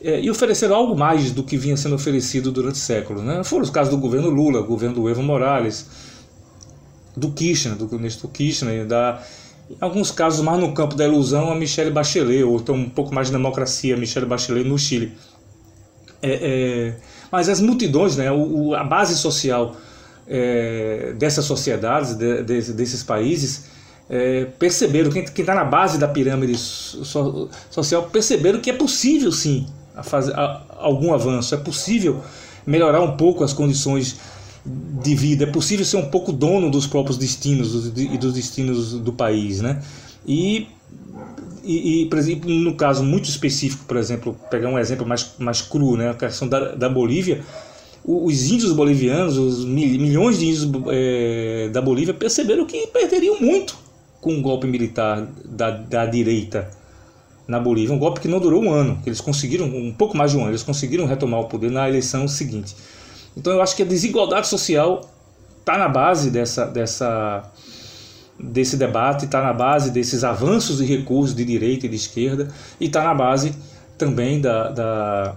é, 0.03 0.21
e 0.21 0.31
ofereceram 0.31 0.75
algo 0.75 0.95
mais 0.95 1.31
do 1.31 1.43
que 1.43 1.57
vinha 1.57 1.77
sendo 1.79 1.95
oferecido 1.95 2.53
durante 2.53 2.77
séculos. 2.77 3.23
Né? 3.23 3.43
Foram 3.43 3.63
os 3.63 3.71
casos 3.71 3.91
do 3.91 3.99
governo 3.99 4.29
Lula, 4.29 4.61
governo 4.61 4.97
do 4.97 5.09
Evo 5.09 5.23
Morales, 5.23 5.87
do 7.17 7.31
Kirchner, 7.31 7.75
do 7.75 7.99
Néstor 7.99 8.31
Kirchner, 8.31 8.87
da 8.87 9.23
em 9.71 9.77
alguns 9.81 10.11
casos, 10.11 10.41
mais 10.41 10.59
no 10.59 10.73
campo 10.73 10.95
da 10.95 11.05
ilusão, 11.05 11.51
a 11.51 11.55
Michelle 11.55 11.91
Bachelet, 11.91 12.43
ou 12.43 12.57
então 12.57 12.75
um 12.75 12.89
pouco 12.89 13.15
mais 13.15 13.29
de 13.29 13.35
democracia, 13.35 13.95
a 13.95 13.99
Michelle 13.99 14.27
Bachelet 14.27 14.67
no 14.67 14.79
Chile. 14.79 15.13
É, 16.23 16.31
é, 16.31 16.97
mas 17.31 17.49
as 17.49 17.61
multidões, 17.61 18.17
né, 18.17 18.33
o, 18.33 18.75
a 18.75 18.83
base 18.83 19.17
social 19.17 19.77
é, 20.27 21.15
dessas 21.19 21.45
sociedades, 21.45 22.15
de, 22.15 22.43
de, 22.43 22.73
desses 22.73 23.03
países, 23.03 23.67
é, 24.09 24.47
perceberam, 24.59 25.11
quem 25.11 25.23
está 25.23 25.55
na 25.55 25.65
base 25.65 25.99
da 25.99 26.09
pirâmide 26.09 26.57
so, 26.57 27.49
social, 27.71 28.05
perceberam 28.05 28.61
que 28.61 28.71
é 28.71 28.73
possível 28.73 29.31
sim 29.31 29.67
fazer 30.03 30.33
a, 30.35 30.63
algum 30.79 31.13
avanço, 31.13 31.55
é 31.55 31.59
possível 31.59 32.23
melhorar 32.67 33.03
um 33.03 33.17
pouco 33.17 33.45
as 33.45 33.53
condições 33.53 34.17
de 35.03 35.15
vida. 35.15 35.45
É 35.45 35.47
possível 35.47 35.85
ser 35.85 35.97
um 35.97 36.11
pouco 36.11 36.33
dono 36.33 36.71
dos 36.71 36.87
próprios 36.87 37.17
destinos 37.17 37.93
e 37.97 38.19
dos 38.19 38.35
destinos 38.35 38.95
do 38.95 39.13
país, 39.13 39.61
né? 39.61 39.83
E, 40.27 40.67
e, 41.65 42.03
e, 42.03 42.17
exemplo, 42.17 42.51
no 42.51 42.75
caso 42.75 43.03
muito 43.03 43.29
específico, 43.29 43.85
por 43.87 43.97
exemplo, 43.97 44.37
pegar 44.51 44.69
um 44.69 44.79
exemplo 44.79 45.07
mais, 45.07 45.35
mais 45.39 45.63
cru, 45.63 45.97
né? 45.97 46.11
A 46.11 46.15
questão 46.15 46.49
da, 46.49 46.75
da 46.75 46.89
Bolívia, 46.89 47.43
os 48.05 48.51
índios 48.51 48.73
bolivianos, 48.73 49.37
os 49.37 49.65
milhões 49.65 50.39
de 50.39 50.47
índios 50.47 50.69
é, 50.89 51.69
da 51.73 51.81
Bolívia 51.81 52.15
perceberam 52.15 52.65
que 52.65 52.87
perderiam 52.89 53.41
muito 53.41 53.77
com 54.21 54.33
um 54.33 54.43
golpe 54.43 54.67
militar 54.67 55.27
da, 55.45 55.71
da 55.71 56.07
direita 56.07 56.71
na 57.47 57.59
Bolívia, 57.59 57.95
um 57.95 57.99
golpe 57.99 58.21
que 58.21 58.29
não 58.29 58.39
durou 58.39 58.63
um 58.63 58.71
ano, 58.71 59.01
eles 59.07 59.23
conseguiram, 59.23 59.67
um 59.67 59.93
pouco 59.93 60.15
mais 60.15 60.33
de 60.33 60.37
um 60.37 60.41
ano, 60.41 60.51
eles 60.51 60.63
conseguiram 60.63 61.07
retomar 61.07 61.41
o 61.41 61.45
poder 61.47 61.71
na 61.71 61.89
eleição 61.89 62.29
seguinte. 62.29 62.77
Então 63.37 63.53
eu 63.53 63.62
acho 63.62 63.77
que 63.77 63.83
a 63.83 63.87
desigualdade 63.87 64.49
social 64.49 65.09
está 65.61 65.77
na 65.77 65.88
base 65.88 66.31
dessa, 66.31 66.64
dessa, 66.64 67.43
desse 68.38 68.77
debate, 68.77 69.27
está 69.27 69.43
na 69.43 69.53
base 69.53 69.91
desses 69.91 70.25
avanços 70.25 70.79
de 70.79 70.87
recursos 70.87 71.35
de 71.37 71.45
direita 71.45 71.87
e 71.87 71.88
de 71.88 71.97
esquerda 71.97 72.49
e 72.81 72.87
está 72.87 73.05
na 73.05 73.14
base 73.14 73.55
também 73.99 74.41
da, 74.41 74.71
da, 74.71 75.37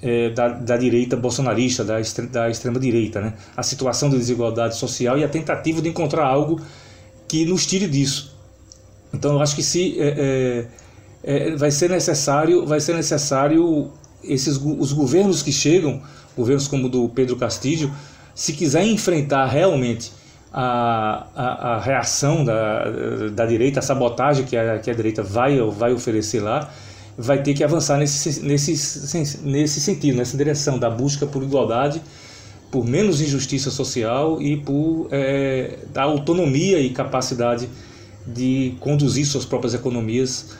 é, 0.00 0.30
da, 0.30 0.48
da, 0.48 0.76
direita 0.76 1.16
bolsonarista, 1.16 1.84
da, 1.84 1.96
da 2.30 2.48
extrema-direita. 2.48 3.20
Né? 3.20 3.34
A 3.56 3.62
situação 3.62 4.08
de 4.08 4.16
desigualdade 4.16 4.76
social 4.76 5.18
e 5.18 5.24
a 5.24 5.28
tentativa 5.28 5.82
de 5.82 5.88
encontrar 5.88 6.26
algo 6.26 6.60
que 7.28 7.44
nos 7.44 7.66
tire 7.66 7.86
disso. 7.86 8.34
Então 9.12 9.34
eu 9.34 9.42
acho 9.42 9.54
que 9.54 9.62
se 9.62 10.00
é, 10.00 10.68
é, 11.22 11.48
é 11.52 11.56
vai 11.56 11.70
ser 11.70 11.90
necessário, 11.90 12.66
vai 12.66 12.80
ser 12.80 12.94
necessário 12.94 13.92
esses 14.22 14.56
os 14.56 14.92
governos 14.92 15.42
que 15.42 15.52
chegam 15.52 16.02
governos 16.36 16.68
como 16.68 16.86
o 16.86 16.88
do 16.88 17.08
Pedro 17.08 17.36
Castilho, 17.36 17.92
se 18.34 18.52
quiser 18.52 18.84
enfrentar 18.84 19.46
realmente 19.46 20.12
a, 20.52 21.26
a, 21.34 21.74
a, 21.74 21.80
reação 21.80 22.44
da, 22.44 22.84
da 23.32 23.46
direita, 23.46 23.80
a 23.80 23.82
sabotagem 23.82 24.44
que 24.44 24.56
a, 24.56 24.78
que 24.78 24.90
a 24.90 24.94
direita 24.94 25.22
vai, 25.22 25.58
vai 25.70 25.92
oferecer 25.92 26.40
lá, 26.40 26.70
vai 27.16 27.42
ter 27.42 27.54
que 27.54 27.64
avançar 27.64 27.98
nesse, 27.98 28.40
nesse, 28.40 29.38
nesse 29.42 29.80
sentido, 29.80 30.16
nessa 30.16 30.36
direção 30.36 30.78
da 30.78 30.90
busca 30.90 31.26
por 31.26 31.42
igualdade, 31.42 32.00
por 32.70 32.84
menos 32.84 33.20
injustiça 33.20 33.70
social 33.70 34.40
e 34.42 34.56
por 34.56 35.08
é, 35.10 35.78
da 35.92 36.02
autonomia 36.02 36.80
e 36.80 36.90
capacidade 36.90 37.68
de 38.26 38.74
conduzir 38.80 39.26
suas 39.26 39.44
próprias 39.44 39.74
economias 39.74 40.56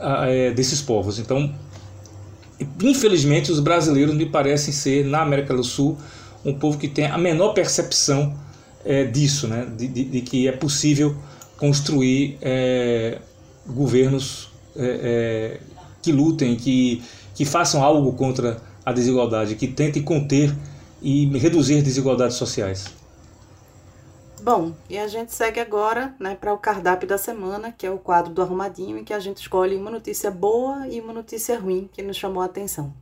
é, 0.00 0.50
desses 0.52 0.80
povos. 0.80 1.18
Então, 1.18 1.52
infelizmente, 2.82 3.52
os 3.52 3.60
brasileiros 3.60 4.14
me 4.14 4.26
parecem 4.26 4.72
ser, 4.72 5.04
na 5.04 5.22
América 5.22 5.54
do 5.54 5.64
Sul, 5.64 5.96
um 6.44 6.54
povo 6.54 6.78
que 6.78 6.88
tem 6.88 7.06
a 7.06 7.18
menor 7.18 7.52
percepção 7.52 8.34
é, 8.84 9.04
disso, 9.04 9.46
né? 9.46 9.66
De, 9.76 9.86
de, 9.86 10.04
de, 10.04 10.20
que 10.20 10.48
é 10.48 10.52
possível 10.52 11.16
construir 11.56 12.38
é, 12.40 13.18
governos 13.66 14.50
é, 14.76 15.00
é, 15.02 15.60
que 16.00 16.12
lutem, 16.12 16.56
que, 16.56 17.02
que 17.34 17.44
façam 17.44 17.82
algo 17.82 18.12
contra 18.12 18.60
a 18.84 18.92
desigualdade, 18.92 19.54
que 19.56 19.66
tentem 19.66 20.02
conter 20.02 20.54
e 21.02 21.26
reduzir 21.38 21.82
desigualdades 21.82 22.36
sociais. 22.36 22.86
Bom, 24.50 24.72
e 24.88 24.96
a 24.96 25.06
gente 25.06 25.34
segue 25.34 25.60
agora 25.60 26.14
né, 26.18 26.34
para 26.34 26.54
o 26.54 26.56
cardápio 26.56 27.06
da 27.06 27.18
semana, 27.18 27.70
que 27.70 27.86
é 27.86 27.90
o 27.90 27.98
quadro 27.98 28.32
do 28.32 28.40
Arrumadinho, 28.40 28.96
em 28.96 29.04
que 29.04 29.12
a 29.12 29.20
gente 29.20 29.42
escolhe 29.42 29.76
uma 29.76 29.90
notícia 29.90 30.30
boa 30.30 30.88
e 30.88 31.02
uma 31.02 31.12
notícia 31.12 31.60
ruim 31.60 31.86
que 31.92 32.02
nos 32.02 32.16
chamou 32.16 32.42
a 32.42 32.46
atenção. 32.46 32.94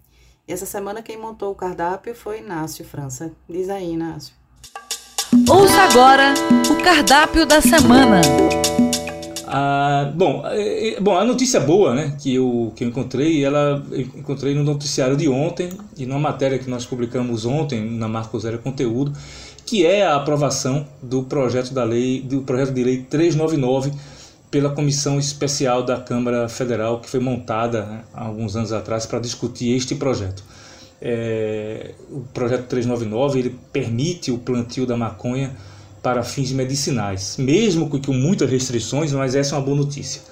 E 0.49 0.53
essa 0.53 0.67
semana 0.67 1.03
quem 1.03 1.17
montou 1.17 1.53
o 1.53 1.55
cardápio 1.55 2.17
foi 2.17 2.41
Inácio 2.41 2.85
França. 2.85 3.31
Diz 3.49 3.71
aí, 3.71 3.93
Inácio. 3.93 4.35
Ouça 5.49 5.83
agora 5.83 6.35
o 6.69 6.83
cardápio 6.83 7.47
da 7.47 7.61
semana. 7.61 8.23
Ah, 9.47 10.13
bom, 10.17 10.43
é, 10.47 10.95
é, 10.95 11.01
bom, 11.01 11.17
a 11.17 11.25
notícia 11.25 11.61
boa 11.61 11.95
né, 11.95 12.17
que, 12.21 12.35
eu, 12.35 12.73
que 12.75 12.83
eu 12.83 12.89
encontrei, 12.89 13.45
ela 13.45 13.81
eu 13.93 14.01
encontrei 14.01 14.53
no 14.53 14.65
noticiário 14.65 15.17
de 15.17 15.29
ontem 15.29 15.71
e 15.97 16.05
numa 16.05 16.19
matéria 16.19 16.59
que 16.59 16.69
nós 16.69 16.85
publicamos 16.85 17.47
ontem 17.47 17.89
na 17.89 18.09
Marco 18.09 18.37
Zero 18.41 18.59
Conteúdo, 18.59 19.13
que 19.67 19.85
é 19.85 20.07
a 20.07 20.14
aprovação 20.14 20.87
do 21.03 21.25
projeto 21.25 21.75
da 21.75 21.83
lei, 21.83 22.23
do 22.23 22.43
projeto 22.43 22.73
de 22.73 22.85
lei 22.85 23.03
399 23.03 23.93
pela 24.49 24.71
comissão 24.71 25.19
especial 25.19 25.83
da 25.83 26.01
Câmara 26.01 26.49
Federal 26.49 27.01
que 27.01 27.11
foi 27.11 27.19
montada 27.19 27.85
né, 27.85 28.05
há 28.14 28.25
alguns 28.25 28.55
anos 28.55 28.73
atrás 28.73 29.05
para 29.05 29.19
discutir 29.19 29.77
este 29.77 29.97
projeto. 29.97 30.45
É, 31.03 31.95
o 32.11 32.21
projeto 32.33 32.67
399 32.69 33.39
ele 33.41 33.59
permite 33.73 34.31
o 34.31 34.39
plantio 34.39 34.87
da 34.87 34.97
maconha 34.97 35.55
para 36.03 36.23
fins 36.23 36.53
medicinais, 36.53 37.37
mesmo 37.37 37.91
com 37.91 38.12
muitas 38.12 38.49
restrições, 38.49 39.12
mas 39.12 39.35
essa 39.35 39.57
é 39.57 39.59
uma 39.59 39.64
boa 39.64 39.77
notícia. 39.77 40.23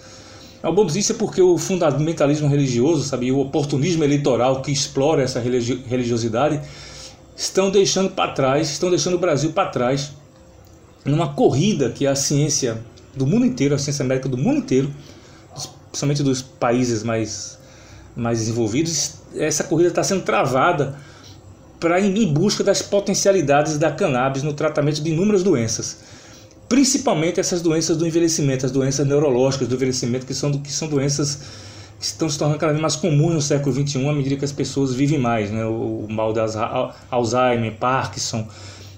É 0.62 0.66
uma 0.66 0.72
boa 0.72 0.86
notícia 0.86 1.14
porque 1.16 1.42
o 1.42 1.58
fundamentalismo 1.58 2.48
religioso, 2.48 3.02
sabe, 3.02 3.30
o 3.32 3.40
oportunismo 3.40 4.04
eleitoral 4.04 4.62
que 4.62 4.70
explora 4.70 5.22
essa 5.22 5.40
religiosidade, 5.40 6.60
estão 7.36 7.70
deixando 7.70 8.10
para 8.10 8.32
trás, 8.32 8.70
estão 8.70 8.90
deixando 8.90 9.14
o 9.14 9.18
Brasil 9.18 9.52
para 9.52 9.68
trás 9.68 10.12
numa 11.04 11.34
corrida 11.34 11.90
que 11.90 12.06
a 12.06 12.14
ciência 12.14 12.80
do 13.14 13.26
mundo 13.26 13.44
inteiro, 13.44 13.74
a 13.74 13.78
ciência 13.78 14.04
médica 14.04 14.28
do 14.28 14.38
mundo 14.38 14.58
inteiro, 14.58 14.92
principalmente 15.90 16.22
dos 16.22 16.42
países 16.42 17.02
mais, 17.02 17.58
mais 18.16 18.38
desenvolvidos, 18.38 19.14
essa 19.36 19.64
corrida 19.64 19.88
está 19.90 20.02
sendo 20.02 20.22
travada 20.22 20.98
para 21.78 22.00
em 22.00 22.32
busca 22.32 22.64
das 22.64 22.80
potencialidades 22.80 23.78
da 23.78 23.92
cannabis 23.92 24.42
no 24.42 24.54
tratamento 24.54 25.02
de 25.02 25.10
inúmeras 25.10 25.42
doenças. 25.42 25.98
Principalmente 26.68 27.38
essas 27.38 27.60
doenças 27.60 27.96
do 27.96 28.06
envelhecimento, 28.06 28.64
as 28.64 28.72
doenças 28.72 29.06
neurológicas 29.06 29.68
do 29.68 29.74
envelhecimento, 29.74 30.24
que 30.24 30.32
são, 30.32 30.50
que 30.52 30.72
são 30.72 30.88
doenças 30.88 31.40
estão 32.06 32.28
se 32.28 32.38
tornando 32.38 32.58
cada 32.58 32.72
vez 32.72 32.80
mais 32.80 32.96
comuns 32.96 33.34
no 33.34 33.42
século 33.42 33.74
XXI 33.74 34.08
à 34.08 34.12
medida 34.12 34.36
que 34.36 34.44
as 34.44 34.52
pessoas 34.52 34.94
vivem 34.94 35.18
mais. 35.18 35.50
Né? 35.50 35.64
O, 35.64 36.06
o 36.08 36.12
mal 36.12 36.32
das 36.32 36.56
Alzheimer, 37.10 37.72
Parkinson 37.78 38.46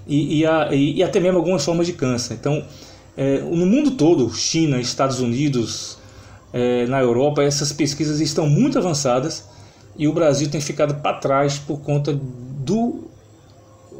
e, 0.07 0.41
e, 0.41 0.47
a, 0.47 0.73
e, 0.73 0.97
e 0.97 1.03
até 1.03 1.21
mesmo 1.21 1.39
algumas 1.39 1.65
formas 1.65 1.87
de 1.87 1.93
câncer. 1.93 2.35
Então, 2.35 2.65
é, 3.17 3.39
no 3.41 3.67
mundo 3.67 3.93
todo, 3.93 4.33
China, 4.35 4.81
Estados 4.81 5.21
Unidos, 5.21 5.99
é, 6.53 6.87
na 6.87 7.01
Europa, 7.01 7.43
essas 7.43 7.73
pesquisas 7.73 8.21
estão 8.21 8.49
muito 8.49 8.79
avançadas 8.79 9.45
e 9.97 10.07
o 10.07 10.13
Brasil 10.13 10.49
tem 10.49 10.61
ficado 10.61 10.97
para 10.97 11.19
trás 11.19 11.59
por 11.59 11.81
conta 11.81 12.13
do 12.13 13.05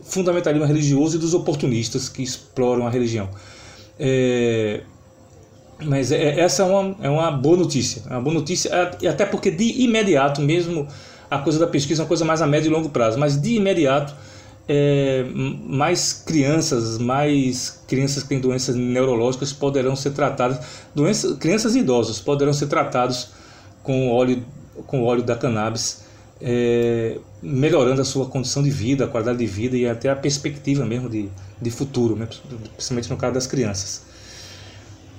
fundamentalismo 0.03 0.67
religioso 0.67 1.17
e 1.17 1.19
dos 1.19 1.35
oportunistas 1.35 2.09
que 2.09 2.23
exploram 2.23 2.87
a 2.87 2.91
religião. 2.91 3.29
É, 3.99 4.83
mas 5.85 6.11
é, 6.11 6.41
essa 6.41 6.63
é 6.63 6.67
uma, 6.67 6.97
é 7.03 7.11
uma 7.11 7.31
boa 7.31 7.57
notícia. 7.57 8.03
É 8.09 8.13
uma 8.13 8.23
boa 8.23 8.35
notícia, 8.35 8.71
é, 8.71 9.09
até 9.09 9.27
porque 9.27 9.51
de 9.51 9.83
imediato, 9.83 10.41
mesmo 10.41 10.87
a 11.31 11.39
coisa 11.39 11.59
da 11.59 11.67
pesquisa 11.67 12.03
é 12.03 12.05
uma 12.05 12.09
coisa 12.09 12.25
mais 12.25 12.41
a 12.41 12.47
médio 12.47 12.71
e 12.71 12.73
longo 12.73 12.89
prazo, 12.89 13.19
mas 13.19 13.41
de 13.41 13.57
imediato 13.57 14.15
é, 14.69 15.25
mais 15.33 16.13
crianças, 16.13 16.99
mais 16.99 17.83
crianças 17.87 18.23
que 18.23 18.29
têm 18.29 18.41
doenças 18.41 18.75
neurológicas 18.75 19.53
poderão 19.53 19.95
ser 19.95 20.11
tratadas, 20.11 20.59
doenças, 20.95 21.37
crianças 21.39 21.75
e 21.75 21.81
idosos 21.81 22.21
poderão 22.21 22.53
ser 22.53 22.67
tratados 22.67 23.31
com 23.83 24.11
óleo, 24.11 24.43
com 24.87 25.05
óleo 25.05 25.23
da 25.23 25.37
cannabis, 25.37 26.05
é, 26.41 27.19
melhorando 27.43 28.01
a 28.01 28.05
sua 28.05 28.27
condição 28.27 28.63
de 28.63 28.71
vida, 28.71 29.05
a 29.05 29.09
qualidade 29.09 29.39
de 29.39 29.47
vida 29.47 29.77
e 29.77 29.89
até 29.89 30.11
a 30.11 30.17
perspectiva 30.17 30.85
mesmo 30.85 31.09
de, 31.09 31.29
de 31.61 31.71
futuro, 31.71 32.17
né? 32.17 32.29
principalmente 32.75 33.09
no 33.11 33.17
caso 33.17 33.35
das 33.35 33.47
crianças. 33.47 34.05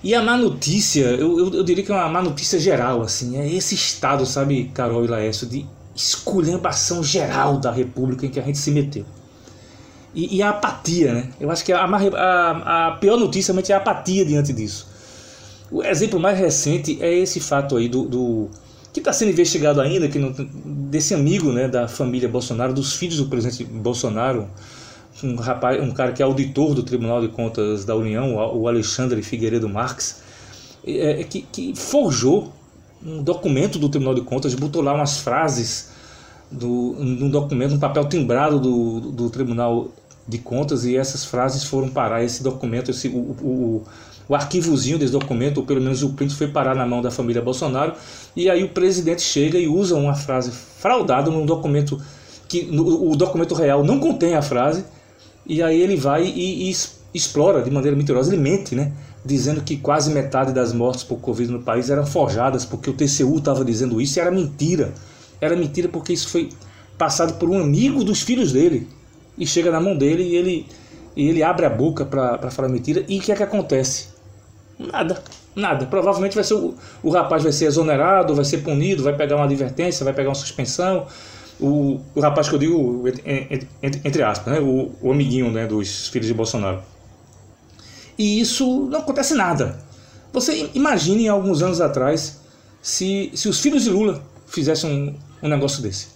E 0.04 0.14
a 0.14 0.22
má 0.22 0.38
notícia, 0.38 1.06
eu, 1.06 1.40
eu, 1.40 1.54
eu, 1.56 1.64
diria 1.64 1.84
que 1.84 1.92
é 1.92 1.96
uma 1.96 2.08
má 2.08 2.22
notícia 2.22 2.60
geral, 2.60 3.02
assim, 3.02 3.38
é 3.38 3.52
esse 3.52 3.76
estado, 3.76 4.26
sabe, 4.26 4.72
Carol 4.74 5.04
e 5.04 5.08
Laércio, 5.08 5.48
de 5.48 5.66
esculhambação 5.96 7.04
geral 7.04 7.58
da 7.58 7.72
República 7.72 8.26
em 8.26 8.30
que 8.30 8.40
a 8.40 8.44
gente 8.44 8.60
se 8.60 8.70
meteu 8.70 9.06
e, 10.18 10.38
e, 10.38 10.42
a 10.42 10.50
apatia, 10.50 11.14
né? 11.14 11.30
Eu 11.40 11.52
acho 11.52 11.64
que 11.64 11.72
a, 11.72 11.84
a, 11.86 12.88
a 12.88 12.92
pior 12.94 13.18
notícia 13.18 13.52
realmente 13.52 13.72
é 13.72 13.76
a 13.76 13.78
apatia 13.78 14.26
diante 14.26 14.52
disso. 14.52 14.88
O 15.72 15.84
exemplo 15.84 16.20
mais 16.20 16.40
recente 16.40 16.98
é 17.00 17.14
esse 17.14 17.40
fato 17.40 17.78
aí 17.78 17.88
do, 17.88 18.08
do 18.08 18.50
que 18.92 19.00
está 19.00 19.14
sendo 19.14 19.30
investigado 19.30 19.80
ainda, 19.80 20.08
que 20.08 20.18
desse 20.66 21.14
amigo 21.14 21.52
né, 21.52 21.68
da 21.68 21.88
família 21.88 22.28
Bolsonaro, 22.28 22.74
dos 22.74 22.96
filhos 22.96 23.18
do 23.18 23.28
presidente 23.28 23.64
Bolsonaro, 23.64 24.48
um 25.24 25.36
rapaz, 25.36 25.82
um 25.82 25.92
cara 25.92 26.12
que 26.12 26.22
é 26.22 26.26
auditor 26.26 26.74
do 26.74 26.84
Tribunal 26.84 27.22
de 27.22 27.28
Contas 27.30 27.86
da 27.86 27.96
União, 27.96 28.36
o 28.36 28.68
Alexandre 28.68 29.22
Figueiredo 29.22 29.68
Marques, 29.68 30.22
é, 30.86 31.22
é, 31.22 31.24
que, 31.24 31.42
que 31.42 31.76
forjou 31.76 32.54
um 33.06 33.22
documento 33.22 33.80
do 33.80 33.90
Tribunal 33.90 34.16
de 34.16 34.22
Contas, 34.22 34.54
botou 34.56 34.82
lá 34.82 34.94
umas 34.94 35.20
frases 35.20 35.92
do, 36.52 37.30
documento, 37.30 37.76
um 37.76 37.80
papel 37.80 38.08
timbrado 38.08 38.60
do, 38.60 39.12
do 39.12 39.30
Tribunal 39.30 39.90
de 40.28 40.38
contas 40.38 40.86
e 40.86 40.98
essas 40.98 41.24
frases 41.24 41.64
foram 41.64 41.90
parar, 41.90 42.24
esse 42.24 42.44
documento, 42.44 42.92
esse, 42.92 43.08
o, 43.08 43.18
o, 43.18 43.84
o 44.28 44.36
arquivozinho 44.36 44.98
desse 44.98 45.14
documento, 45.14 45.60
ou 45.60 45.66
pelo 45.66 45.82
menos 45.82 46.04
o 46.04 46.14
print, 46.14 46.36
foi 46.36 46.48
parar 46.48 46.76
na 46.76 46.86
mão 46.86 47.02
da 47.02 47.10
família 47.10 47.42
Bolsonaro, 47.42 47.94
e 48.36 48.50
aí 48.50 48.64
o 48.64 48.70
presidente 48.70 49.22
chega 49.22 49.58
e 49.58 49.68
usa 49.68 49.96
uma 49.96 50.16
frase 50.16 50.52
fraudada 50.52 51.32
num 51.32 51.46
documento 51.46 52.02
que 52.48 52.64
no, 52.64 53.12
o 53.12 53.16
documento 53.16 53.54
real 53.54 53.84
não 53.84 54.00
contém 54.00 54.36
a 54.36 54.42
frase, 54.42 54.86
e 55.48 55.64
aí 55.64 55.82
ele 55.82 55.96
vai 55.96 56.26
e, 56.26 56.70
e 56.70 56.76
explora 57.14 57.62
de 57.62 57.72
maneira 57.72 57.96
mentirosa, 57.96 58.34
ele 58.34 58.42
mente, 58.42 58.76
né? 58.76 58.92
Dizendo 59.26 59.62
que 59.62 59.78
quase 59.78 60.12
metade 60.12 60.54
das 60.54 60.74
mortes 60.74 61.04
por 61.04 61.18
Covid 61.20 61.52
no 61.52 61.62
país 61.62 61.90
eram 61.90 62.06
forjadas 62.06 62.66
porque 62.66 62.90
o 62.90 62.94
TCU 62.94 63.38
estava 63.38 63.64
dizendo 63.64 64.02
isso, 64.02 64.20
e 64.20 64.22
era 64.22 64.32
mentira. 64.32 64.94
Era 65.40 65.56
mentira 65.56 65.88
porque 65.88 66.14
isso 66.14 66.30
foi 66.30 66.50
passado 66.98 67.34
por 67.38 67.50
um 67.50 67.60
amigo 67.62 68.04
dos 68.04 68.22
filhos 68.22 68.52
dele 68.52 68.88
e 69.38 69.46
chega 69.46 69.72
na 69.72 69.80
mão 69.80 69.96
dele 69.96 70.24
e 70.24 70.36
ele, 70.36 70.66
e 71.16 71.30
ele 71.30 71.44
abre 71.44 71.66
a 71.66 71.70
boca 71.70 72.06
para 72.06 72.52
falar 72.52 72.68
mentira. 72.68 73.06
E 73.08 73.20
o 73.20 73.22
que 73.22 73.32
é 73.32 73.36
que 73.36 73.44
acontece? 73.44 74.10
Nada, 74.80 75.22
nada. 75.56 75.86
Provavelmente 75.86 76.36
vai 76.36 76.44
ser 76.44 76.56
o, 76.56 76.76
o 77.04 77.10
rapaz 77.10 77.44
vai 77.44 77.52
ser 77.52 77.66
exonerado, 77.66 78.36
vai 78.36 78.46
ser 78.46 78.60
punido, 78.60 79.04
vai 79.04 79.16
pegar 79.16 79.36
uma 79.36 79.46
advertência, 79.46 80.04
vai 80.04 80.14
pegar 80.14 80.30
uma 80.30 80.36
suspensão. 80.36 81.08
O, 81.60 82.00
o 82.14 82.20
rapaz 82.20 82.48
que 82.48 82.56
eu 82.56 82.60
digo, 82.60 83.04
entre, 83.82 84.00
entre 84.04 84.24
aspas, 84.24 84.54
né? 84.54 84.60
o, 84.60 84.92
o 85.02 85.12
amiguinho 85.12 85.52
né, 85.52 85.66
dos 85.66 86.08
filhos 86.08 86.28
de 86.28 86.34
Bolsonaro. 86.34 86.82
E 88.18 88.40
isso 88.40 88.88
não 88.90 89.00
acontece 89.00 89.34
nada. 89.34 89.80
Você 90.34 90.70
imagine 90.74 91.28
alguns 91.28 91.62
anos 91.62 91.82
atrás 91.82 92.40
se, 92.82 93.32
se 93.34 93.50
os 93.50 93.60
filhos 93.60 93.84
de 93.84 93.90
Lula 93.90 94.24
fizessem 94.48 94.92
um, 95.42 95.46
um 95.46 95.50
negócio 95.50 95.82
desse. 95.82 96.08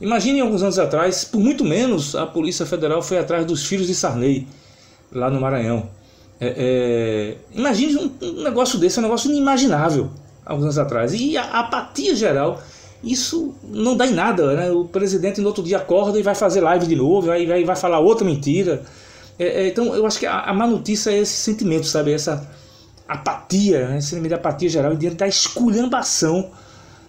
Imagine 0.00 0.40
alguns 0.40 0.62
anos 0.62 0.78
atrás, 0.78 1.24
por 1.24 1.40
muito 1.40 1.64
menos, 1.64 2.14
a 2.14 2.24
Polícia 2.26 2.64
Federal 2.64 3.02
foi 3.02 3.18
atrás 3.18 3.44
dos 3.44 3.66
filhos 3.66 3.86
de 3.86 3.94
Sarney, 3.94 4.46
lá 5.10 5.28
no 5.28 5.40
Maranhão. 5.40 5.88
É, 6.40 6.54
é, 6.56 7.58
imagine 7.58 7.96
um, 7.96 8.12
um, 8.22 8.42
negócio 8.42 8.78
desse, 8.78 9.00
um 9.00 9.02
negócio 9.02 9.28
inimaginável, 9.30 10.08
alguns 10.46 10.64
anos 10.64 10.78
atrás. 10.78 11.12
E 11.14 11.36
a 11.36 11.60
apatia 11.60 12.14
geral, 12.14 12.62
isso 13.02 13.54
não 13.62 13.96
dá 13.96 14.06
em 14.06 14.12
nada. 14.12 14.54
Né? 14.54 14.70
O 14.70 14.84
presidente 14.84 15.40
no 15.40 15.48
outro 15.48 15.62
dia 15.62 15.78
acorda 15.78 16.18
e 16.18 16.22
vai 16.22 16.34
fazer 16.34 16.60
live 16.60 16.86
de 16.86 16.96
novo, 16.96 17.30
aí 17.30 17.46
vai, 17.46 17.64
vai 17.64 17.76
falar 17.76 18.00
outra 18.00 18.24
mentira. 18.24 18.82
É, 19.38 19.64
é, 19.64 19.68
então 19.68 19.94
eu 19.94 20.04
acho 20.04 20.18
que 20.18 20.26
a, 20.26 20.40
a 20.40 20.52
má 20.52 20.66
notícia 20.66 21.10
é 21.10 21.18
esse 21.18 21.34
sentimento, 21.34 21.86
sabe? 21.86 22.12
Essa 22.12 22.48
apatia, 23.06 23.88
né? 23.88 23.98
esse 23.98 24.08
sentimento 24.08 24.30
de 24.30 24.34
apatia 24.34 24.68
geral 24.68 24.92
e 24.92 24.96
diante 24.96 25.16
da 25.16 25.28
esculhambação, 25.28 26.50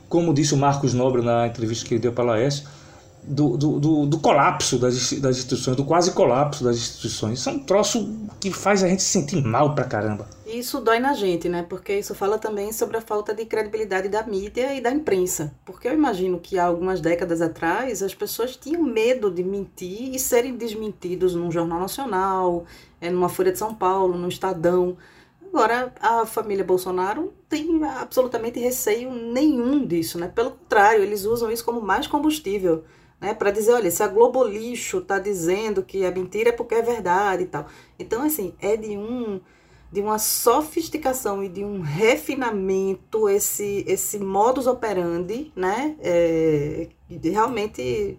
como 0.08 0.34
disse 0.34 0.54
o 0.54 0.58
Marcos 0.58 0.94
Nobre 0.94 1.22
na 1.22 1.48
entrevista 1.48 1.86
que 1.86 1.96
ele 1.96 2.02
deu 2.02 2.14
para 2.14 2.24
a 2.24 2.28
Laércio, 2.28 2.68
do, 3.24 3.58
do, 3.58 3.80
do, 3.80 4.06
do, 4.06 4.20
colapso 4.20 4.80
das, 4.80 5.14
das 5.14 5.38
instituições, 5.38 5.76
do 5.76 5.84
quase 5.84 6.12
colapso 6.12 6.64
das 6.64 6.78
instituições. 6.78 7.40
Isso 7.40 7.50
é 7.50 7.52
um 7.52 7.60
troço 7.60 8.10
que 8.40 8.52
faz 8.52 8.84
a 8.84 8.88
gente 8.88 9.04
se 9.04 9.10
sentir 9.10 9.44
mal 9.44 9.76
pra 9.76 9.84
caramba. 9.84 10.26
Isso 10.52 10.82
dói 10.82 11.00
na 11.00 11.14
gente, 11.14 11.48
né? 11.48 11.62
Porque 11.62 12.00
isso 12.00 12.16
fala 12.16 12.40
também 12.40 12.74
sobre 12.74 12.98
a 12.98 13.02
falta 13.02 13.36
de 13.36 13.46
credibilidade 13.46 14.10
da 14.10 14.24
mídia 14.24 14.74
e 14.74 14.82
da 14.82 14.90
imprensa. 14.90 15.54
Porque 15.64 15.88
eu 15.88 15.94
imagino 15.94 16.40
que 16.40 16.58
há 16.58 16.66
algumas 16.66 17.00
décadas 17.00 17.40
atrás 17.40 18.02
as 18.02 18.16
pessoas 18.16 18.56
tinham 18.56 18.82
medo 18.82 19.30
de 19.30 19.44
mentir 19.44 20.16
e 20.16 20.18
serem 20.18 20.58
desmentidos 20.58 21.36
num 21.36 21.52
jornal 21.52 21.80
nacional, 21.80 22.66
é, 23.00 23.12
numa 23.12 23.30
Folha 23.30 23.52
de 23.52 23.60
São 23.60 23.76
Paulo, 23.76 24.18
no 24.18 24.28
Estadão. 24.28 24.98
Agora, 25.46 25.94
a 26.02 26.26
família 26.26 26.64
Bolsonaro 26.64 27.32
tem 27.48 27.84
absolutamente 27.84 28.60
receio 28.60 29.12
nenhum 29.12 29.86
disso, 29.86 30.18
né? 30.18 30.28
Pelo 30.30 30.52
contrário, 30.52 31.04
eles 31.04 31.26
usam 31.26 31.52
isso 31.52 31.64
como 31.64 31.80
mais 31.80 32.08
combustível, 32.08 32.84
né? 33.22 33.36
Para 33.36 33.52
dizer, 33.52 33.74
olha, 33.74 33.92
se 33.92 34.02
a 34.02 34.08
Globo 34.08 34.44
Lixo 34.44 34.98
está 34.98 35.20
dizendo 35.20 35.84
que 35.84 36.04
é 36.04 36.10
mentira 36.10 36.50
é 36.50 36.54
porque 36.54 36.74
é 36.74 36.82
verdade 36.82 37.44
e 37.44 37.48
tal. 37.48 37.68
Então, 38.00 38.24
assim, 38.24 38.56
é 38.60 38.76
de 38.76 38.98
um 38.98 39.40
de 39.92 40.02
uma 40.02 40.20
sofisticação 40.20 41.44
e 41.44 41.50
de 41.50 41.64
um 41.64 41.82
refinamento 41.82 43.28
esse 43.28 43.84
esse 43.88 44.20
modus 44.20 44.68
operandi, 44.68 45.52
né? 45.56 45.96
É, 46.00 46.90
realmente 47.24 48.18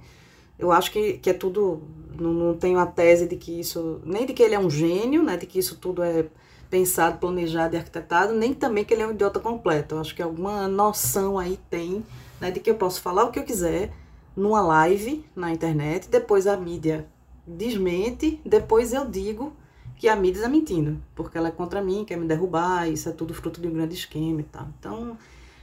eu 0.58 0.72
acho 0.72 0.90
que, 0.90 1.14
que 1.14 1.30
é 1.30 1.32
tudo 1.32 1.82
não, 2.18 2.32
não 2.32 2.54
tenho 2.54 2.78
a 2.78 2.86
tese 2.86 3.26
de 3.26 3.36
que 3.36 3.60
isso 3.60 4.00
nem 4.04 4.26
de 4.26 4.32
que 4.34 4.42
ele 4.42 4.54
é 4.54 4.58
um 4.58 4.68
gênio, 4.68 5.22
né? 5.22 5.36
De 5.36 5.46
que 5.46 5.58
isso 5.58 5.76
tudo 5.76 6.02
é 6.02 6.26
pensado, 6.68 7.18
planejado 7.18 7.74
e 7.74 7.78
arquitetado, 7.78 8.34
nem 8.34 8.54
também 8.54 8.84
que 8.84 8.94
ele 8.94 9.02
é 9.02 9.06
um 9.06 9.12
idiota 9.12 9.40
completo. 9.40 9.94
Eu 9.94 10.00
acho 10.00 10.14
que 10.14 10.22
alguma 10.22 10.68
noção 10.68 11.38
aí 11.38 11.58
tem, 11.70 12.04
né? 12.40 12.50
De 12.50 12.60
que 12.60 12.70
eu 12.70 12.76
posso 12.76 13.00
falar 13.00 13.24
o 13.24 13.30
que 13.30 13.38
eu 13.38 13.44
quiser 13.44 13.92
numa 14.36 14.60
live 14.60 15.24
na 15.34 15.52
internet, 15.52 16.08
depois 16.08 16.46
a 16.46 16.56
mídia 16.56 17.06
desmente, 17.46 18.40
depois 18.44 18.92
eu 18.92 19.04
digo 19.06 19.52
que 20.00 20.08
a 20.08 20.16
mídia 20.16 20.38
está 20.38 20.48
mentindo, 20.48 20.96
porque 21.14 21.36
ela 21.36 21.48
é 21.48 21.50
contra 21.50 21.82
mim, 21.82 22.06
quer 22.06 22.16
me 22.16 22.26
derrubar, 22.26 22.88
isso 22.88 23.06
é 23.10 23.12
tudo 23.12 23.34
fruto 23.34 23.60
de 23.60 23.68
um 23.68 23.72
grande 23.74 23.94
esquema 23.94 24.40
e 24.40 24.44
tal. 24.44 24.66
Então, 24.78 25.18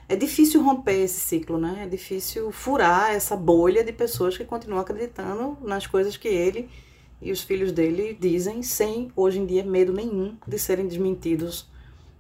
é 0.08 0.16
difícil 0.16 0.62
romper 0.62 1.04
esse 1.06 1.20
ciclo, 1.20 1.58
né? 1.58 1.82
É 1.86 1.88
difícil 1.88 2.52
furar 2.52 3.16
essa 3.16 3.36
bolha 3.36 3.84
de 3.84 3.92
pessoas 3.92 4.38
que 4.38 4.46
continuam 4.46 4.80
acreditando 4.80 5.58
nas 5.64 5.88
coisas 5.88 6.18
que 6.18 6.28
ele 6.28 6.70
e 7.20 7.32
os 7.32 7.42
filhos 7.42 7.72
dele 7.72 8.16
dizem, 8.22 8.62
sem 8.62 9.12
hoje 9.16 9.40
em 9.40 9.46
dia 9.48 9.64
medo 9.64 9.92
nenhum 9.92 10.36
de 10.48 10.60
serem 10.60 10.88
desmentidos 10.88 11.68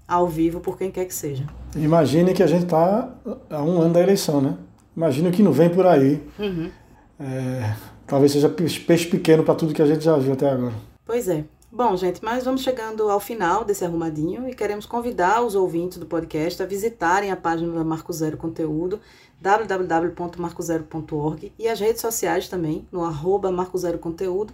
ao 0.07 0.27
vivo 0.27 0.59
por 0.59 0.75
quem 0.75 0.89
quer 0.89 1.05
que 1.05 1.13
seja. 1.13 1.45
Imagine 1.75 2.33
que 2.33 2.41
a 2.41 2.47
gente 2.47 2.63
está 2.63 3.15
a 3.47 3.61
um 3.61 3.79
ano 3.79 3.93
da 3.93 4.01
eleição, 4.01 4.41
né? 4.41 4.57
Imagine 4.95 5.29
o 5.29 5.31
que 5.31 5.43
não 5.43 5.51
vem 5.51 5.69
por 5.69 5.85
aí. 5.85 6.19
Uhum. 6.39 6.71
É, 7.19 7.75
talvez 8.07 8.31
seja 8.31 8.49
peixe 8.49 9.07
pequeno 9.07 9.43
para 9.43 9.53
tudo 9.53 9.71
que 9.71 9.83
a 9.83 9.85
gente 9.85 10.03
já 10.03 10.17
viu 10.17 10.33
até 10.33 10.49
agora. 10.49 10.73
Pois 11.05 11.27
é. 11.27 11.45
Bom, 11.69 11.97
gente, 11.97 12.23
mas 12.23 12.45
vamos 12.45 12.61
chegando 12.61 13.09
ao 13.09 13.19
final 13.19 13.65
desse 13.65 13.83
arrumadinho 13.83 14.47
e 14.47 14.55
queremos 14.55 14.85
convidar 14.85 15.41
os 15.41 15.53
ouvintes 15.53 15.97
do 15.97 16.05
podcast 16.05 16.63
a 16.63 16.65
visitarem 16.65 17.29
a 17.29 17.35
página 17.35 17.73
da 17.73 17.83
Marco 17.83 18.13
Zero 18.13 18.37
Conteúdo, 18.37 19.01
www.marcozero.org 19.41 21.51
e 21.59 21.67
as 21.67 21.81
redes 21.81 21.99
sociais 21.99 22.47
também, 22.47 22.87
no 22.89 23.03
arroba 23.03 23.51
Marco 23.51 23.77
Zero 23.77 23.99
Conteúdo. 23.99 24.53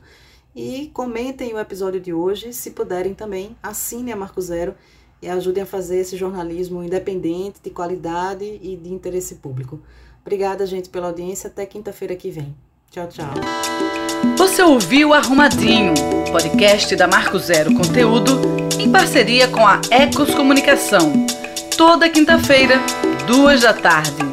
E 0.56 0.90
comentem 0.92 1.54
o 1.54 1.60
episódio 1.60 2.02
de 2.02 2.12
hoje, 2.12 2.52
se 2.52 2.72
puderem 2.72 3.14
também, 3.14 3.56
assinem 3.62 4.12
a 4.12 4.18
Marco 4.18 4.42
Zero 4.42 4.74
e 5.22 5.30
ajudem 5.30 5.62
a 5.62 5.68
fazer 5.68 6.00
esse 6.00 6.18
jornalismo 6.18 6.84
independente, 6.84 7.62
de 7.62 7.70
qualidade 7.70 8.60
e 8.60 8.76
de 8.76 8.92
interesse 8.92 9.36
público. 9.36 9.80
Obrigada, 10.22 10.66
gente, 10.66 10.90
pela 10.90 11.06
audiência. 11.08 11.48
Até 11.48 11.64
quinta-feira 11.68 12.16
que 12.16 12.32
vem. 12.32 12.56
Tchau, 12.94 13.08
tchau. 13.08 13.34
Você 14.38 14.62
ouviu 14.62 15.16
Arrumadinho, 15.16 15.96
podcast 16.32 16.96
da 16.96 17.08
Marco 17.08 17.40
Zero 17.40 17.74
Conteúdo, 17.74 18.40
em 18.80 18.92
parceria 18.92 19.48
com 19.48 19.66
a 19.66 19.82
Ecos 19.90 20.36
Comunicação. 20.36 21.12
Toda 21.76 22.08
quinta-feira, 22.08 22.76
duas 23.26 23.62
da 23.62 23.74
tarde. 23.74 24.33